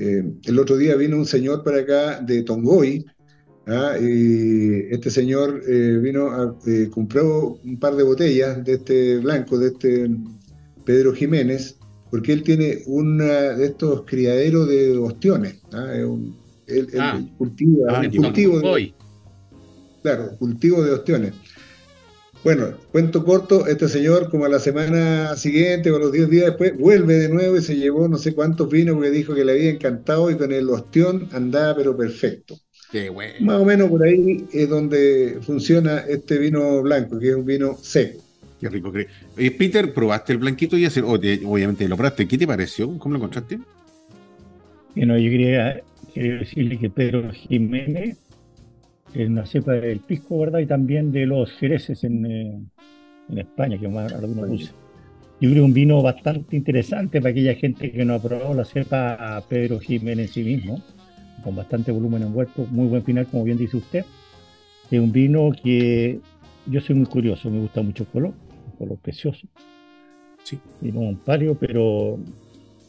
Eh, 0.00 0.24
el 0.44 0.58
otro 0.58 0.78
día 0.78 0.96
vino 0.96 1.18
un 1.18 1.26
señor 1.26 1.62
para 1.62 1.80
acá 1.80 2.20
de 2.20 2.42
Tongoy, 2.42 3.04
¿ah? 3.66 3.96
y 4.00 4.86
este 4.90 5.10
señor 5.10 5.62
eh, 5.68 5.98
vino 6.02 6.30
a 6.30 6.56
eh, 6.66 6.88
compró 6.90 7.60
un 7.62 7.78
par 7.78 7.96
de 7.96 8.02
botellas 8.02 8.64
de 8.64 8.74
este 8.74 9.18
blanco, 9.18 9.58
de 9.58 9.68
este 9.68 10.10
Pedro 10.86 11.12
Jiménez, 11.12 11.76
porque 12.10 12.32
él 12.32 12.42
tiene 12.42 12.78
una 12.86 13.50
de 13.52 13.66
estos 13.66 14.04
criaderos 14.06 14.68
de 14.70 14.96
ostiones. 14.96 15.60
¿ah? 15.74 15.92
Un, 16.06 16.34
ah. 16.98 17.20
cultiva, 17.36 18.00
cultivo 18.16 18.58
de, 18.58 18.94
claro, 20.02 20.30
cultivo 20.38 20.82
de 20.82 20.92
ostiones. 20.92 21.34
Bueno, 22.42 22.68
cuento 22.90 23.22
corto, 23.22 23.66
este 23.66 23.86
señor 23.86 24.30
como 24.30 24.46
a 24.46 24.48
la 24.48 24.60
semana 24.60 25.36
siguiente 25.36 25.90
o 25.90 25.98
los 25.98 26.10
10 26.10 26.30
días 26.30 26.46
después 26.46 26.76
vuelve 26.78 27.18
de 27.18 27.28
nuevo 27.28 27.58
y 27.58 27.62
se 27.62 27.76
llevó 27.76 28.08
no 28.08 28.16
sé 28.16 28.34
cuántos 28.34 28.70
vinos 28.70 28.94
porque 28.94 29.10
dijo 29.10 29.34
que 29.34 29.44
le 29.44 29.52
había 29.52 29.70
encantado 29.70 30.30
y 30.30 30.36
con 30.36 30.50
el 30.50 30.70
ostión 30.70 31.28
andaba 31.32 31.76
pero 31.76 31.94
perfecto. 31.94 32.56
Qué 32.90 33.10
bueno. 33.10 33.34
Más 33.40 33.60
o 33.60 33.64
menos 33.66 33.90
por 33.90 34.02
ahí 34.02 34.46
es 34.52 34.68
donde 34.70 35.38
funciona 35.42 35.98
este 35.98 36.38
vino 36.38 36.80
blanco, 36.82 37.18
que 37.18 37.28
es 37.28 37.34
un 37.34 37.44
vino 37.44 37.76
seco. 37.76 38.22
Qué 38.58 38.70
rico. 38.70 38.90
Eh, 39.36 39.50
Peter, 39.50 39.92
¿probaste 39.92 40.32
el 40.32 40.38
blanquito 40.38 40.78
y 40.78 40.86
hacer, 40.86 41.04
obviamente 41.04 41.86
lo 41.88 41.96
probaste? 41.96 42.26
¿Qué 42.26 42.38
te 42.38 42.46
pareció? 42.46 42.98
¿Cómo 42.98 43.12
lo 43.12 43.18
encontraste? 43.18 43.58
Bueno, 44.96 45.18
yo 45.18 45.30
quería, 45.30 45.82
quería 46.14 46.36
decirle 46.36 46.78
que 46.78 46.88
Pedro 46.88 47.30
Jiménez 47.32 48.16
en 49.14 49.34
la 49.34 49.46
cepa 49.46 49.72
del 49.72 50.00
pisco, 50.00 50.38
¿verdad? 50.38 50.60
Y 50.60 50.66
también 50.66 51.12
de 51.12 51.26
los 51.26 51.52
jereces 51.52 52.04
en, 52.04 52.26
eh, 52.26 52.60
en 53.28 53.38
España, 53.38 53.78
que 53.78 53.88
más 53.88 54.12
algunos 54.12 54.48
usan. 54.50 54.74
Yo 55.40 55.50
creo 55.50 55.64
un 55.64 55.72
vino 55.72 56.02
bastante 56.02 56.54
interesante 56.54 57.20
para 57.20 57.30
aquella 57.30 57.54
gente 57.54 57.90
que 57.90 58.04
no 58.04 58.14
ha 58.14 58.18
probado 58.22 58.52
la 58.52 58.64
cepa 58.64 59.42
Pedro 59.48 59.80
Jiménez 59.80 60.28
en 60.28 60.32
sí 60.34 60.44
mismo, 60.44 60.82
con 61.42 61.56
bastante 61.56 61.90
volumen 61.90 62.22
envuelto, 62.22 62.66
muy 62.70 62.88
buen 62.88 63.02
final, 63.02 63.26
como 63.26 63.44
bien 63.44 63.56
dice 63.56 63.78
usted. 63.78 64.04
Es 64.90 65.00
un 65.00 65.12
vino 65.12 65.50
que 65.52 66.20
yo 66.66 66.80
soy 66.82 66.96
muy 66.96 67.06
curioso, 67.06 67.50
me 67.50 67.60
gusta 67.60 67.80
mucho 67.80 68.02
el 68.02 68.08
color, 68.10 68.34
un 68.66 68.76
color 68.76 68.98
precioso. 68.98 69.46
Sí. 70.42 70.58
Vino 70.80 71.00
un 71.00 71.16
palio, 71.16 71.56
pero 71.58 72.18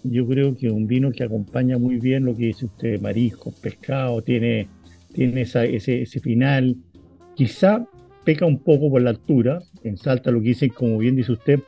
yo 0.04 0.28
creo 0.28 0.56
que 0.56 0.68
es 0.68 0.74
un 0.74 0.88
vino 0.88 1.12
que 1.12 1.24
acompaña 1.24 1.78
muy 1.78 1.98
bien 1.98 2.26
lo 2.26 2.36
que 2.36 2.48
dice 2.48 2.66
usted, 2.66 3.00
mariscos, 3.00 3.56
pescado, 3.56 4.22
tiene 4.22 4.68
tiene 5.14 5.42
ese, 5.42 5.76
ese 5.76 6.20
final. 6.20 6.76
Quizá 7.36 7.86
peca 8.24 8.46
un 8.46 8.60
poco 8.60 8.90
por 8.90 9.02
la 9.02 9.12
altura, 9.12 9.60
en 9.84 9.98
Salta 9.98 10.32
lo 10.32 10.42
que 10.42 10.50
dicen, 10.50 10.70
como 10.70 10.98
bien 10.98 11.16
dice 11.16 11.32
usted, 11.32 11.60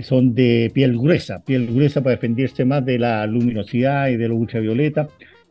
son 0.00 0.34
de 0.34 0.70
piel 0.72 0.98
gruesa, 0.98 1.42
piel 1.44 1.66
gruesa 1.66 2.02
para 2.02 2.16
defenderse 2.16 2.64
más 2.64 2.84
de 2.84 2.98
la 2.98 3.26
luminosidad 3.26 4.08
y 4.08 4.16
de 4.16 4.28
lo 4.28 4.36
ultravioleta. 4.36 5.08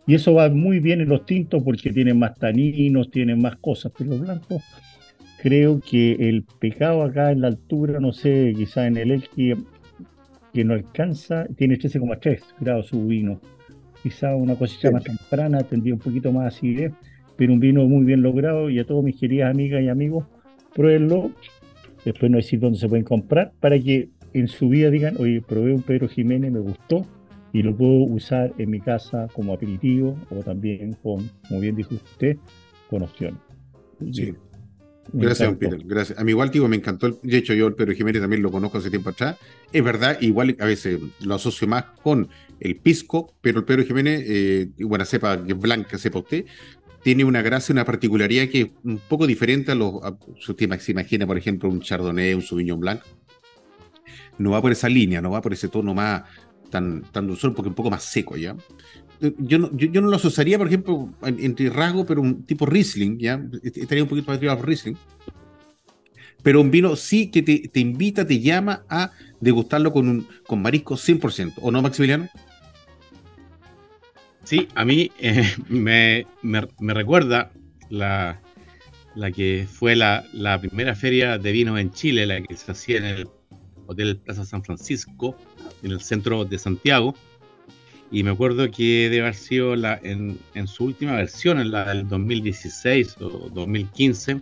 Y 0.07 0.15
eso 0.15 0.34
va 0.34 0.49
muy 0.49 0.80
bien 0.80 1.01
en 1.01 1.09
los 1.09 1.26
tintos 1.26 1.61
porque 1.63 1.91
tienen 1.91 2.17
más 2.17 2.38
taninos, 2.38 3.11
tienen 3.11 3.41
más 3.41 3.57
cosas, 3.57 3.91
pero 3.97 4.11
los 4.11 4.22
blancos 4.22 4.63
creo 5.41 5.80
que 5.80 6.13
el 6.30 6.43
pecado 6.43 7.03
acá 7.03 7.32
en 7.32 7.41
la 7.41 7.47
altura, 7.47 7.99
no 7.99 8.11
sé, 8.11 8.53
quizá 8.55 8.88
en 8.88 8.97
el 8.97 9.11
Elqui, 9.11 9.53
que 10.53 10.63
no 10.63 10.74
alcanza, 10.74 11.47
tiene 11.55 11.78
13,3 11.78 12.41
grados 12.59 12.88
su 12.88 13.07
vino. 13.07 13.39
Quizá 14.03 14.36
una 14.36 14.55
cosecha 14.55 14.91
más 14.91 15.03
temprana 15.03 15.63
tendría 15.63 15.93
un 15.93 15.99
poquito 15.99 16.32
más 16.32 16.55
acidez 16.55 16.91
un 17.49 17.59
vino 17.59 17.85
muy 17.87 18.05
bien 18.05 18.21
logrado 18.21 18.69
y 18.69 18.79
a 18.79 18.85
todos 18.85 19.03
mis 19.03 19.17
queridas 19.19 19.49
amigas 19.49 19.81
y 19.81 19.89
amigos, 19.89 20.25
pruébenlo. 20.75 21.31
Después 22.05 22.31
no 22.31 22.37
decir 22.37 22.59
dónde 22.59 22.79
se 22.79 22.89
pueden 22.89 23.05
comprar 23.05 23.53
para 23.59 23.79
que 23.79 24.09
en 24.33 24.47
su 24.47 24.69
vida 24.69 24.89
digan, 24.89 25.15
oye, 25.17 25.41
probé 25.41 25.73
un 25.73 25.81
Pedro 25.81 26.07
Jiménez, 26.07 26.51
me 26.51 26.59
gustó 26.59 27.05
y 27.53 27.63
lo 27.63 27.75
puedo 27.75 28.03
usar 28.03 28.53
en 28.57 28.69
mi 28.69 28.79
casa 28.79 29.27
como 29.33 29.53
aperitivo 29.53 30.17
o 30.29 30.43
también 30.43 30.93
con, 31.01 31.29
como 31.47 31.59
bien 31.59 31.75
dijo 31.75 31.95
usted, 31.95 32.37
con 32.89 33.03
opciones. 33.03 33.39
Sí. 34.11 34.33
gracias, 35.11 35.53
Peter. 35.57 35.81
Gracias. 35.85 36.17
A 36.17 36.23
mí 36.23 36.31
igual, 36.31 36.49
digo, 36.49 36.67
me 36.67 36.77
encantó. 36.77 37.09
de 37.09 37.37
hecho, 37.37 37.53
yo 37.53 37.67
el 37.67 37.75
Pedro 37.75 37.93
Jiménez 37.93 38.21
también 38.21 38.41
lo 38.41 38.51
conozco 38.51 38.77
hace 38.77 38.89
tiempo 38.89 39.09
atrás. 39.09 39.37
Es 39.71 39.83
verdad, 39.83 40.17
igual 40.21 40.55
a 40.59 40.65
veces 40.65 40.99
lo 41.19 41.35
asocio 41.35 41.67
más 41.67 41.85
con 42.01 42.29
el 42.59 42.77
pisco, 42.77 43.33
pero 43.41 43.59
el 43.59 43.65
Pedro 43.65 43.83
Jiménez, 43.83 44.23
eh, 44.25 44.69
buena 44.79 45.05
cepa, 45.05 45.43
que 45.43 45.51
es 45.51 45.59
blanca, 45.59 45.97
sepa 45.97 46.19
usted, 46.19 46.45
tiene 47.03 47.23
una 47.23 47.41
gracia, 47.41 47.73
una 47.73 47.85
particularidad 47.85 48.47
que 48.47 48.61
es 48.61 48.67
un 48.83 48.97
poco 48.97 49.27
diferente 49.27 49.71
a 49.71 49.75
los. 49.75 49.95
A, 50.03 50.17
se 50.79 50.91
imagina, 50.91 51.25
por 51.25 51.37
ejemplo, 51.37 51.69
un 51.69 51.81
Chardonnay, 51.81 52.33
un 52.33 52.41
Sauvignon 52.41 52.79
Blanc. 52.79 53.01
No 54.37 54.51
va 54.51 54.61
por 54.61 54.71
esa 54.71 54.89
línea, 54.89 55.21
no 55.21 55.31
va 55.31 55.41
por 55.41 55.53
ese 55.53 55.67
tono 55.67 55.93
más 55.93 56.23
tan, 56.69 57.03
tan 57.11 57.27
dulzor, 57.27 57.53
porque 57.53 57.69
un 57.69 57.75
poco 57.75 57.89
más 57.89 58.03
seco, 58.03 58.37
¿ya? 58.37 58.55
Yo 59.37 59.59
no, 59.59 59.69
yo, 59.75 60.01
no 60.01 60.07
lo 60.07 60.15
asociaría, 60.15 60.57
por 60.57 60.67
ejemplo, 60.67 61.13
entre 61.21 61.69
rasgo, 61.69 62.05
pero 62.05 62.21
un 62.21 62.43
tipo 62.43 62.65
Riesling, 62.65 63.19
¿ya? 63.19 63.43
Estaría 63.61 64.03
un 64.03 64.09
poquito 64.09 64.27
más 64.31 64.37
arriba 64.37 64.55
Riesling. 64.55 64.97
pero 66.41 66.59
un 66.59 66.71
vino 66.71 66.95
sí 66.95 67.29
que 67.29 67.43
te, 67.43 67.79
invita, 67.79 68.25
te 68.25 68.39
llama 68.39 68.83
a 68.89 69.11
degustarlo 69.39 69.93
con, 69.93 70.07
un, 70.07 70.27
con 70.47 70.61
marisco 70.61 70.95
100%, 70.95 71.53
¿o 71.61 71.69
no, 71.69 71.83
Maximiliano? 71.83 72.29
Sí, 74.43 74.67
a 74.75 74.85
mí 74.85 75.11
eh, 75.19 75.45
me, 75.69 76.25
recuerda 76.79 77.51
la, 77.89 78.41
la 79.15 79.31
que 79.31 79.67
fue 79.71 79.95
la, 79.95 80.25
la, 80.33 80.59
primera 80.59 80.95
feria 80.95 81.37
de 81.37 81.51
vino 81.51 81.77
en 81.77 81.91
Chile, 81.91 82.25
la 82.25 82.41
que 82.41 82.55
se 82.57 82.71
hacía 82.71 82.97
en 82.97 83.05
el 83.05 83.27
Hotel 83.87 84.17
Plaza 84.17 84.45
San 84.45 84.63
Francisco, 84.63 85.35
en 85.83 85.91
el 85.91 86.01
centro 86.01 86.45
de 86.45 86.57
Santiago. 86.57 87.15
Y 88.11 88.23
me 88.23 88.31
acuerdo 88.31 88.69
que 88.69 89.09
debe 89.09 89.21
haber 89.21 89.35
sido 89.35 89.75
la, 89.75 89.99
en, 90.03 90.37
en 90.53 90.67
su 90.67 90.83
última 90.85 91.13
versión, 91.13 91.59
en 91.59 91.71
la 91.71 91.85
del 91.93 92.07
2016 92.09 93.17
o 93.21 93.49
2015, 93.53 94.41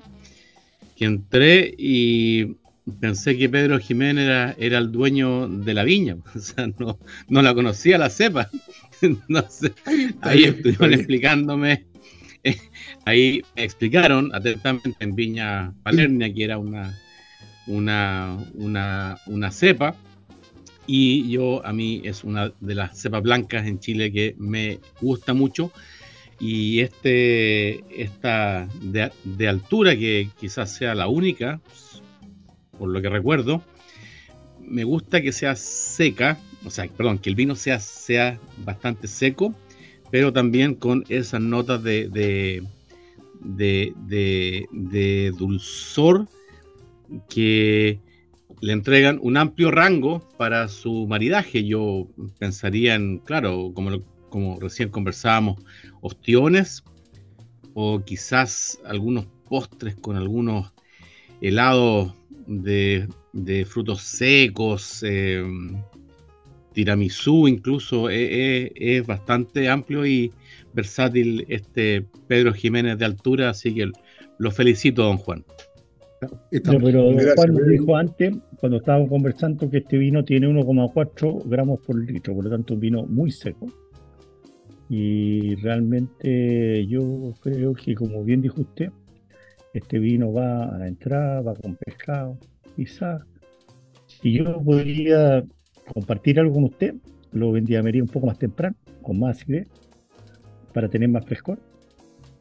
que 0.95 1.06
entré 1.06 1.76
y 1.78 2.58
pensé 3.00 3.38
que 3.38 3.47
Pedro 3.47 3.80
Jiménez 3.80 4.26
era, 4.26 4.56
era, 4.58 4.80
el 4.80 4.91
dueño 4.91 5.47
de 5.47 5.74
la 5.74 5.84
viña, 5.84 6.18
o 6.36 6.39
sea, 6.39 6.68
no, 6.80 6.97
no 7.28 7.41
la 7.41 7.54
conocía 7.54 7.97
la 7.97 8.10
cepa. 8.10 8.50
ahí 10.22 10.43
estuvieron 10.43 10.93
explicándome, 10.93 11.86
eh, 12.43 12.58
ahí 13.06 13.41
me 13.56 13.64
explicaron 13.64 14.34
atentamente 14.34 14.95
en 15.00 15.16
Viña 15.16 15.74
Palernia 15.84 16.34
que 16.34 16.43
era 16.43 16.58
una, 16.58 16.97
una, 17.68 18.38
una, 18.56 19.18
una 19.26 19.52
cepa, 19.52 19.95
y 20.88 21.30
yo 21.30 21.66
a 21.66 21.72
mí 21.72 22.02
es 22.04 22.24
una 22.24 22.52
de 22.60 22.76
las 22.76 22.97
cepas 22.97 23.22
blancas 23.22 23.68
en 23.68 23.80
Chile 23.80 24.12
que 24.12 24.36
me 24.39 24.80
gusta 25.00 25.34
mucho 25.34 25.72
y 26.39 26.80
este, 26.80 27.84
esta 28.02 28.68
de, 28.82 29.47
altura, 29.47 29.95
que 29.95 30.30
quizás 30.39 30.74
sea 30.74 30.95
la 30.95 31.08
única, 31.08 31.60
por 32.78 32.89
lo 32.89 33.02
que 33.02 33.10
recuerdo, 33.10 33.62
me 34.62 34.84
gusta 34.86 35.22
que 35.22 35.34
sea 35.34 35.56
seca, 35.56 36.39
o 36.66 36.70
sea, 36.70 36.88
perdón, 36.88 37.20
que 37.20 37.30
el 37.30 37.36
vino 37.36 37.55
sea, 37.55 37.80
sea 37.80 38.39
bastante 38.66 39.07
seco, 39.07 39.53
pero 40.12 40.34
también 40.34 40.76
con 40.76 41.03
esas 41.10 41.41
notas 41.41 41.84
de, 41.84 42.10
de, 42.10 42.64
de, 43.41 44.66
de 44.72 45.34
dulzor 45.38 46.28
que 47.30 47.99
le 48.62 48.74
entregan 48.74 49.20
un 49.22 49.38
amplio 49.38 49.72
rango 49.72 50.28
para 50.38 50.68
su 50.68 51.07
maridaje. 51.07 51.66
Yo 51.66 52.07
pensaría 52.39 52.95
en, 52.95 53.20
claro, 53.20 53.72
como 53.74 53.91
como 54.30 54.60
recién 54.60 54.89
conversábamos, 54.89 55.62
ostiones 56.01 56.84
o 57.74 58.01
quizás 58.03 58.80
algunos 58.86 59.26
postres 59.47 59.95
con 59.95 60.16
algunos 60.16 60.72
helados 61.41 62.14
de, 62.47 63.07
frutos 63.68 64.01
secos, 64.01 65.03
eh, 65.03 65.43
tiramisú 66.80 67.46
incluso, 67.50 68.10
e, 68.10 68.72
e, 68.74 68.98
es, 68.98 69.06
bastante 69.06 69.68
amplio 69.68 70.06
y 70.06 70.32
versátil 70.74 71.46
este 71.50 72.06
Pedro 72.28 72.54
Jiménez 72.54 72.98
de 72.98 73.04
altura, 73.04 73.50
así 73.50 73.76
que 73.76 73.92
lo 74.38 74.52
felicito, 74.52 75.04
don 75.04 75.18
Juan. 75.18 75.44
pero 76.52 77.12
Juan 77.36 77.54
nos 77.54 77.68
dijo 77.68 77.98
antes, 77.98 78.34
cuando 78.62 78.78
estábamos 78.78 79.10
conversando, 79.10 79.70
que 79.70 79.80
este 79.80 79.98
vino 79.98 80.24
tiene 80.24 80.48
1,4 80.48 81.44
gramos 81.50 81.82
por 81.86 81.98
litro, 82.00 82.34
por 82.34 82.46
lo 82.46 82.50
tanto 82.50 82.76
un 82.76 82.80
vino 82.80 83.04
muy 83.06 83.30
seco. 83.32 83.68
Y 84.90 85.56
realmente 85.56 86.88
yo 86.88 87.34
creo 87.42 87.74
que, 87.74 87.94
como 87.94 88.24
bien 88.24 88.42
dijo 88.42 88.62
usted, 88.62 88.90
este 89.74 90.00
vino 90.00 90.32
va 90.32 90.64
a 90.64 90.78
la 90.80 90.88
entrada, 90.88 91.42
va 91.42 91.54
con 91.56 91.76
pescado, 91.76 92.38
quizás. 92.78 93.22
Si 94.08 94.32
yo 94.32 94.62
podría 94.64 95.44
compartir 95.94 96.40
algo 96.40 96.54
con 96.54 96.64
usted, 96.66 96.96
lo 97.32 97.52
vendría 97.52 97.82
un 97.82 98.08
poco 98.08 98.28
más 98.28 98.40
temprano, 98.40 98.76
con 99.02 99.20
más 99.20 99.38
acidez, 99.38 99.68
para 100.74 100.90
tener 100.90 101.10
más 101.10 101.26
frescor. 101.26 101.60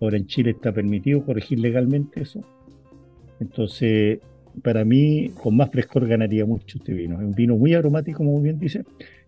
Ahora 0.01 0.16
en 0.16 0.26
Chile 0.26 0.51
está 0.51 0.72
permitido 0.72 1.24
corregir 1.24 1.59
legalmente 1.59 2.22
eso. 2.22 2.40
Entonces, 3.40 4.20
para 4.62 4.84
mí, 4.84 5.30
con 5.40 5.57
más 5.57 5.70
frescor 5.70 6.07
ganaría 6.07 6.44
mucho 6.46 6.78
este 6.78 6.92
vino. 6.92 7.20
Es 7.20 7.26
un 7.26 7.34
vino 7.34 7.57
muy 7.57 7.74
aromático, 7.74 8.18
como 8.18 8.40
bien 8.40 8.59
dice, 8.59 8.84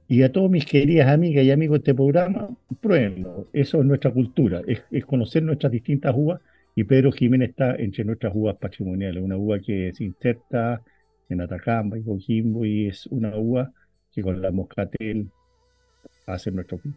y 0.08 0.22
a 0.22 0.32
todos 0.32 0.50
mis 0.50 0.66
queridas 0.66 1.08
amigas 1.08 1.44
y 1.44 1.50
amigos 1.50 1.78
de 1.78 1.78
este 1.78 1.94
programa, 1.94 2.48
pruébenlo. 2.80 3.48
Eso 3.52 3.80
es 3.80 3.86
nuestra 3.86 4.10
cultura, 4.10 4.60
es, 4.66 5.04
conocer 5.04 5.42
nuestras 5.42 5.72
distintas 5.72 6.14
uvas. 6.16 6.40
Y 6.74 6.84
Pedro 6.84 7.12
Jiménez 7.12 7.50
está 7.50 7.74
entre 7.76 8.04
nuestras 8.04 8.32
uvas 8.34 8.56
patrimoniales, 8.56 9.22
una 9.22 9.36
uva 9.36 9.58
que 9.58 9.92
se 9.92 10.04
inserta 10.04 10.82
en 11.28 11.40
Atacama 11.40 11.98
y 11.98 12.02
Coquimbo 12.02 12.64
y 12.64 12.86
es 12.86 13.06
una 13.06 13.36
uva 13.36 13.72
que 14.12 14.22
con 14.22 14.40
la 14.40 14.50
moscatel 14.50 15.30
hace 16.26 16.50
nuestro 16.50 16.78
vino. 16.82 16.96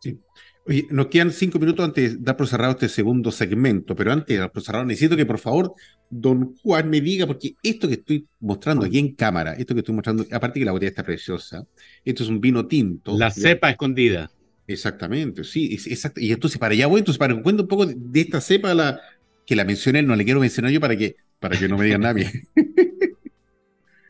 Sí. 0.00 0.18
Oye, 0.64 0.86
nos 0.90 1.06
quedan 1.06 1.32
cinco 1.32 1.58
minutos 1.58 1.84
antes 1.84 2.18
de 2.18 2.24
dar 2.24 2.36
por 2.36 2.46
cerrado 2.46 2.72
este 2.72 2.88
segundo 2.88 3.32
segmento, 3.32 3.96
pero 3.96 4.12
antes 4.12 4.28
de 4.28 4.38
dar 4.38 4.52
por 4.52 4.62
cerrado 4.62 4.84
necesito 4.84 5.16
que 5.16 5.26
por 5.26 5.38
favor 5.38 5.74
don 6.08 6.54
Juan 6.62 6.88
me 6.88 7.00
diga, 7.00 7.26
porque 7.26 7.54
esto 7.62 7.88
que 7.88 7.94
estoy 7.94 8.26
mostrando 8.38 8.86
aquí 8.86 8.98
en 8.98 9.14
cámara, 9.14 9.54
esto 9.54 9.74
que 9.74 9.80
estoy 9.80 9.94
mostrando, 9.94 10.24
aparte 10.30 10.60
que 10.60 10.66
la 10.66 10.72
botella 10.72 10.90
está 10.90 11.02
preciosa, 11.02 11.66
esto 12.04 12.22
es 12.22 12.28
un 12.28 12.40
vino 12.40 12.66
tinto. 12.66 13.16
La 13.16 13.30
cepa 13.30 13.70
escondida. 13.70 14.30
Exactamente, 14.66 15.42
sí, 15.42 15.74
exacto. 15.86 16.20
Y 16.20 16.32
entonces 16.32 16.58
para 16.58 16.74
allá 16.74 16.86
voy, 16.86 17.00
entonces 17.00 17.18
para 17.18 17.34
que 17.34 17.42
cuente 17.42 17.62
un 17.62 17.68
poco 17.68 17.86
de, 17.86 18.20
esta 18.20 18.40
cepa 18.40 18.72
la, 18.74 19.00
que 19.44 19.56
la 19.56 19.64
mencioné, 19.64 20.02
no 20.02 20.14
le 20.14 20.24
quiero 20.24 20.38
mencionar 20.38 20.70
yo 20.70 20.80
para 20.80 20.96
que, 20.96 21.16
para 21.40 21.58
que 21.58 21.68
no 21.68 21.76
me 21.76 21.86
digan 21.86 22.02
nadie. 22.02 22.30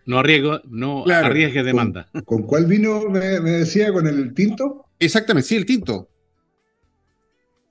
no 0.07 0.19
arriesgo, 0.19 0.61
no 0.69 1.05
arriesgue 1.07 1.63
demanda. 1.63 2.09
¿Con, 2.25 2.43
cuál 2.43 2.67
vino 2.67 3.09
me 3.09 3.21
decía? 3.41 3.93
¿Con 3.93 4.07
el 4.07 4.35
tinto? 4.35 4.87
Exactamente, 4.99 5.49
sí, 5.49 5.57
el 5.57 5.67
tinto. 5.67 6.09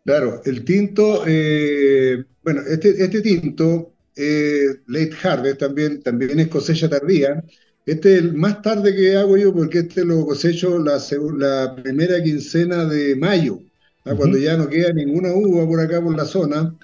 Claro, 0.03 0.41
el 0.45 0.65
tinto, 0.65 1.23
eh, 1.27 2.23
bueno, 2.43 2.61
este, 2.67 3.03
este 3.03 3.21
tinto, 3.21 3.93
eh, 4.15 4.65
late 4.87 5.15
harvest 5.21 5.59
también, 5.59 6.01
también 6.01 6.39
es 6.39 6.47
cosecha 6.47 6.89
tardía. 6.89 7.43
Este 7.85 8.15
es 8.15 8.21
el 8.21 8.33
más 8.33 8.61
tarde 8.61 8.95
que 8.95 9.15
hago 9.15 9.37
yo 9.37 9.53
porque 9.53 9.79
este 9.79 10.03
lo 10.05 10.25
cosecho 10.25 10.79
la, 10.79 10.99
la 11.37 11.75
primera 11.75 12.21
quincena 12.23 12.85
de 12.85 13.15
mayo, 13.15 13.59
¿ah? 14.05 14.13
cuando 14.15 14.37
ya 14.37 14.57
no 14.57 14.69
queda 14.69 14.91
ninguna 14.93 15.33
uva 15.33 15.67
por 15.67 15.79
acá 15.79 16.01
por 16.01 16.15
la 16.15 16.25
zona. 16.25 16.75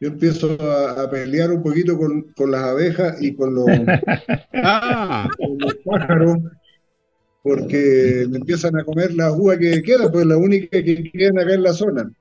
Yo 0.00 0.08
empiezo 0.08 0.56
a, 0.60 1.10
pelear 1.10 1.52
un 1.52 1.62
poquito 1.62 1.98
con, 1.98 2.32
con, 2.34 2.50
las 2.50 2.62
abejas 2.62 3.22
y 3.22 3.34
con 3.34 3.54
los, 3.54 3.66
ah. 4.54 5.28
con 5.36 5.58
los 5.58 5.74
pájaros 5.84 6.38
porque 7.42 8.26
me 8.28 8.38
empiezan 8.38 8.76
a 8.76 8.84
comer 8.84 9.14
la 9.14 9.32
uva 9.32 9.58
que 9.58 9.82
queda, 9.82 10.10
pues 10.10 10.26
la 10.26 10.36
única 10.36 10.82
que 10.82 11.10
quedan 11.10 11.38
acá 11.38 11.54
en 11.54 11.62
la 11.62 11.72
zona. 11.72 12.12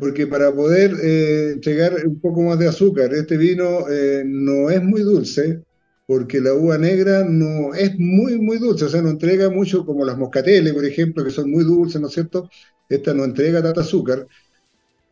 Porque 0.00 0.26
para 0.26 0.52
poder 0.52 0.92
eh, 1.02 1.52
entregar 1.52 1.94
un 2.06 2.20
poco 2.20 2.42
más 2.42 2.58
de 2.58 2.68
azúcar, 2.68 3.12
este 3.14 3.36
vino 3.36 3.88
eh, 3.90 4.22
no 4.24 4.70
es 4.70 4.82
muy 4.82 5.00
dulce, 5.00 5.62
porque 6.06 6.40
la 6.40 6.52
uva 6.52 6.76
negra 6.76 7.24
no 7.26 7.74
es 7.74 7.98
muy, 7.98 8.38
muy 8.38 8.58
dulce, 8.58 8.84
o 8.84 8.88
sea, 8.88 9.00
no 9.00 9.10
entrega 9.10 9.48
mucho 9.48 9.86
como 9.86 10.04
las 10.04 10.18
moscateles, 10.18 10.74
por 10.74 10.84
ejemplo, 10.84 11.24
que 11.24 11.30
son 11.30 11.50
muy 11.50 11.64
dulces, 11.64 12.00
¿no 12.00 12.08
es 12.08 12.14
cierto? 12.14 12.50
Esta 12.88 13.14
no 13.14 13.24
entrega 13.24 13.62
tanta 13.62 13.80
azúcar, 13.80 14.26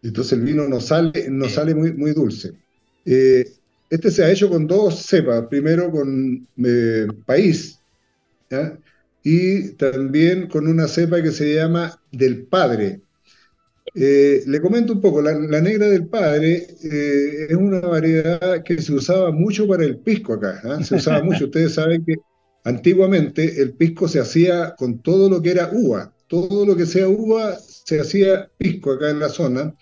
entonces 0.03 0.33
el 0.35 0.43
vino 0.43 0.69
no 0.69 0.81
sale, 0.81 1.29
no 1.31 1.49
sale 1.49 1.75
muy, 1.75 1.93
muy 1.93 2.13
dulce. 2.13 2.53
Eh, 3.05 3.45
este 3.89 4.11
se 4.11 4.25
ha 4.25 4.31
hecho 4.31 4.49
con 4.49 4.67
dos 4.67 5.03
cepas, 5.03 5.47
primero 5.49 5.91
con 5.91 6.47
país, 7.27 7.81
y 9.23 9.71
también 9.73 10.47
con 10.49 10.67
una 10.67 10.89
cepa 10.89 11.23
que 11.23 11.33
se 11.33 11.55
llama 11.55 12.01
del 12.11 12.45
padre, 12.45 13.01
eh, 13.95 14.43
le 14.47 14.61
comento 14.61 14.93
un 14.93 15.01
poco, 15.01 15.21
la, 15.21 15.35
negra 15.61 15.89
del 15.89 16.07
padre 16.07 16.67
eh, 16.83 17.47
es 17.49 17.57
una 17.57 17.81
variedad 17.81 18.63
que 18.63 18.81
se 18.81 18.93
usaba 18.93 19.33
mucho 19.33 19.67
para 19.67 19.85
el 19.85 19.99
pisco 19.99 20.35
acá, 20.35 20.61
¿ah? 20.65 20.83
se 20.83 20.97
usaba 20.97 21.23
mucho. 21.25 21.47
Ustedes 21.47 21.75
saben 21.75 22.05
que 22.05 22.17
antiguamente 22.65 23.61
el 23.61 23.73
pisco 23.73 24.07
se 24.07 24.21
hacía 24.21 24.75
con 24.77 25.01
todo 25.01 25.29
lo 25.29 25.43
que 25.43 25.51
era 25.51 25.71
uva, 25.73 26.13
todo 26.29 26.65
lo 26.65 26.77
que 26.77 26.87
sea 26.87 27.09
uva 27.09 27.59
se 27.91 28.01
hacía 28.01 28.49
pisco 28.57 28.93
acá 28.93 29.11
en 29.11 29.19
la 29.19 29.29
zona, 29.29 29.75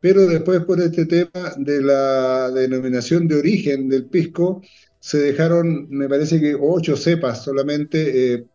pero 0.00 0.26
después 0.26 0.64
por 0.64 0.80
este 0.80 1.06
tema 1.06 1.54
de 1.56 1.82
la 1.82 2.52
denominación 2.52 3.26
de 3.26 3.34
origen 3.34 3.88
del 3.88 4.04
pisco, 4.06 4.62
se 5.00 5.18
dejaron, 5.18 5.88
me 5.90 6.08
parece 6.08 6.40
que 6.40 6.56
ocho 6.58 6.96
cepas 6.96 7.42
solamente, 7.42 8.34
eh, 8.34 8.46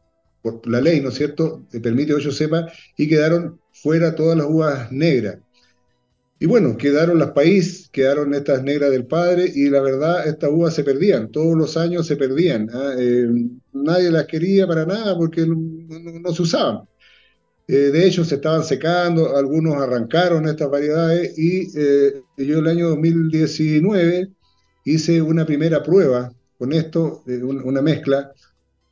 por 0.42 0.66
la 0.70 0.80
ley, 0.80 1.02
¿no 1.02 1.10
es 1.10 1.16
cierto?, 1.16 1.68
permite 1.82 2.14
ocho 2.14 2.32
cepas, 2.32 2.72
y 2.96 3.10
quedaron 3.10 3.60
fuera 3.74 4.16
todas 4.16 4.38
las 4.38 4.48
uvas 4.48 4.90
negras. 4.90 5.40
Y 6.40 6.46
bueno, 6.46 6.78
quedaron 6.78 7.20
las 7.20 7.32
país, 7.32 7.90
quedaron 7.92 8.34
estas 8.34 8.64
negras 8.64 8.92
del 8.92 9.06
padre, 9.06 9.52
y 9.54 9.70
la 9.70 9.82
verdad, 9.82 10.26
estas 10.26 10.50
uvas 10.50 10.74
se 10.74 10.86
perdían, 10.86 11.30
todos 11.30 11.58
los 11.58 11.76
años 11.76 12.08
se 12.08 12.16
perdían. 12.16 12.70
¿ah? 12.74 12.94
Eh, 12.98 13.28
nadie 13.74 14.12
las 14.12 14.28
quería 14.28 14.66
para 14.66 14.86
nada 14.86 15.18
porque 15.18 15.46
no, 15.46 16.34
se 16.34 16.42
usaban. 16.42 16.84
Eh, 17.68 17.92
de 17.92 18.08
hecho, 18.08 18.26
se 18.26 18.36
estaban 18.36 18.64
secando, 18.64 19.36
algunos 19.36 19.76
arrancaron 19.76 20.48
estas 20.48 20.70
variedades, 20.70 21.38
y 21.38 21.70
eh, 21.78 22.22
yo 22.38 22.60
el 22.60 22.68
año 22.68 22.90
2019 22.90 24.30
hice 24.86 25.22
una 25.22 25.46
primera 25.46 25.82
prueba 25.82 26.34
con 26.58 26.74
esto, 26.74 27.24
una 27.26 27.82
mezcla, 27.82 28.32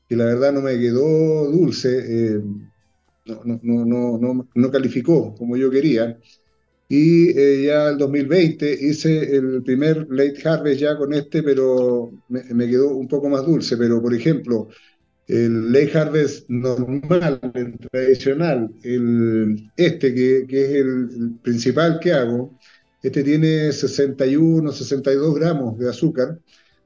que 0.07 0.15
la 0.15 0.25
verdad 0.25 0.51
no 0.53 0.61
me 0.61 0.77
quedó 0.77 1.49
dulce, 1.49 2.35
eh, 2.35 2.41
no, 3.25 3.59
no, 3.63 4.17
no, 4.19 4.49
no, 4.53 4.71
calificó 4.71 5.33
como 5.35 5.55
yo 5.55 5.69
quería. 5.69 6.17
Y 6.89 7.29
eh, 7.29 7.63
ya 7.67 7.89
el 7.89 7.97
2020 7.97 8.73
hice 8.73 9.37
el 9.37 9.63
primer 9.63 10.07
late 10.09 10.37
harvest 10.43 10.81
ya 10.81 10.97
con 10.97 11.13
este, 11.13 11.41
pero 11.41 12.11
me, 12.27 12.67
quedó 12.67 12.89
un 12.89 13.07
poco 13.07 13.29
más 13.29 13.45
dulce. 13.45 13.77
Pero, 13.77 14.01
por 14.01 14.13
ejemplo, 14.13 14.67
el 15.31 15.71
late 15.71 15.97
harvest 15.97 16.49
normal, 16.49 17.39
el 17.53 17.79
tradicional, 17.89 18.69
el, 18.83 19.71
este 19.77 20.13
que, 20.13 20.45
que 20.47 20.65
es 20.65 20.71
el, 20.71 21.39
principal 21.41 21.99
que 22.01 22.11
hago, 22.11 22.57
este 23.01 23.23
tiene 23.23 23.71
61, 23.71 24.71
62 24.71 25.35
gramos 25.35 25.79
de 25.79 25.89
azúcar. 25.89 26.37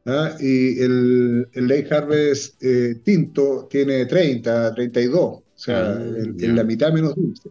¿ah? 0.05 0.35
Y 0.39 0.79
el, 0.79 1.47
el 1.53 1.67
late 1.67 1.93
harvest 1.93 2.63
eh, 2.63 3.01
tinto 3.03 3.67
tiene 3.69 4.05
30, 4.05 4.75
32, 4.75 5.21
o 5.23 5.43
sea, 5.55 5.93
ah, 5.93 5.99
en, 5.99 6.55
la 6.55 6.63
mitad 6.63 6.93
menos 6.93 7.15
dulce. 7.15 7.49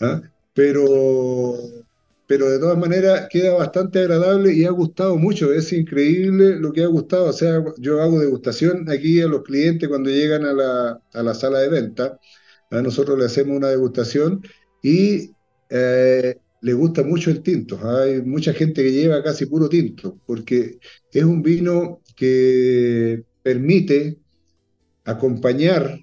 ¿ah? 0.00 0.22
pero, 0.54 1.56
pero 2.26 2.48
de 2.50 2.58
todas 2.58 2.78
maneras 2.78 3.28
queda 3.30 3.54
bastante 3.54 3.98
agradable 4.00 4.52
y 4.54 4.64
ha 4.64 4.70
gustado 4.70 5.16
mucho. 5.16 5.52
Es 5.52 5.72
increíble 5.72 6.56
lo 6.56 6.72
que 6.72 6.82
ha 6.82 6.86
gustado. 6.86 7.26
O 7.26 7.32
sea, 7.32 7.62
yo 7.78 8.00
hago 8.00 8.20
degustación 8.20 8.88
aquí 8.90 9.20
a 9.20 9.26
los 9.26 9.42
clientes 9.42 9.88
cuando 9.88 10.10
llegan 10.10 10.44
a 10.44 10.52
la, 10.52 11.00
a 11.12 11.22
la 11.22 11.34
sala 11.34 11.58
de 11.60 11.68
venta. 11.68 12.18
A 12.70 12.80
nosotros 12.80 13.18
le 13.18 13.26
hacemos 13.26 13.56
una 13.56 13.68
degustación 13.68 14.42
y 14.82 15.32
eh, 15.68 16.36
le 16.62 16.72
gusta 16.74 17.02
mucho 17.02 17.30
el 17.30 17.42
tinto. 17.42 17.78
Hay 17.82 18.22
mucha 18.22 18.52
gente 18.52 18.82
que 18.82 18.92
lleva 18.92 19.22
casi 19.22 19.46
puro 19.46 19.68
tinto, 19.68 20.18
porque 20.26 20.78
es 21.12 21.24
un 21.24 21.42
vino 21.42 22.00
que 22.16 23.24
permite 23.42 24.18
acompañar 25.04 25.98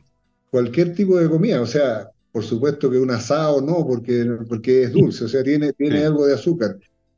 cualquier 0.51 0.93
tipo 0.93 1.17
de 1.17 1.29
comida. 1.29 1.61
O 1.61 1.65
sea, 1.65 2.09
por 2.39 2.45
supuesto 2.45 2.89
que 2.89 2.97
un 2.97 3.11
asado 3.11 3.59
no, 3.59 3.85
porque, 3.85 4.25
porque 4.47 4.83
es 4.83 4.93
dulce, 4.93 5.25
o 5.25 5.27
sea, 5.27 5.43
tiene, 5.43 5.73
tiene 5.73 6.05
algo 6.05 6.25
de 6.25 6.35
azúcar, 6.35 6.77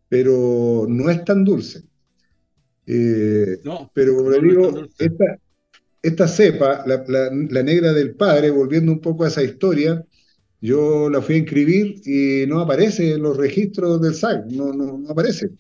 pero 0.10 0.88
no 0.90 1.12
es 1.12 1.24
tan 1.24 1.44
dulce. 1.44 1.84
Eh, 2.88 3.60
no, 3.64 3.92
pero 3.94 4.16
como 4.16 4.32
le 4.32 4.42
digo, 4.42 4.84
esta, 4.98 5.38
esta, 6.02 6.28
cepa, 6.28 6.84
la, 6.88 7.06
la, 7.08 7.62
negra 7.62 7.94
del 7.94 8.16
padre, 8.16 8.50
volviendo 8.50 8.92
un 8.92 9.00
poco 9.00 9.24
a 9.24 9.28
esa 9.28 9.44
historia, 9.44 10.04
yo 10.60 11.08
la 11.08 11.22
fui 11.22 11.36
a 11.36 11.38
inscribir 11.38 12.02
y 12.04 12.48
no 12.48 12.60
aparece 12.60 13.14
en 13.14 13.22
los 13.22 13.38
registros 13.38 14.02
del 14.02 14.16
SAC, 14.16 14.48
no, 14.48 14.74
no, 14.74 14.98
no 14.98 15.08
aparece. 15.08 15.52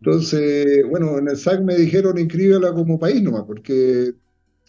Entonces, 0.00 0.86
bueno, 0.88 1.18
en 1.18 1.28
el 1.28 1.36
SAC 1.36 1.60
me 1.60 1.76
dijeron 1.76 2.18
inscríbela 2.18 2.72
como 2.72 2.98
país 2.98 3.22
nomás, 3.22 3.44
porque 3.46 4.14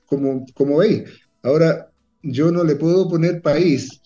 como, 0.05 0.45
como 0.53 0.79
veis, 0.79 1.03
ahora 1.41 1.92
yo 2.23 2.51
no 2.51 2.63
le 2.63 2.75
puedo 2.75 3.07
poner 3.09 3.41
país, 3.41 4.01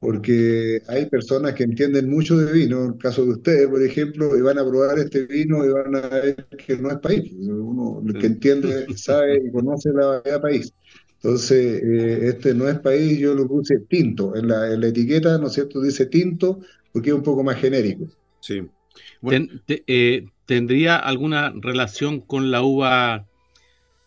porque 0.00 0.80
hay 0.88 1.06
personas 1.06 1.54
que 1.54 1.64
entienden 1.64 2.08
mucho 2.08 2.36
de 2.38 2.52
vino, 2.52 2.84
en 2.84 2.92
el 2.92 2.98
caso 2.98 3.24
de 3.24 3.32
ustedes, 3.32 3.68
por 3.68 3.82
ejemplo, 3.82 4.36
y 4.36 4.40
van 4.40 4.58
a 4.58 4.64
probar 4.64 4.98
este 4.98 5.26
vino 5.26 5.64
y 5.64 5.68
van 5.68 5.94
a 5.96 6.00
ver 6.08 6.46
que 6.66 6.76
no 6.76 6.90
es 6.90 6.98
país. 6.98 7.32
Uno 7.38 8.02
el 8.06 8.18
que 8.18 8.26
entiende, 8.26 8.86
sabe 8.96 9.42
y 9.44 9.50
conoce 9.50 9.90
la 9.92 10.06
variedad 10.06 10.40
país. 10.40 10.72
Entonces, 11.16 11.82
eh, 11.82 12.28
este 12.28 12.54
no 12.54 12.68
es 12.68 12.78
país, 12.78 13.18
yo 13.18 13.34
lo 13.34 13.46
puse 13.48 13.80
tinto. 13.88 14.36
En 14.36 14.48
la, 14.48 14.72
en 14.72 14.80
la, 14.80 14.88
etiqueta, 14.88 15.36
¿no 15.36 15.48
es 15.48 15.54
cierto?, 15.54 15.82
dice 15.82 16.06
tinto, 16.06 16.60
porque 16.92 17.10
es 17.10 17.16
un 17.16 17.24
poco 17.24 17.42
más 17.42 17.56
genérico. 17.56 18.06
Sí. 18.40 18.62
Eh, 19.66 20.26
¿Tendría 20.46 20.96
alguna 20.96 21.52
relación 21.60 22.20
con 22.20 22.52
la 22.52 22.62
uva 22.62 23.26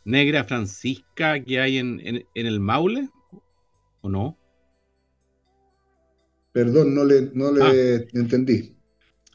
negra 0.05 0.45
francisca 0.45 1.43
que 1.43 1.59
hay 1.59 1.77
en, 1.77 2.01
en 2.01 2.45
el 2.47 2.59
Maule? 2.61 3.09
¿O 4.01 4.09
no? 4.09 4.37
Perdón, 6.51 6.93
no 6.93 7.05
le, 7.05 7.29
no 7.33 7.51
le 7.51 7.63
ah. 7.63 8.01
entendí. 8.13 8.75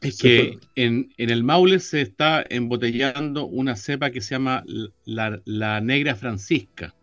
Es 0.01 0.19
que 0.19 0.59
en, 0.75 1.09
el 1.17 1.43
Maule 1.43 1.79
se 1.79 2.01
está 2.01 2.45
embotellando 2.47 3.47
una 3.47 3.75
cepa 3.75 4.11
que 4.11 4.21
se 4.21 4.35
llama 4.35 4.63
la, 5.05 5.81
Negra 5.81 6.15
Francisca. 6.15 6.93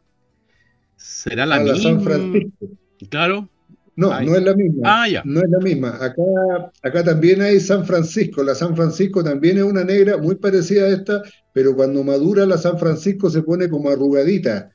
¿Será 0.97 1.45
la 1.45 1.59
misma? 1.59 1.77
Ah, 1.77 1.83
San 1.83 2.01
Francisco. 2.03 2.69
Claro. 3.11 3.49
No, 3.97 4.21
no 4.21 4.37
es 4.37 4.43
la 4.43 4.55
misma. 4.55 4.81
Ah, 4.85 5.09
ya. 5.09 5.23
No 5.25 5.41
es 5.41 5.51
la 5.51 5.59
misma. 5.59 5.99
Acá, 6.01 6.23
acá 6.83 7.05
también 7.05 7.43
hay 7.43 7.59
San 7.59 7.85
Francisco. 7.85 8.43
La 8.43 8.55
San 8.55 8.77
Francisco 8.77 9.23
también 9.23 9.59
es 9.59 9.65
una 9.65 9.85
negra 9.85 10.17
muy 10.17 10.37
parecida 10.37 10.85
a 10.85 10.91
esta, 10.91 11.23
pero 11.53 11.75
cuando 11.75 12.03
madura 12.05 12.47
la 12.47 12.59
San 12.59 12.79
Francisco 12.79 13.29
se 13.29 13.43
pone 13.43 13.69
como 13.69 13.91
arrugadita. 13.91 14.71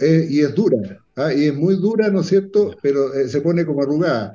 Eh, 0.00 0.26
y 0.30 0.40
es 0.40 0.54
dura, 0.54 0.76
¿ah? 1.18 1.34
y 1.34 1.46
es 1.46 1.54
muy 1.54 1.76
dura, 1.76 2.10
¿no 2.10 2.20
es 2.20 2.26
cierto? 2.26 2.76
Pero 2.82 3.12
eh, 3.14 3.28
se 3.28 3.40
pone 3.40 3.64
como 3.66 3.82
arrugada. 3.82 4.34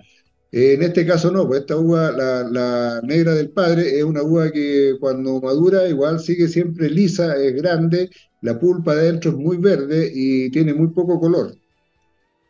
en 0.51 0.83
este 0.83 1.05
caso 1.05 1.31
no, 1.31 1.47
pues 1.47 1.61
esta 1.61 1.77
uva, 1.77 2.11
la, 2.11 3.01
negra 3.03 3.33
del 3.33 3.49
padre, 3.49 3.97
es 3.97 4.03
una 4.03 4.23
uva 4.23 4.51
que 4.51 4.95
cuando 4.99 5.41
madura 5.41 5.87
igual 5.87 6.19
sigue 6.19 6.47
siempre 6.47 6.89
lisa, 6.89 7.35
es 7.35 7.55
grande, 7.55 8.09
la 8.41 8.59
pulpa 8.59 8.95
de 8.95 9.01
adentro 9.01 9.31
es 9.31 9.37
muy 9.37 9.57
verde 9.57 10.11
y 10.13 10.49
tiene 10.51 10.73
muy 10.73 10.89
poco 10.89 11.19
color. 11.19 11.55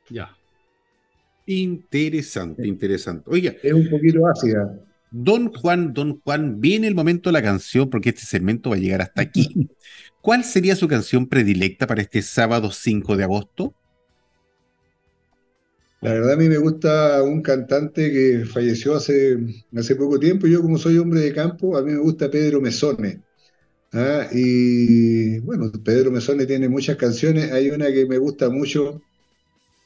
Ya. 0.09 0.35
Interesante, 1.45 2.67
interesante. 2.67 3.29
Oiga. 3.29 3.53
Es 3.61 3.73
un 3.73 3.89
poquito 3.89 4.27
ácida. 4.27 4.79
Don 5.11 5.53
Juan, 5.53 5.93
Don 5.93 6.19
Juan, 6.21 6.59
viene 6.59 6.87
el 6.87 6.95
momento 6.95 7.29
de 7.29 7.33
la 7.33 7.41
canción 7.43 7.89
porque 7.89 8.09
este 8.09 8.23
segmento 8.23 8.71
va 8.71 8.77
a 8.77 8.79
llegar 8.79 9.01
hasta 9.01 9.21
aquí. 9.21 9.69
¿Cuál 10.21 10.43
sería 10.43 10.75
su 10.75 10.87
canción 10.87 11.27
predilecta 11.27 11.85
para 11.85 12.01
este 12.01 12.21
sábado 12.21 12.71
5 12.71 13.15
de 13.15 13.23
agosto? 13.23 13.75
La 16.03 16.11
verdad 16.11 16.33
a 16.33 16.37
mí 16.37 16.49
me 16.49 16.57
gusta 16.57 17.23
un 17.23 17.41
cantante 17.41 18.11
que 18.11 18.45
falleció 18.45 18.95
hace, 18.95 19.37
hace 19.73 19.95
poco 19.95 20.19
tiempo. 20.19 20.47
Yo 20.47 20.61
como 20.61 20.77
soy 20.77 20.97
hombre 20.97 21.21
de 21.21 21.33
campo, 21.33 21.77
a 21.77 21.81
mí 21.81 21.93
me 21.93 21.99
gusta 21.99 22.29
Pedro 22.29 22.59
Mesone. 22.59 23.21
¿ah? 23.93 24.27
Y 24.33 25.39
bueno, 25.39 25.71
Pedro 25.83 26.11
Mesone 26.11 26.45
tiene 26.45 26.67
muchas 26.67 26.97
canciones. 26.97 27.53
Hay 27.53 27.69
una 27.69 27.89
que 27.91 28.05
me 28.05 28.17
gusta 28.17 28.49
mucho 28.49 29.01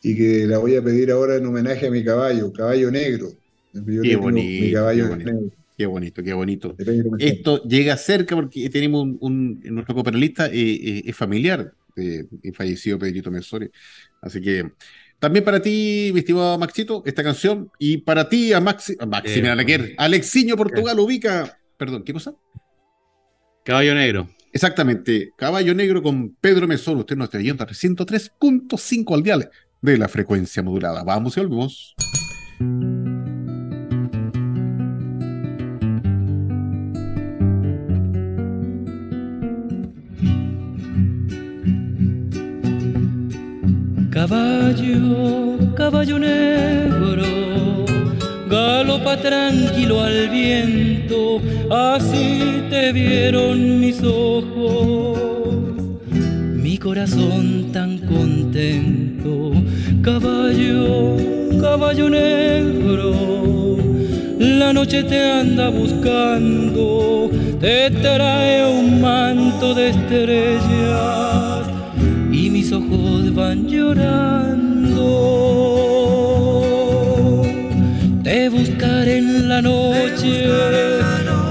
y 0.01 0.15
que 0.15 0.47
la 0.47 0.57
voy 0.57 0.76
a 0.76 0.82
pedir 0.82 1.11
ahora 1.11 1.36
en 1.36 1.45
homenaje 1.45 1.86
a 1.86 1.91
mi 1.91 2.03
caballo, 2.03 2.51
Caballo 2.51 2.89
Negro. 2.89 3.30
qué 3.74 4.15
bonito, 4.15 4.65
mi 4.65 4.74
caballo 4.74 5.15
Negro. 5.15 5.51
Qué 5.78 5.86
bonito, 5.86 6.24
qué 6.24 6.34
bonito. 6.34 6.76
Esto 7.20 7.61
llega 7.61 7.95
cerca 7.95 8.36
porque 8.36 8.68
tenemos 8.72 9.07
un, 9.20 9.61
nuestro 9.65 9.93
cooperalista 9.93 10.47
eh, 10.47 10.53
eh, 10.55 11.03
es 11.05 11.15
familiar 11.15 11.72
de, 11.95 12.28
fallecido 12.53 12.97
Pedrito 12.97 13.30
Mesore. 13.30 13.70
Así 14.20 14.41
que 14.41 14.72
también 15.20 15.43
para 15.43 15.61
ti, 15.61 16.11
mi 16.13 16.20
estimado 16.20 16.57
Maxito, 16.57 17.01
esta 17.05 17.24
canción. 17.24 17.72
Y 17.80 17.97
para 17.97 18.30
ti, 18.30 18.53
a 18.53 18.59
Maxi, 18.59 18.95
a 18.99 19.05
Maxi, 19.05 19.39
eh, 19.39 19.95
Alexiño 19.97 20.55
Portugal, 20.55 20.99
ubica. 20.99 21.59
Perdón, 21.78 22.03
¿qué 22.03 22.13
cosa? 22.13 22.36
Caballo 23.63 23.95
Negro. 23.95 24.30
Exactamente, 24.53 25.32
Caballo 25.38 25.76
Negro 25.76 26.01
con 26.01 26.36
Pedro 26.39 26.68
Mesón. 26.68 26.97
Usted 26.99 27.15
nos 27.15 27.26
está 27.26 27.39
yendo 27.39 27.63
a 27.63 27.68
103.5 27.68 29.13
al 29.13 29.24
dial 29.24 29.49
de 29.82 29.97
la 29.97 30.07
frecuencia 30.07 30.63
modulada. 30.63 31.03
Vamos 31.03 31.36
y 31.38 31.41
volvemos. 31.41 31.95
Caballo, 44.18 45.59
caballo 45.76 46.18
negro, 46.18 47.86
galopa 48.49 49.15
tranquilo 49.15 50.01
al 50.01 50.28
viento, 50.30 51.39
así 51.70 52.63
te 52.68 52.91
vieron 52.93 53.80
mis 53.80 54.01
ojos, 54.01 55.20
mi 56.09 56.80
corazón 56.80 57.68
tan 57.72 57.99
contento. 57.99 59.51
Caballo, 60.01 61.15
caballo 61.61 62.09
negro, 62.09 63.13
la 64.39 64.74
noche 64.74 65.03
te 65.03 65.22
anda 65.32 65.70
buscando, 65.70 67.30
te 67.59 67.91
trae 67.91 68.65
un 68.65 68.99
manto 68.99 69.76
de 69.76 69.89
estrellas 69.89 71.26
mis 72.68 72.74
ojos 72.74 73.34
van 73.34 73.68
llorando. 73.68 75.03
Te 78.24 78.49
buscaré 78.49 79.18
en 79.20 79.47
la 79.47 79.61
noche 79.61 80.49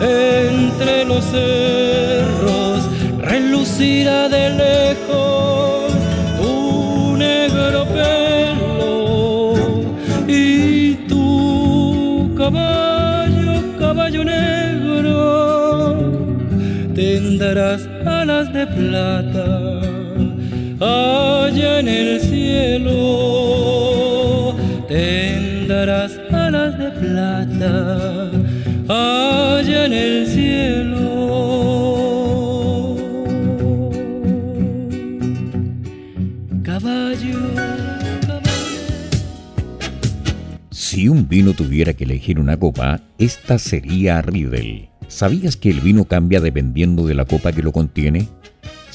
entre 0.02 1.04
los 1.06 1.24
cerros, 1.24 2.88
relucirá 3.18 4.28
de 4.28 4.50
lejos 4.62 5.92
tu 6.38 7.16
negro 7.16 7.86
pelo 7.96 9.54
y 10.28 10.96
tu 11.08 12.34
caballo, 12.36 13.62
caballo 13.78 14.22
negro, 14.24 15.08
te 16.94 17.16
tendrás 17.18 17.88
alas 18.04 18.52
de 18.52 18.66
plata 18.66 19.75
allá 20.86 21.80
en 21.80 21.88
el 21.88 22.20
cielo. 22.20 22.94
Tendrás 24.88 26.18
alas 26.30 26.78
de 26.78 26.90
plata 26.90 28.30
allá 28.88 29.86
en 29.86 29.92
el 29.92 30.26
cielo. 30.26 30.96
Caballo, 36.62 37.38
caballo. 38.26 38.50
Si 40.70 41.08
un 41.08 41.28
vino 41.28 41.52
tuviera 41.52 41.94
que 41.94 42.04
elegir 42.04 42.38
una 42.38 42.56
copa, 42.56 43.00
esta 43.18 43.58
sería 43.58 44.22
Riedel. 44.22 44.88
¿Sabías 45.08 45.56
que 45.56 45.70
el 45.70 45.80
vino 45.80 46.04
cambia 46.04 46.40
dependiendo 46.40 47.06
de 47.06 47.14
la 47.14 47.24
copa 47.24 47.52
que 47.52 47.62
lo 47.62 47.72
contiene? 47.72 48.28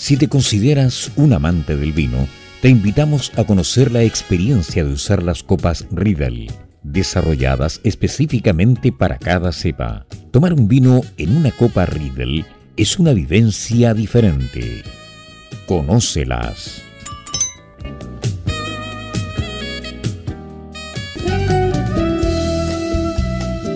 Si 0.01 0.17
te 0.17 0.27
consideras 0.27 1.11
un 1.15 1.31
amante 1.31 1.77
del 1.77 1.91
vino, 1.91 2.27
te 2.59 2.69
invitamos 2.69 3.31
a 3.37 3.43
conocer 3.43 3.91
la 3.91 4.01
experiencia 4.01 4.83
de 4.83 4.93
usar 4.93 5.21
las 5.21 5.43
copas 5.43 5.85
Riedel, 5.91 6.49
desarrolladas 6.81 7.79
específicamente 7.83 8.91
para 8.91 9.19
cada 9.19 9.51
cepa. 9.51 10.07
Tomar 10.31 10.53
un 10.53 10.67
vino 10.67 11.01
en 11.17 11.37
una 11.37 11.51
copa 11.51 11.85
Riedel 11.85 12.47
es 12.77 12.97
una 12.97 13.13
vivencia 13.13 13.93
diferente. 13.93 14.81
Conócelas. 15.67 16.81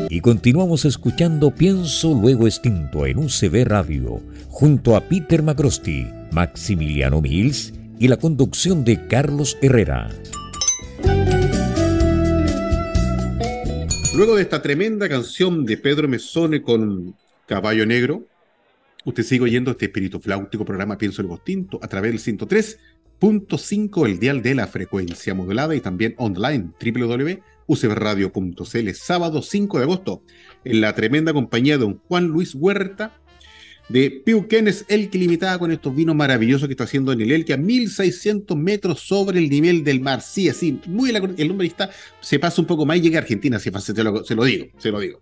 Y 0.10 0.22
continuamos 0.22 0.86
escuchando 0.86 1.52
Pienso 1.52 2.20
Luego 2.20 2.48
Extinto 2.48 3.06
en 3.06 3.20
UCB 3.20 3.64
Radio, 3.66 4.22
junto 4.56 4.96
a 4.96 5.02
Peter 5.02 5.44
Macrosti, 5.44 6.08
Maximiliano 6.32 7.22
Mills 7.22 7.74
y 8.00 8.08
la 8.08 8.16
conducción 8.16 8.86
de 8.86 9.06
Carlos 9.06 9.58
Herrera. 9.62 10.10
Luego 14.16 14.38
de 14.38 14.42
esta 14.42 14.62
tremenda 14.62 15.10
canción 15.10 15.66
de 15.66 15.76
Pedro 15.76 16.08
Mesone 16.08 16.62
con 16.62 17.18
Caballo 17.46 17.86
Negro, 17.86 18.24
usted 19.04 19.24
sigue 19.24 19.44
oyendo 19.44 19.72
este 19.72 19.88
espíritu 19.88 20.22
flautico 20.22 20.64
programa 20.64 20.98
Pienso 20.98 21.22
Luego 21.22 21.36
Extinto 21.36 21.78
a 21.82 21.90
través 21.90 22.14
del 22.14 22.38
103.5, 22.40 24.06
el 24.06 24.20
dial 24.20 24.42
de 24.42 24.56
la 24.56 24.68
frecuencia 24.68 25.34
modulada 25.34 25.76
y 25.76 25.82
también 25.82 26.16
online, 26.18 26.70
www 26.80 27.42
ucbradio.cl, 27.68 28.90
sábado 28.94 29.42
5 29.42 29.78
de 29.78 29.84
agosto, 29.84 30.24
en 30.64 30.82
la 30.82 30.94
tremenda 30.94 31.34
compañía 31.34 31.78
de 31.78 31.84
don 31.84 32.00
Juan 32.08 32.28
Luis 32.28 32.56
Huerta, 32.56 33.20
de 33.90 34.10
Piuquenes 34.10 34.86
Elque 34.88 35.18
Limitada, 35.18 35.60
con 35.60 35.72
estos 35.72 35.96
vinos 35.96 36.16
maravillosos 36.16 36.68
que 36.68 36.74
está 36.74 36.86
haciendo 36.86 37.12
en 37.12 37.22
el 37.22 37.32
Elque, 37.32 37.54
a 37.54 37.58
1600 37.58 38.58
metros 38.58 39.00
sobre 39.02 39.40
el 39.40 39.50
nivel 39.50 39.84
del 39.84 40.02
mar. 40.02 40.22
Sí, 40.22 40.50
así, 40.50 40.80
muy 40.88 41.12
el 41.12 41.48
nombre 41.48 41.68
está, 41.68 41.90
se 42.20 42.40
pasa 42.40 42.62
un 42.62 42.68
poco 42.68 42.86
más 42.86 42.98
y 42.98 43.02
llega 43.02 43.20
a 43.20 43.22
Argentina, 43.22 43.60
se, 43.60 43.72
se, 43.80 44.04
lo, 44.04 44.12
digo, 44.46 44.68
se 44.78 44.92
lo 44.92 45.00
digo. 45.00 45.22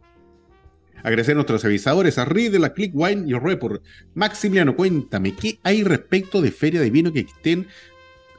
Agradecer 1.04 1.34
a 1.34 1.36
nuestros 1.36 1.66
avisadores, 1.66 2.18
a 2.18 2.26
de 2.26 2.60
la 2.60 2.74
Click 2.74 2.92
Wine 2.94 3.26
y 3.28 3.34
Report. 3.34 3.84
Maximiliano, 4.14 4.76
cuéntame, 4.76 5.36
¿qué 5.36 5.60
hay 5.64 5.84
respecto 5.84 6.42
de 6.42 6.52
feria 6.52 6.80
de 6.80 6.90
vino 6.90 7.12
que 7.12 7.22
estén 7.22 7.68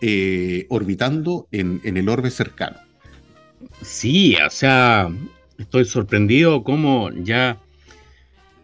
eh, 0.01 0.65
orbitando 0.71 1.47
en, 1.53 1.83
en 1.85 1.99
el 1.99 2.09
orbe 2.09 2.31
cercano? 2.31 2.79
Sí, 3.83 4.35
o 4.37 4.49
sea, 4.49 5.11
estoy 5.59 5.85
sorprendido 5.85 6.65
como 6.65 7.11
ya 7.13 7.61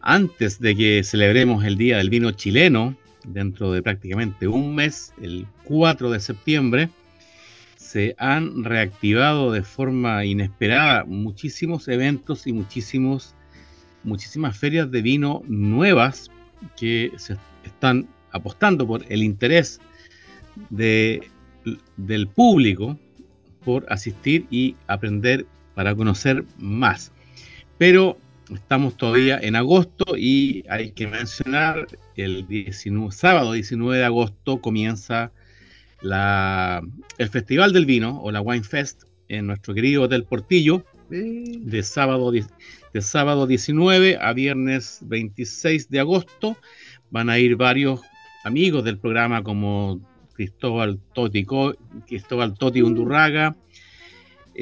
antes 0.03 0.61
de 0.61 0.77
que 0.77 1.05
celebremos 1.05 1.65
el 1.65 1.77
Día 1.77 1.99
del 1.99 2.11
Vino 2.11 2.31
Chileno, 2.33 2.97
dentro 3.27 3.73
de 3.73 3.83
prácticamente 3.83 4.49
un 4.49 4.75
mes, 4.75 5.13
el 5.23 5.47
4 5.65 6.11
de 6.11 6.21
septiembre, 6.21 6.91
se 7.77 8.15
han 8.19 8.65
reactivado 8.65 9.53
de 9.53 9.63
forma 9.63 10.25
inesperada 10.25 11.05
muchísimos 11.05 11.89
eventos 11.89 12.47
y 12.47 12.53
muchísimos, 12.53 13.35
muchísimas 14.05 14.57
ferias 14.57 14.91
de 14.91 15.03
vino 15.03 15.43
nuevas 15.49 16.31
que 16.77 17.13
se 17.17 17.37
están 17.65 18.09
apostando 18.33 18.87
por 18.87 19.05
el 19.09 19.23
interés 19.23 19.81
de, 20.71 21.29
del 21.97 22.29
público 22.29 22.99
por 23.65 23.85
asistir 23.93 24.47
y 24.51 24.77
aprender 24.87 25.47
para 25.75 25.95
conocer 25.95 26.45
más. 26.59 27.13
Pero 27.77 28.19
estamos 28.55 28.97
todavía 28.97 29.39
en 29.41 29.57
agosto 29.57 30.17
y 30.17 30.65
hay 30.69 30.93
que 30.93 31.07
mencionar 31.07 31.87
el 32.17 32.47
19, 32.47 33.13
sábado 33.13 33.53
19 33.53 33.99
de 33.99 34.05
agosto 34.05 34.61
comienza 34.61 35.33
la, 36.01 36.83
el 37.19 37.29
Festival 37.29 37.73
del 37.73 37.87
Vino 37.87 38.21
o 38.23 38.31
la 38.31 38.41
Wine 38.41 38.65
Fest 38.65 39.05
en 39.29 39.47
nuestro 39.47 39.75
querido 39.75 40.03
Hotel 40.03 40.25
Portillo 40.25 40.85
de 41.11 41.83
sábado, 41.83 42.31
de 42.31 43.03
sábado 43.03 43.47
19 43.47 44.19
a 44.21 44.33
viernes 44.33 44.99
26 45.03 45.91
de 45.91 46.01
agosto. 46.01 46.57
Van 47.11 47.29
a 47.31 47.39
ir 47.39 47.57
varios 47.57 48.01
amigos 48.45 48.85
del 48.85 48.99
programa 48.99 49.43
como 49.43 50.01
Cristóbal 50.35 50.99
Toti, 51.13 51.45
Cristóbal 52.07 52.55
Toti 52.55 52.83
Undurraga, 52.83 53.57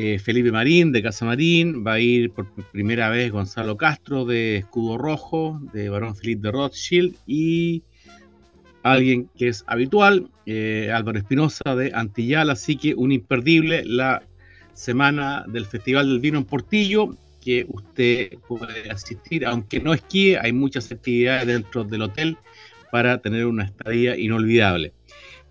eh, 0.00 0.20
Felipe 0.20 0.52
Marín 0.52 0.92
de 0.92 1.02
Casa 1.02 1.24
Marín, 1.24 1.84
va 1.84 1.94
a 1.94 1.98
ir 1.98 2.30
por 2.30 2.46
primera 2.70 3.10
vez 3.10 3.32
Gonzalo 3.32 3.76
Castro 3.76 4.24
de 4.24 4.58
Escudo 4.58 4.96
Rojo, 4.96 5.60
de 5.72 5.88
Barón 5.88 6.14
Felipe 6.14 6.42
de 6.42 6.52
Rothschild 6.52 7.16
y 7.26 7.82
alguien 8.84 9.28
que 9.36 9.48
es 9.48 9.64
habitual, 9.66 10.30
eh, 10.46 10.92
Álvaro 10.94 11.18
Espinosa 11.18 11.74
de 11.74 11.90
Antillal, 11.92 12.48
así 12.50 12.76
que 12.76 12.94
un 12.94 13.10
imperdible 13.10 13.82
la 13.84 14.22
semana 14.72 15.44
del 15.48 15.66
Festival 15.66 16.08
del 16.08 16.20
Vino 16.20 16.38
en 16.38 16.44
Portillo, 16.44 17.16
que 17.42 17.66
usted 17.68 18.38
puede 18.46 18.88
asistir, 18.92 19.44
aunque 19.46 19.80
no 19.80 19.94
esquíe, 19.94 20.38
hay 20.38 20.52
muchas 20.52 20.92
actividades 20.92 21.48
dentro 21.48 21.82
del 21.82 22.02
hotel 22.02 22.36
para 22.92 23.18
tener 23.18 23.46
una 23.46 23.64
estadía 23.64 24.16
inolvidable. 24.16 24.92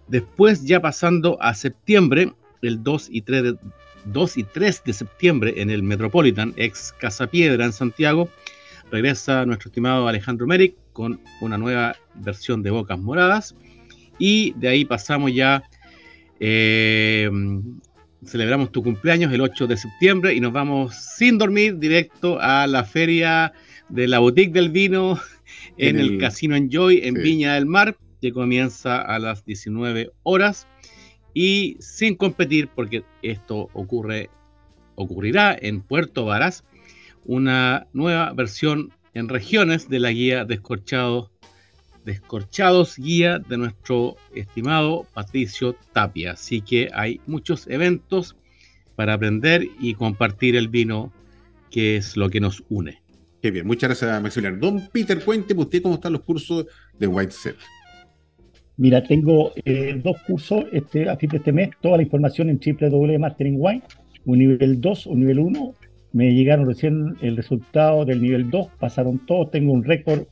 Después, 0.07 0.63
ya 0.63 0.79
pasando 0.79 1.37
a 1.41 1.53
septiembre, 1.53 2.31
el 2.61 2.81
2 2.81 3.09
y 3.11 3.21
3 3.23 3.43
de, 3.43 3.57
2 4.11 4.37
y 4.37 4.43
3 4.43 4.83
de 4.83 4.93
septiembre 4.93 5.53
en 5.57 5.69
el 5.69 5.83
Metropolitan, 5.83 6.53
ex 6.57 6.93
Casa 6.97 7.27
Piedra 7.27 7.65
en 7.65 7.73
Santiago, 7.73 8.29
regresa 8.91 9.45
nuestro 9.45 9.69
estimado 9.69 10.07
Alejandro 10.07 10.47
Merrick 10.47 10.75
con 10.93 11.19
una 11.41 11.57
nueva 11.57 11.95
versión 12.15 12.63
de 12.63 12.71
Bocas 12.71 12.99
Moradas. 12.99 13.55
Y 14.19 14.53
de 14.53 14.69
ahí 14.69 14.85
pasamos 14.85 15.33
ya, 15.33 15.63
eh, 16.39 17.29
celebramos 18.25 18.71
tu 18.71 18.81
cumpleaños 18.83 19.31
el 19.31 19.41
8 19.41 19.67
de 19.67 19.77
septiembre 19.77 20.33
y 20.33 20.39
nos 20.39 20.53
vamos 20.53 20.95
sin 20.95 21.37
dormir 21.37 21.77
directo 21.77 22.39
a 22.41 22.65
la 22.65 22.83
feria 22.83 23.53
de 23.89 24.07
la 24.07 24.19
Boutique 24.19 24.53
del 24.53 24.69
Vino 24.69 25.19
en, 25.77 25.99
el, 25.99 26.17
Casino 26.17 26.55
Enjoy 26.55 27.01
en 27.03 27.13
Viña 27.15 27.53
del 27.53 27.65
Mar 27.65 27.95
que 28.21 28.31
comienza 28.31 28.99
a 28.99 29.19
las 29.19 29.45
19 29.45 30.11
horas 30.23 30.67
y 31.39 31.77
sin 31.79 32.15
competir, 32.15 32.67
porque 32.73 33.03
esto 33.21 33.69
ocurre, 33.73 34.31
ocurrirá 34.95 35.55
en 35.61 35.81
Puerto 35.81 36.25
Varas, 36.25 36.63
una 37.25 37.85
nueva 37.93 38.33
versión 38.33 38.91
en 39.13 39.29
regiones 39.29 39.87
de 39.87 39.99
la 39.99 40.09
guía 40.09 40.45
Descorchados, 40.45 41.29
Descorchados 42.05 42.97
guía 42.97 43.37
de 43.37 43.55
nuestro 43.55 44.15
estimado 44.33 45.05
Patricio 45.13 45.75
Tapia. 45.93 46.31
Así 46.31 46.61
que 46.61 46.89
hay 46.91 47.21
muchos 47.27 47.67
eventos 47.67 48.35
para 48.95 49.13
aprender 49.13 49.63
y 49.79 49.93
compartir 49.93 50.55
el 50.55 50.69
vino, 50.69 51.13
que 51.69 51.97
es 51.97 52.17
lo 52.17 52.31
que 52.31 52.39
nos 52.39 52.63
une. 52.69 53.03
Qué 53.43 53.51
bien, 53.51 53.67
muchas 53.67 53.89
gracias, 53.89 54.23
Maximiliano. 54.23 54.57
Don 54.57 54.87
Peter, 54.87 55.23
cuénteme 55.23 55.61
usted 55.61 55.83
cómo 55.83 55.93
están 55.93 56.13
los 56.13 56.23
cursos 56.23 56.65
de 56.97 57.05
White 57.05 57.31
Set. 57.31 57.57
Mira, 58.77 59.03
tengo 59.03 59.51
eh, 59.65 59.99
dos 60.03 60.17
cursos 60.27 60.65
este, 60.71 61.09
a 61.09 61.17
fin 61.17 61.31
de 61.31 61.37
este 61.37 61.51
mes, 61.51 61.71
toda 61.81 61.97
la 61.97 62.03
información 62.03 62.49
en 62.49 62.59
www.mastering 62.59 63.59
un 64.25 64.37
nivel 64.37 64.79
2, 64.79 65.07
un 65.07 65.19
nivel 65.19 65.39
1. 65.39 65.73
Me 66.13 66.31
llegaron 66.33 66.67
recién 66.67 67.17
el 67.21 67.35
resultado 67.35 68.05
del 68.05 68.21
nivel 68.21 68.51
2, 68.51 68.67
pasaron 68.79 69.25
todos, 69.25 69.51
tengo 69.51 69.73
un 69.73 69.83
récord 69.83 70.27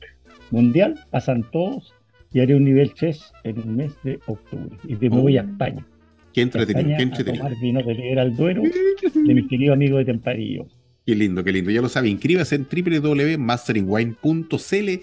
mundial, 0.50 0.98
pasan 1.10 1.44
todos 1.50 1.92
y 2.32 2.40
haré 2.40 2.54
un 2.54 2.64
nivel 2.64 2.94
3 2.94 3.20
en 3.44 3.58
el 3.58 3.66
mes 3.66 3.92
de 4.04 4.18
octubre. 4.26 4.78
Y 4.86 4.94
me 4.94 5.08
voy 5.08 5.36
a 5.38 5.42
oh. 5.42 5.46
España. 5.46 5.84
Qué 6.32 6.42
entretenido, 6.42 6.96
qué 6.98 7.02
entretenido. 7.02 7.44
A 7.44 7.48
tomar 7.48 7.60
vino 7.60 7.82
de 7.82 7.94
Ribera 7.94 8.22
al 8.22 8.36
Duero 8.36 8.62
de 9.14 9.34
mis 9.34 9.48
queridos 9.48 9.74
amigos 9.74 9.98
de 10.00 10.04
Temparillo. 10.04 10.66
Qué 11.04 11.14
lindo, 11.14 11.42
qué 11.42 11.52
lindo. 11.52 11.70
Ya 11.70 11.80
lo 11.80 11.88
sabe, 11.88 12.10
inscríbase 12.10 12.56
en 12.56 12.66
www.masteringwine.cl 12.70 15.00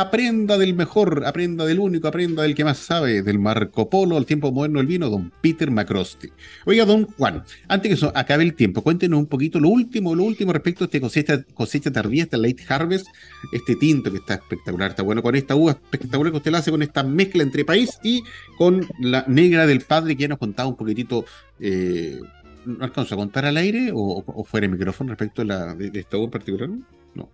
aprenda 0.00 0.58
del 0.58 0.74
mejor, 0.74 1.24
aprenda 1.26 1.64
del 1.64 1.78
único, 1.78 2.08
aprenda 2.08 2.42
del 2.42 2.54
que 2.54 2.64
más 2.64 2.78
sabe, 2.78 3.22
del 3.22 3.38
Marco 3.38 3.88
Polo, 3.88 4.16
al 4.16 4.26
tiempo 4.26 4.52
moderno 4.52 4.78
del 4.78 4.86
vino, 4.86 5.08
don 5.08 5.32
Peter 5.40 5.70
Macrosti. 5.70 6.28
Oiga, 6.64 6.84
don 6.84 7.04
Juan, 7.04 7.44
antes 7.68 7.88
que 7.88 7.94
eso 7.94 8.12
acabe 8.14 8.44
el 8.44 8.54
tiempo, 8.54 8.82
cuéntenos 8.82 9.18
un 9.18 9.26
poquito 9.26 9.60
lo 9.60 9.68
último, 9.68 10.14
lo 10.14 10.24
último 10.24 10.52
respecto 10.52 10.84
a 10.84 10.86
este 10.86 11.00
cosecha, 11.00 11.42
cosecha 11.54 11.90
tardía, 11.90 12.24
esta 12.24 12.36
late 12.36 12.64
harvest, 12.68 13.06
este 13.52 13.76
tinto 13.76 14.10
que 14.10 14.18
está 14.18 14.34
espectacular, 14.34 14.90
está 14.90 15.02
bueno 15.02 15.22
con 15.22 15.34
esta 15.34 15.54
uva 15.54 15.72
espectacular 15.72 16.32
que 16.32 16.38
usted 16.38 16.50
la 16.50 16.58
hace 16.58 16.70
con 16.70 16.82
esta 16.82 17.02
mezcla 17.02 17.42
entre 17.42 17.64
país 17.64 17.98
y 18.02 18.22
con 18.58 18.86
la 19.00 19.24
negra 19.26 19.66
del 19.66 19.80
padre 19.80 20.16
que 20.16 20.22
ya 20.22 20.28
nos 20.28 20.38
contaba 20.38 20.68
un 20.68 20.76
poquitito. 20.76 21.24
Eh, 21.60 22.20
¿No 22.64 22.84
alcanzó 22.84 23.14
a 23.14 23.18
contar 23.18 23.44
al 23.44 23.56
aire 23.58 23.92
o, 23.94 24.44
fuera 24.44 24.66
el 24.66 24.72
micrófono 24.72 25.10
respecto 25.10 25.42
a 25.42 25.44
la, 25.44 25.74
de, 25.76 26.00
esta 26.00 26.16
uva 26.16 26.24
en 26.24 26.30
particular? 26.32 26.68
No. 27.14 27.30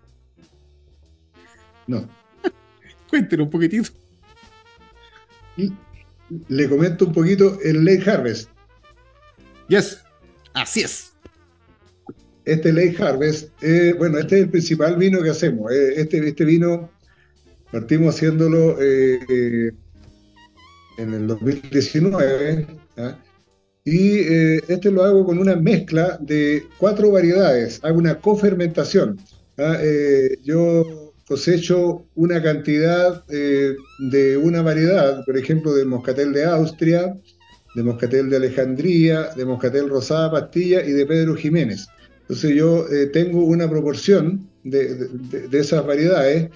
No. 1.86 2.21
Cuéntenos 3.12 3.44
un 3.44 3.50
poquitito. 3.50 3.90
Le 6.48 6.66
comento 6.66 7.04
un 7.04 7.12
poquito 7.12 7.58
el 7.62 7.84
Late 7.84 8.10
Harvest. 8.10 8.48
Yes, 9.68 10.02
así 10.54 10.80
es. 10.80 11.12
Este 12.46 12.72
Late 12.72 12.96
Harvest, 13.02 13.50
eh, 13.60 13.92
bueno, 13.98 14.16
este 14.18 14.36
es 14.36 14.44
el 14.44 14.48
principal 14.48 14.96
vino 14.96 15.22
que 15.22 15.28
hacemos. 15.28 15.70
Eh, 15.70 16.00
este, 16.00 16.26
este 16.26 16.46
vino 16.46 16.90
partimos 17.70 18.14
haciéndolo 18.14 18.80
eh, 18.80 19.72
en 20.96 21.12
el 21.12 21.26
2019. 21.26 22.66
¿ah? 22.96 23.18
Y 23.84 24.20
este 24.68 24.90
lo 24.90 25.04
hago 25.04 25.26
con 25.26 25.38
una 25.38 25.56
mezcla 25.56 26.16
de 26.18 26.66
cuatro 26.78 27.10
variedades. 27.10 27.78
Hago 27.82 27.98
una 27.98 28.18
cofermentación. 28.18 29.20
¿ah? 29.58 29.76
yo 30.42 31.11
cosecho 31.26 32.04
una 32.14 32.42
cantidad 32.42 33.24
eh, 33.28 33.74
de 34.10 34.36
una 34.36 34.62
variedad, 34.62 35.24
por 35.24 35.36
ejemplo, 35.36 35.72
de 35.74 35.84
moscatel 35.84 36.32
de 36.32 36.44
Austria, 36.44 37.16
de 37.74 37.82
moscatel 37.82 38.28
de 38.28 38.36
Alejandría, 38.36 39.30
de 39.36 39.44
moscatel 39.44 39.88
rosada 39.88 40.30
pastilla 40.30 40.84
y 40.84 40.92
de 40.92 41.06
Pedro 41.06 41.34
Jiménez. 41.34 41.86
Entonces 42.22 42.54
yo 42.54 42.86
eh, 42.88 43.06
tengo 43.06 43.44
una 43.44 43.68
proporción 43.68 44.48
de, 44.64 45.08
esas 45.52 45.84
variedades 45.86 46.50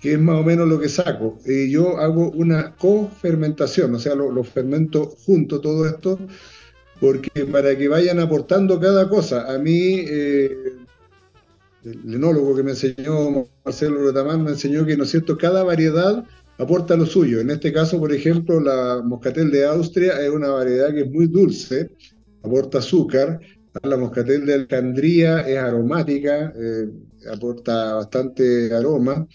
que 0.00 0.14
es 0.14 0.18
más 0.18 0.40
o 0.40 0.42
menos 0.42 0.68
lo 0.68 0.80
que 0.80 0.88
saco. 0.88 1.38
Y 1.46 1.70
yo 1.70 1.98
hago 1.98 2.30
una 2.30 2.74
cofermentación, 2.74 3.94
o 3.94 3.98
sea, 3.98 4.14
lo, 4.14 4.42
fermento 4.44 5.14
junto 5.24 5.60
todo 5.60 5.86
esto, 5.86 6.18
porque 7.00 7.44
para 7.46 7.76
que 7.78 7.86
vayan 7.86 8.18
aportando 8.18 8.80
cada 8.80 9.08
cosa. 9.08 9.52
A 9.52 9.58
mí 9.58 10.04
eh, 10.06 10.56
el 11.84 12.14
enólogo 12.14 12.54
que 12.54 12.62
me 12.62 12.70
enseñó, 12.72 13.46
Marcelo 13.64 14.02
Rotamán, 14.02 14.44
me 14.44 14.50
enseñó 14.50 14.84
que, 14.84 14.96
¿no 14.96 15.04
es 15.04 15.10
cierto?, 15.10 15.36
cada 15.36 15.62
variedad 15.64 16.24
aporta 16.58 16.96
lo 16.96 17.06
suyo. 17.06 17.40
En 17.40 17.50
este 17.50 17.72
caso, 17.72 17.98
por 17.98 18.12
ejemplo, 18.12 18.60
la 18.60 19.02
moscatel 19.02 19.50
de 19.50 19.64
Austria 19.64 20.20
es 20.20 20.30
una 20.30 20.48
variedad 20.48 20.92
que 20.92 21.00
es 21.02 21.10
muy 21.10 21.26
dulce, 21.26 21.90
aporta 22.42 22.78
azúcar. 22.78 23.40
La 23.82 23.96
moscatel 23.96 24.44
de 24.46 24.54
Alcandría 24.54 25.40
es 25.40 25.58
aromática, 25.58 26.52
eh, 26.54 26.88
aporta 27.32 27.94
bastante 27.94 28.72
aroma. 28.74 29.26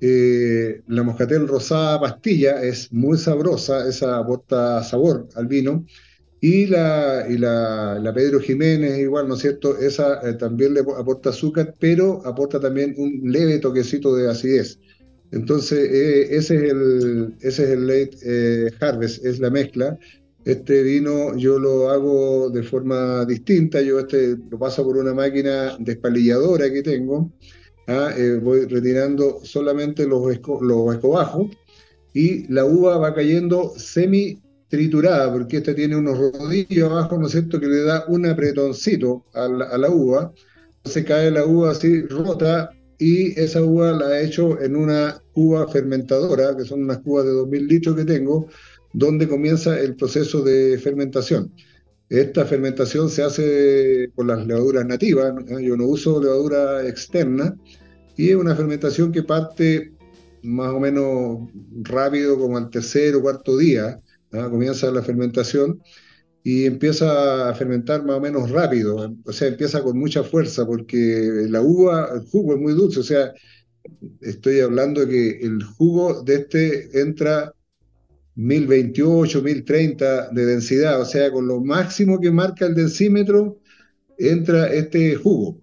Eh, 0.00 0.82
la 0.88 1.02
moscatel 1.02 1.48
rosada 1.48 2.00
pastilla 2.00 2.62
es 2.62 2.92
muy 2.92 3.16
sabrosa, 3.16 3.88
esa 3.88 4.18
aporta 4.18 4.82
sabor 4.82 5.28
al 5.34 5.46
vino. 5.46 5.86
Y 6.40 6.66
la, 6.66 7.26
y 7.28 7.36
la, 7.36 8.12
Pedro 8.14 8.38
Jiménez, 8.38 8.98
igual, 9.00 9.26
¿no 9.26 9.34
es 9.34 9.40
cierto? 9.40 9.76
Esa 9.76 10.20
eh, 10.28 10.34
también 10.34 10.74
le 10.74 10.80
aporta 10.80 11.30
azúcar, 11.30 11.74
pero 11.80 12.24
aporta 12.24 12.60
también 12.60 12.94
un 12.96 13.20
leve 13.24 13.58
toquecito 13.58 14.14
de 14.14 14.30
acidez. 14.30 14.78
Entonces, 15.32 15.90
eh, 15.90 16.36
ese, 16.36 16.56
es 16.56 16.72
el, 16.72 17.34
ese 17.40 17.64
es 17.64 17.70
el 17.70 17.86
late 17.86 18.16
eh, 18.22 18.70
harvest, 18.80 19.24
es 19.24 19.40
la 19.40 19.50
mezcla. 19.50 19.98
Este 20.44 20.82
vino 20.82 21.36
yo 21.36 21.58
lo 21.58 21.90
hago 21.90 22.50
de 22.50 22.62
forma 22.62 23.24
distinta, 23.26 23.82
yo 23.82 23.98
este 23.98 24.36
lo 24.48 24.58
paso 24.58 24.84
por 24.84 24.96
una 24.96 25.12
máquina 25.12 25.76
despalilladora 25.80 26.72
que 26.72 26.82
tengo, 26.82 27.32
¿ah? 27.88 28.14
voy 28.40 28.64
retirando 28.64 29.40
solamente 29.42 30.06
los, 30.06 30.22
los 30.62 30.94
escobajos 30.94 31.48
y 32.14 32.50
la 32.50 32.64
uva 32.64 32.96
va 32.96 33.14
cayendo 33.14 33.74
semi 33.76 34.40
triturada, 34.68 35.32
porque 35.32 35.58
esta 35.58 35.74
tiene 35.74 35.96
unos 35.96 36.18
rodillos 36.18 36.90
abajo, 36.90 37.18
¿no 37.18 37.26
es 37.26 37.32
cierto?, 37.32 37.58
que 37.58 37.66
le 37.66 37.82
da 37.82 38.04
un 38.08 38.26
apretoncito 38.26 39.24
a 39.34 39.48
la, 39.48 39.64
a 39.66 39.78
la 39.78 39.90
uva. 39.90 40.32
Se 40.84 41.04
cae 41.04 41.30
la 41.30 41.44
uva 41.46 41.72
así 41.72 42.02
rota 42.02 42.70
y 42.98 43.38
esa 43.38 43.62
uva 43.62 43.92
la 43.92 44.20
he 44.20 44.26
hecho 44.26 44.60
en 44.60 44.76
una 44.76 45.22
cuba 45.32 45.68
fermentadora, 45.68 46.56
que 46.56 46.64
son 46.64 46.82
unas 46.82 46.98
cubas 46.98 47.24
de 47.24 47.32
2000 47.32 47.66
litros 47.66 47.96
que 47.96 48.04
tengo, 48.04 48.48
donde 48.92 49.28
comienza 49.28 49.78
el 49.78 49.94
proceso 49.94 50.42
de 50.42 50.78
fermentación. 50.78 51.52
Esta 52.08 52.44
fermentación 52.44 53.10
se 53.10 53.22
hace 53.22 54.10
con 54.14 54.26
las 54.26 54.46
levaduras 54.46 54.86
nativas, 54.86 55.34
yo 55.60 55.76
no 55.76 55.86
uso 55.86 56.22
levadura 56.22 56.86
externa, 56.88 57.54
y 58.16 58.30
es 58.30 58.36
una 58.36 58.56
fermentación 58.56 59.12
que 59.12 59.22
parte 59.22 59.92
más 60.42 60.72
o 60.72 60.80
menos 60.80 61.50
rápido, 61.82 62.38
como 62.38 62.56
al 62.56 62.70
tercer 62.70 63.14
o 63.14 63.22
cuarto 63.22 63.56
día, 63.58 64.00
¿ah? 64.32 64.48
comienza 64.50 64.90
la 64.90 65.02
fermentación 65.02 65.82
y 66.42 66.64
empieza 66.64 67.50
a 67.50 67.54
fermentar 67.54 68.04
más 68.04 68.16
o 68.16 68.20
menos 68.20 68.50
rápido, 68.50 69.14
o 69.24 69.32
sea, 69.32 69.48
empieza 69.48 69.82
con 69.82 69.98
mucha 69.98 70.22
fuerza 70.22 70.66
porque 70.66 71.46
la 71.48 71.60
uva, 71.60 72.10
el 72.14 72.20
jugo 72.22 72.54
es 72.54 72.60
muy 72.60 72.72
dulce, 72.72 73.00
o 73.00 73.02
sea, 73.02 73.32
estoy 74.20 74.60
hablando 74.60 75.06
que 75.06 75.40
el 75.40 75.62
jugo 75.62 76.22
de 76.22 76.34
este 76.36 77.00
entra 77.00 77.52
1028, 78.36 79.42
1030 79.42 80.30
de 80.30 80.46
densidad, 80.46 81.00
o 81.00 81.04
sea, 81.04 81.30
con 81.32 81.48
lo 81.48 81.60
máximo 81.60 82.20
que 82.20 82.30
marca 82.30 82.66
el 82.66 82.74
densímetro 82.74 83.58
entra 84.16 84.72
este 84.72 85.16
jugo. 85.16 85.60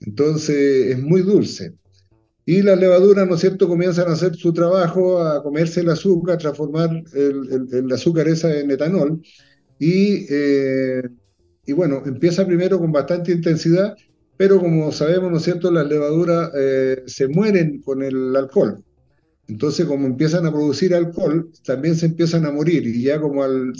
Entonces 0.00 0.92
es 0.92 0.98
muy 1.02 1.22
dulce. 1.22 1.74
Y 2.48 2.62
las 2.62 2.78
levaduras, 2.78 3.26
¿no 3.26 3.34
es 3.34 3.40
cierto?, 3.40 3.66
comienzan 3.66 4.08
a 4.08 4.12
hacer 4.12 4.36
su 4.36 4.52
trabajo, 4.52 5.20
a 5.20 5.42
comerse 5.42 5.80
el 5.80 5.90
azúcar, 5.90 6.36
a 6.36 6.38
transformar 6.38 6.90
el, 7.12 7.92
azúcar 7.92 8.28
esa 8.28 8.56
en 8.56 8.70
etanol. 8.70 9.20
Y, 9.80 10.26
eh, 10.30 11.02
y, 11.66 11.72
bueno, 11.72 12.04
empieza 12.06 12.46
primero 12.46 12.78
con 12.78 12.92
bastante 12.92 13.32
intensidad, 13.32 13.96
pero 14.36 14.60
como 14.60 14.92
sabemos, 14.92 15.32
¿no 15.32 15.38
es 15.38 15.42
cierto?, 15.42 15.72
las 15.72 15.88
levaduras 15.88 16.52
eh, 16.56 17.02
se 17.06 17.26
mueren 17.26 17.82
con 17.82 18.04
el 18.04 18.36
alcohol. 18.36 18.80
Entonces, 19.48 19.84
como 19.86 20.06
empiezan 20.06 20.46
a 20.46 20.52
producir 20.52 20.94
alcohol, 20.94 21.50
también 21.64 21.96
se 21.96 22.06
empiezan 22.06 22.46
a 22.46 22.52
morir. 22.52 22.86
Y 22.86 23.02
ya 23.02 23.20
como 23.20 23.42
al 23.42 23.72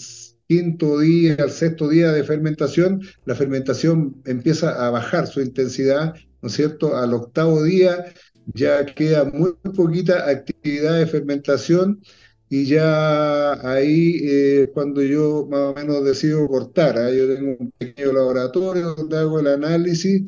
quinto 0.49 0.99
día, 0.99 1.37
al 1.39 1.51
sexto 1.51 1.89
día 1.89 2.11
de 2.11 2.25
fermentación, 2.25 3.01
la 3.27 3.37
fermentación 3.37 4.17
empieza 4.25 4.87
a 4.87 4.91
bajar 4.91 5.29
su 5.29 5.41
intensidad, 5.41 6.15
¿no 6.43 6.49
es 6.49 6.55
cierto? 6.55 6.97
Al 6.97 7.15
octavo 7.15 7.63
día 7.63 8.07
ya 8.55 8.85
queda 8.87 9.25
muy 9.25 9.55
poquita 9.75 10.29
actividad 10.29 10.99
de 10.99 11.07
fermentación 11.07 12.01
y 12.49 12.67
ya 12.67 13.55
ahí 13.69 14.21
eh, 14.23 14.71
cuando 14.73 15.03
yo 15.03 15.47
más 15.51 15.61
o 15.61 15.75
menos 15.75 16.05
decido 16.05 16.47
cortar, 16.49 16.97
¿ah? 16.99 17.11
yo 17.11 17.35
tengo 17.35 17.57
un 17.59 17.73
pequeño 17.73 18.13
laboratorio 18.13 18.95
donde 18.95 19.19
hago 19.19 19.41
el 19.41 19.49
análisis 19.49 20.23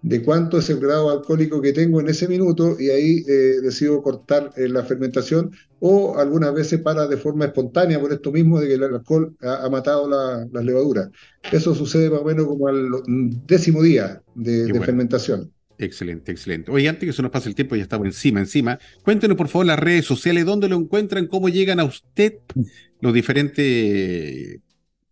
de 0.00 0.22
cuánto 0.22 0.58
es 0.58 0.70
el 0.70 0.78
grado 0.78 1.10
alcohólico 1.10 1.60
que 1.60 1.72
tengo 1.72 2.00
en 2.00 2.08
ese 2.08 2.28
minuto 2.28 2.76
y 2.78 2.90
ahí 2.90 3.24
eh, 3.28 3.60
decido 3.62 4.00
cortar 4.02 4.52
eh, 4.56 4.68
la 4.68 4.84
fermentación 4.84 5.50
o 5.80 6.16
algunas 6.18 6.54
veces 6.54 6.80
para 6.80 7.06
de 7.06 7.16
forma 7.16 7.46
espontánea 7.46 8.00
por 8.00 8.12
esto 8.12 8.32
mismo 8.32 8.60
de 8.60 8.68
que 8.68 8.74
el 8.74 8.84
alcohol 8.84 9.36
ha, 9.40 9.68
matado 9.68 10.08
las 10.08 10.64
levaduras. 10.64 11.10
Eso 11.52 11.74
sucede 11.74 12.10
más 12.10 12.20
o 12.20 12.24
menos 12.24 12.46
como 12.46 12.68
al 12.68 12.90
décimo 13.46 13.82
día 13.82 14.22
de, 14.34 14.72
fermentación. 14.80 15.52
Excelente, 15.78 16.32
excelente. 16.32 16.72
Oye, 16.72 16.88
antes 16.88 17.06
que 17.06 17.12
se 17.12 17.22
nos 17.22 17.30
pase 17.30 17.48
el 17.48 17.54
tiempo, 17.54 17.76
ya 17.76 17.84
estamos 17.84 18.06
encima, 18.06 18.40
encima. 18.40 18.80
Cuéntenos, 19.04 19.36
por 19.36 19.46
favor, 19.48 19.66
las 19.66 19.78
redes 19.78 20.04
sociales, 20.04 20.44
dónde 20.44 20.68
lo 20.68 20.76
encuentran, 20.76 21.28
cómo 21.28 21.48
llegan 21.48 21.78
a 21.78 21.84
usted 21.84 22.34
los 23.00 23.14
diferentes 23.14 23.64
eh, 23.64 24.60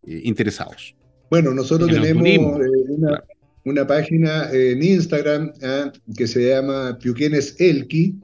interesados. 0.03 0.97
Bueno, 1.31 1.55
nosotros 1.55 1.89
tenemos 1.89 2.27
eh, 2.27 3.21
una, 3.65 3.87
página 3.87 4.51
en 4.53 4.83
Instagram 4.83 5.53
ah, 5.63 5.93
que 6.17 6.27
se 6.27 6.49
llama 6.49 6.99
Piuquenes 7.01 7.55
Elki. 7.61 8.17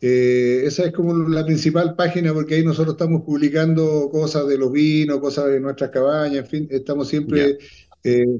Eh, 0.00 0.62
esa 0.64 0.86
es 0.86 0.92
como 0.92 1.14
la 1.28 1.46
principal 1.46 1.94
página 1.94 2.34
porque 2.34 2.56
ahí 2.56 2.64
nosotros 2.64 2.94
estamos 2.94 3.22
publicando 3.22 4.08
cosas 4.10 4.48
de 4.48 4.58
los 4.58 4.72
vinos, 4.72 5.20
cosas 5.20 5.46
de 5.46 5.60
nuestras 5.60 5.90
cabañas, 5.90 6.38
en 6.38 6.46
fin, 6.46 6.68
estamos 6.72 7.08
siempre 7.08 7.58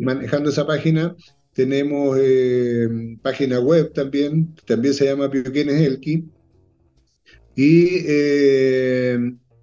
manejando 0.01 0.51
esa 0.51 0.66
página. 0.66 1.14
Tenemos 1.55 2.18
eh, 2.20 2.88
página 3.20 3.61
web 3.61 3.92
también, 3.92 4.55
también 4.66 4.94
se 4.94 5.05
llama 5.05 5.30
Pioquenes 5.30 5.80
Elki. 5.80 6.24
Y 7.55 7.88
eh, 8.07 9.18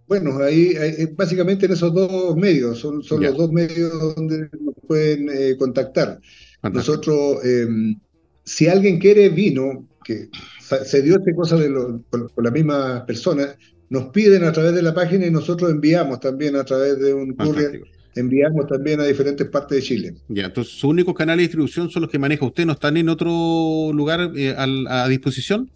bueno, 0.08 0.38
ahí, 0.40 0.76
básicamente 1.16 1.66
en 1.66 1.74
esos 1.74 1.94
dos 1.94 2.36
medios, 2.36 2.80
son, 2.80 3.04
son 3.04 3.24
los 3.24 3.36
dos 3.36 3.52
medios 3.52 4.16
donde 4.16 4.50
nos 4.60 4.76
pueden 4.88 5.30
eh, 5.30 5.56
contactar. 5.58 6.20
Nosotros, 6.62 7.44
em, 7.44 8.00
si 8.44 8.68
alguien 8.68 9.00
quiere 9.00 9.30
vino, 9.30 9.88
que 10.04 10.30
se 10.60 11.02
dio 11.02 11.18
esta 11.18 11.34
cosa 11.34 11.56
de 11.56 11.72
con, 12.10 12.30
las 12.38 12.54
mismas 12.54 13.02
personas, 13.04 13.58
nos 13.90 14.10
piden 14.10 14.44
a 14.44 14.52
través 14.52 14.74
de 14.74 14.82
la 14.82 14.94
página 14.94 15.26
y 15.26 15.32
nosotros 15.32 15.72
enviamos 15.72 16.20
también 16.20 16.56
a 16.56 16.64
través 16.64 17.00
de 17.00 17.14
un 17.14 17.34
courier, 17.34 17.82
enviamos 18.20 18.68
también 18.68 19.00
a 19.00 19.06
diferentes 19.06 19.48
partes 19.48 19.78
de 19.78 19.82
Chile. 19.82 20.16
Ya, 20.28 20.46
entonces 20.46 20.74
sus 20.74 20.86
únicos 20.86 21.14
canales 21.16 21.38
de 21.38 21.44
distribución 21.44 21.90
son 21.90 22.04
los 22.04 22.12
que 22.12 22.20
maneja 22.20 22.46
usted, 22.46 22.66
¿no 22.66 22.74
están 22.74 22.98
en 22.98 23.10
otro 23.10 23.92
lugar 23.94 24.32
eh, 24.36 24.56
a, 24.58 25.08
disposición? 25.08 25.70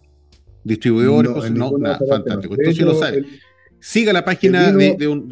Distribuidores, 0.62 1.50
no, 1.50 1.76
no 1.76 1.98
fantástico. 2.08 2.54
Entonces 2.58 2.84
lo 2.84 2.94
sabe. 2.94 3.24
Siga 3.80 4.12
la 4.12 4.24
página 4.24 4.72
de, 4.72 5.08
un, 5.08 5.28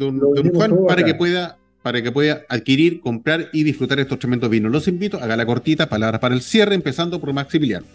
Juan 0.53 0.75
para 0.87 1.03
que 1.03 1.15
pueda 1.15 1.57
para 1.81 2.01
que 2.01 2.11
pueda 2.13 2.45
adquirir, 2.47 3.01
comprar 3.01 3.49
y 3.51 3.63
disfrutar 3.63 3.99
estos 3.99 4.17
tremendos 4.17 4.49
vinos. 4.49 4.71
Los 4.71 4.87
invito, 4.87 5.17
haga 5.21 5.35
la 5.35 5.45
cortita, 5.45 5.89
palabras 5.89 6.21
para 6.21 6.33
el 6.33 6.41
cierre, 6.41 6.75
empezando 6.75 7.19
por 7.19 7.33
Maximiliano. 7.33 7.85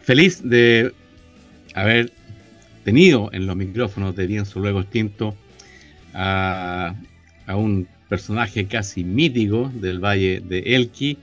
Feliz 0.00 0.40
de 0.44 0.92
haber 1.74 2.12
tenido 2.84 3.28
en 3.32 3.46
los 3.46 3.56
micrófonos 3.56 4.14
de 4.14 4.26
Bien 4.26 4.44
Luego 4.54 4.80
Extinto 4.80 5.34
a, 6.14 6.94
un 7.48 7.86
personaje 8.08 8.66
casi 8.66 9.04
mítico 9.04 9.70
del 9.74 9.98
Valle 9.98 10.40
de 10.40 10.60
Elqui, 10.76 11.18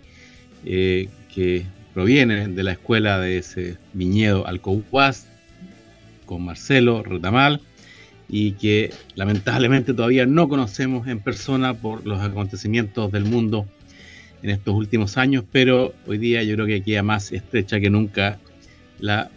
eh, 0.65 1.09
que 1.33 1.65
proviene 1.93 2.47
de 2.47 2.63
la 2.63 2.73
escuela 2.73 3.19
de 3.19 3.37
ese 3.37 3.77
viñedo 3.93 4.45
Alcohuas, 4.45 5.27
con 6.25 6.45
Marcelo 6.45 7.03
Retamal, 7.03 7.61
y 8.29 8.53
que 8.53 8.91
lamentablemente 9.15 9.93
todavía 9.93 10.25
no 10.25 10.47
conocemos 10.47 11.07
en 11.07 11.19
persona 11.19 11.73
por 11.73 12.05
los 12.07 12.21
acontecimientos 12.21 13.11
del 13.11 13.25
mundo 13.25 13.65
en 14.41 14.51
estos 14.51 14.73
últimos 14.73 15.17
años, 15.17 15.43
pero 15.51 15.93
hoy 16.07 16.17
día 16.17 16.41
yo 16.43 16.55
creo 16.55 16.65
que 16.65 16.81
queda 16.81 17.03
más 17.03 17.31
estrecha 17.31 17.79
que 17.79 17.89
nunca 17.89 18.39
la 18.99 19.29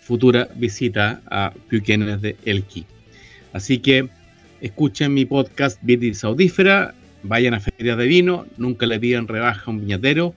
futura 0.00 0.48
visita 0.56 1.22
a 1.30 1.52
Buchanan 1.70 2.20
de 2.20 2.36
Elqui. 2.44 2.84
Así 3.52 3.78
que 3.78 4.08
escuchen 4.62 5.12
mi 5.12 5.24
podcast 5.24 5.78
Vitis 5.82 6.18
Saudífera, 6.18 6.94
vayan 7.24 7.52
a 7.54 7.60
ferias 7.60 7.98
de 7.98 8.06
vino, 8.06 8.46
nunca 8.56 8.86
le 8.86 8.98
pidan 8.98 9.26
rebaja 9.26 9.64
a 9.66 9.70
un 9.70 9.80
viñatero 9.80 10.34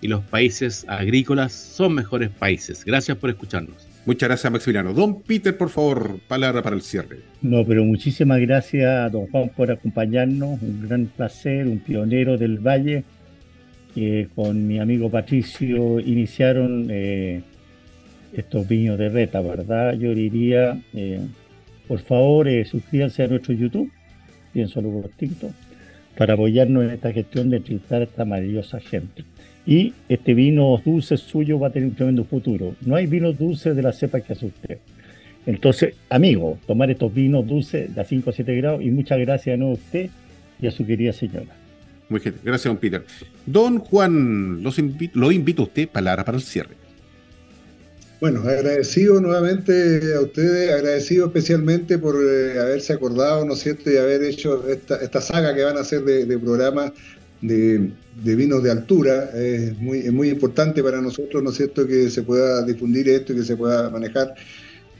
y 0.00 0.08
los 0.08 0.22
países 0.24 0.84
agrícolas 0.88 1.52
son 1.52 1.94
mejores 1.94 2.30
países. 2.30 2.84
Gracias 2.84 3.16
por 3.16 3.30
escucharnos. 3.30 3.86
Muchas 4.04 4.28
gracias, 4.28 4.52
Maximiliano. 4.52 4.92
Don 4.94 5.22
Peter, 5.22 5.56
por 5.56 5.70
favor, 5.70 6.18
palabra 6.26 6.62
para 6.62 6.74
el 6.74 6.82
cierre. 6.82 7.18
No, 7.40 7.64
pero 7.64 7.84
muchísimas 7.84 8.40
gracias, 8.40 9.12
don 9.12 9.26
Juan, 9.28 9.50
por 9.56 9.70
acompañarnos. 9.70 10.60
Un 10.60 10.88
gran 10.88 11.06
placer, 11.06 11.66
un 11.66 11.78
pionero 11.78 12.36
del 12.36 12.58
Valle, 12.58 13.04
que 13.94 14.28
con 14.34 14.66
mi 14.66 14.80
amigo 14.80 15.08
Patricio 15.08 16.00
iniciaron 16.00 16.88
eh, 16.90 17.42
estos 18.32 18.66
viños 18.66 18.98
de 18.98 19.08
reta, 19.08 19.40
¿verdad? 19.40 19.92
Yo 19.94 20.14
diría, 20.14 20.80
eh, 20.94 21.20
por 21.88 22.00
favor, 22.00 22.46
eh, 22.46 22.64
suscríbanse 22.66 23.22
a 23.22 23.28
nuestro 23.28 23.54
YouTube, 23.54 23.90
Pienso 24.52 24.80
Luego 24.82 25.00
Extinto, 25.06 25.50
para 26.16 26.34
apoyarnos 26.34 26.84
en 26.84 26.90
esta 26.90 27.12
gestión 27.12 27.48
de 27.48 27.56
entrevistar 27.56 28.02
a 28.02 28.04
esta 28.04 28.24
maravillosa 28.26 28.78
gente. 28.78 29.24
Y 29.66 29.94
este 30.08 30.34
vino 30.34 30.80
dulce 30.84 31.16
suyo 31.16 31.58
va 31.58 31.68
a 31.68 31.70
tener 31.70 31.88
un 31.88 31.94
tremendo 31.94 32.24
futuro. 32.24 32.74
No 32.82 32.94
hay 32.94 33.06
vinos 33.06 33.38
dulces 33.38 33.74
de 33.74 33.82
la 33.82 33.92
cepa 33.92 34.20
que 34.20 34.32
hace 34.32 34.46
usted. 34.46 34.78
Entonces, 35.46 35.94
amigo, 36.10 36.58
tomar 36.66 36.90
estos 36.90 37.12
vinos 37.12 37.46
dulces 37.46 37.94
de 37.94 38.00
a 38.00 38.04
5 38.04 38.30
a 38.30 38.32
7 38.32 38.56
grados 38.56 38.82
y 38.82 38.90
muchas 38.90 39.18
gracias 39.18 39.58
a 39.58 39.64
usted 39.64 40.10
y 40.60 40.66
a 40.66 40.70
su 40.70 40.84
querida 40.84 41.12
señora. 41.12 41.56
Muy 42.08 42.20
bien, 42.20 42.34
gracias, 42.42 42.64
don 42.64 42.76
Peter. 42.78 43.04
Don 43.46 43.78
Juan, 43.78 44.62
los 44.62 44.78
lo 45.14 45.32
invito 45.32 45.62
a 45.62 45.64
usted, 45.66 45.88
palabra 45.88 46.24
para 46.24 46.36
el 46.36 46.42
cierre. 46.42 46.87
Bueno, 48.20 48.40
agradecido 48.40 49.20
nuevamente 49.20 50.14
a 50.14 50.20
ustedes, 50.20 50.72
agradecido 50.72 51.26
especialmente 51.26 51.98
por 51.98 52.16
eh, 52.16 52.58
haberse 52.58 52.92
acordado, 52.92 53.44
¿no 53.44 53.54
es 53.54 53.60
cierto?, 53.60 53.92
y 53.92 53.96
haber 53.96 54.24
hecho 54.24 54.68
esta, 54.68 55.20
saga 55.20 55.54
que 55.54 55.62
van 55.62 55.76
a 55.76 55.82
hacer 55.82 56.02
de, 56.02 56.26
de 56.26 56.38
programas 56.38 56.92
de, 57.40 57.92
vinos 58.24 58.62
de 58.62 58.70
altura. 58.70 59.30
Es 59.34 59.78
muy, 59.78 60.10
muy 60.10 60.30
importante 60.30 60.82
para 60.82 61.00
nosotros, 61.00 61.42
¿no 61.42 61.50
es 61.50 61.56
cierto?, 61.56 61.86
que 61.86 62.10
se 62.10 62.22
pueda 62.22 62.64
difundir 62.64 63.08
esto 63.08 63.32
y 63.32 63.36
que 63.36 63.44
se 63.44 63.56
pueda 63.56 63.88
manejar. 63.90 64.34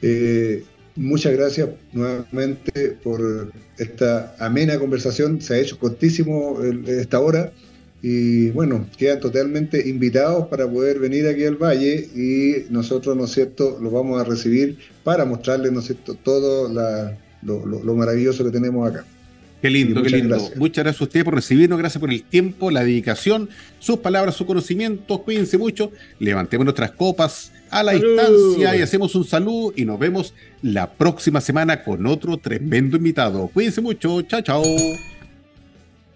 Eh, 0.00 0.62
muchas 0.94 1.32
gracias 1.32 1.70
nuevamente 1.92 2.98
por 3.02 3.50
esta 3.78 4.36
amena 4.38 4.78
conversación. 4.78 5.40
Se 5.40 5.54
ha 5.54 5.58
hecho 5.58 5.78
cortísimo 5.78 6.60
esta 6.86 7.20
hora. 7.20 7.52
Y 8.00 8.50
bueno, 8.50 8.86
quedan 8.96 9.18
totalmente 9.18 9.88
invitados 9.88 10.46
para 10.46 10.70
poder 10.70 11.00
venir 11.00 11.26
aquí 11.26 11.44
al 11.44 11.56
valle 11.56 12.08
y 12.14 12.70
nosotros, 12.70 13.16
¿no 13.16 13.24
es 13.24 13.32
cierto?, 13.32 13.78
los 13.80 13.92
vamos 13.92 14.20
a 14.20 14.24
recibir 14.24 14.78
para 15.02 15.24
mostrarles, 15.24 15.72
¿no 15.72 15.80
es 15.80 15.86
cierto?, 15.86 16.14
todo 16.14 16.68
lo 17.42 17.94
maravilloso 17.96 18.44
que 18.44 18.50
tenemos 18.50 18.88
acá. 18.88 19.04
Qué 19.60 19.70
lindo, 19.70 20.00
qué 20.04 20.10
lindo. 20.10 20.38
Muchas 20.54 20.84
gracias 20.84 21.00
a 21.00 21.04
usted 21.04 21.24
por 21.24 21.34
recibirnos, 21.34 21.76
gracias 21.76 22.00
por 22.00 22.12
el 22.12 22.22
tiempo, 22.22 22.70
la 22.70 22.84
dedicación, 22.84 23.48
sus 23.80 23.96
palabras, 23.96 24.36
su 24.36 24.46
conocimiento. 24.46 25.18
Cuídense 25.22 25.58
mucho, 25.58 25.90
levantemos 26.20 26.64
nuestras 26.64 26.92
copas 26.92 27.50
a 27.68 27.82
la 27.82 27.94
distancia 27.94 28.76
y 28.76 28.82
hacemos 28.82 29.16
un 29.16 29.24
saludo 29.24 29.72
y 29.74 29.84
nos 29.84 29.98
vemos 29.98 30.32
la 30.62 30.92
próxima 30.92 31.40
semana 31.40 31.82
con 31.82 32.06
otro 32.06 32.36
tremendo 32.36 32.96
invitado. 32.96 33.48
Cuídense 33.48 33.80
mucho, 33.80 34.22
chao, 34.22 34.42
chao. 34.42 34.62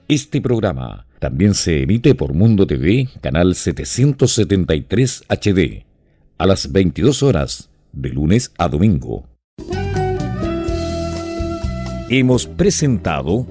Este 0.07 0.41
programa 0.41 1.05
también 1.23 1.55
se 1.55 1.85
emite 1.85 2.14
por 2.14 2.35
Mundo 2.35 2.66
TV, 2.66 3.09
canal 3.23 3.55
773 3.55 5.23
HD, 5.29 5.87
a 6.37 6.47
las 6.47 6.70
22 6.70 7.23
horas, 7.23 7.70
de 7.93 8.11
lunes 8.11 8.53
a 8.59 8.68
domingo 8.68 9.25
hemos 12.18 12.47
presentado 12.47 13.47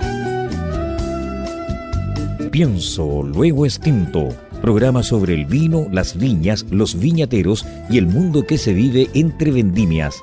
Pienso, 2.52 3.24
luego 3.24 3.66
extinto, 3.66 4.30
programa 4.62 5.02
sobre 5.02 5.34
el 5.34 5.46
vino, 5.46 5.88
las 5.92 6.18
viñas, 6.18 6.66
los 6.70 7.00
viñateros 7.00 7.66
y 7.90 7.98
el 7.98 8.06
mundo 8.06 8.44
que 8.44 8.58
se 8.58 8.74
vive 8.74 9.10
entre 9.16 9.52
vendimias. 9.52 10.16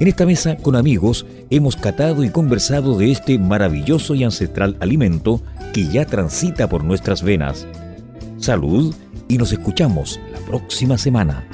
En 0.00 0.08
esta 0.08 0.26
mesa 0.26 0.56
con 0.56 0.74
amigos 0.74 1.26
hemos 1.50 1.76
catado 1.76 2.24
y 2.24 2.30
conversado 2.30 2.98
de 2.98 3.10
este 3.10 3.38
maravilloso 3.38 4.14
y 4.14 4.24
ancestral 4.24 4.76
alimento 4.80 5.42
que 5.72 5.86
ya 5.86 6.04
transita 6.04 6.68
por 6.68 6.84
nuestras 6.84 7.22
venas. 7.22 7.66
Salud 8.38 8.94
y 9.28 9.38
nos 9.38 9.52
escuchamos 9.52 10.20
la 10.32 10.38
próxima 10.40 10.98
semana. 10.98 11.44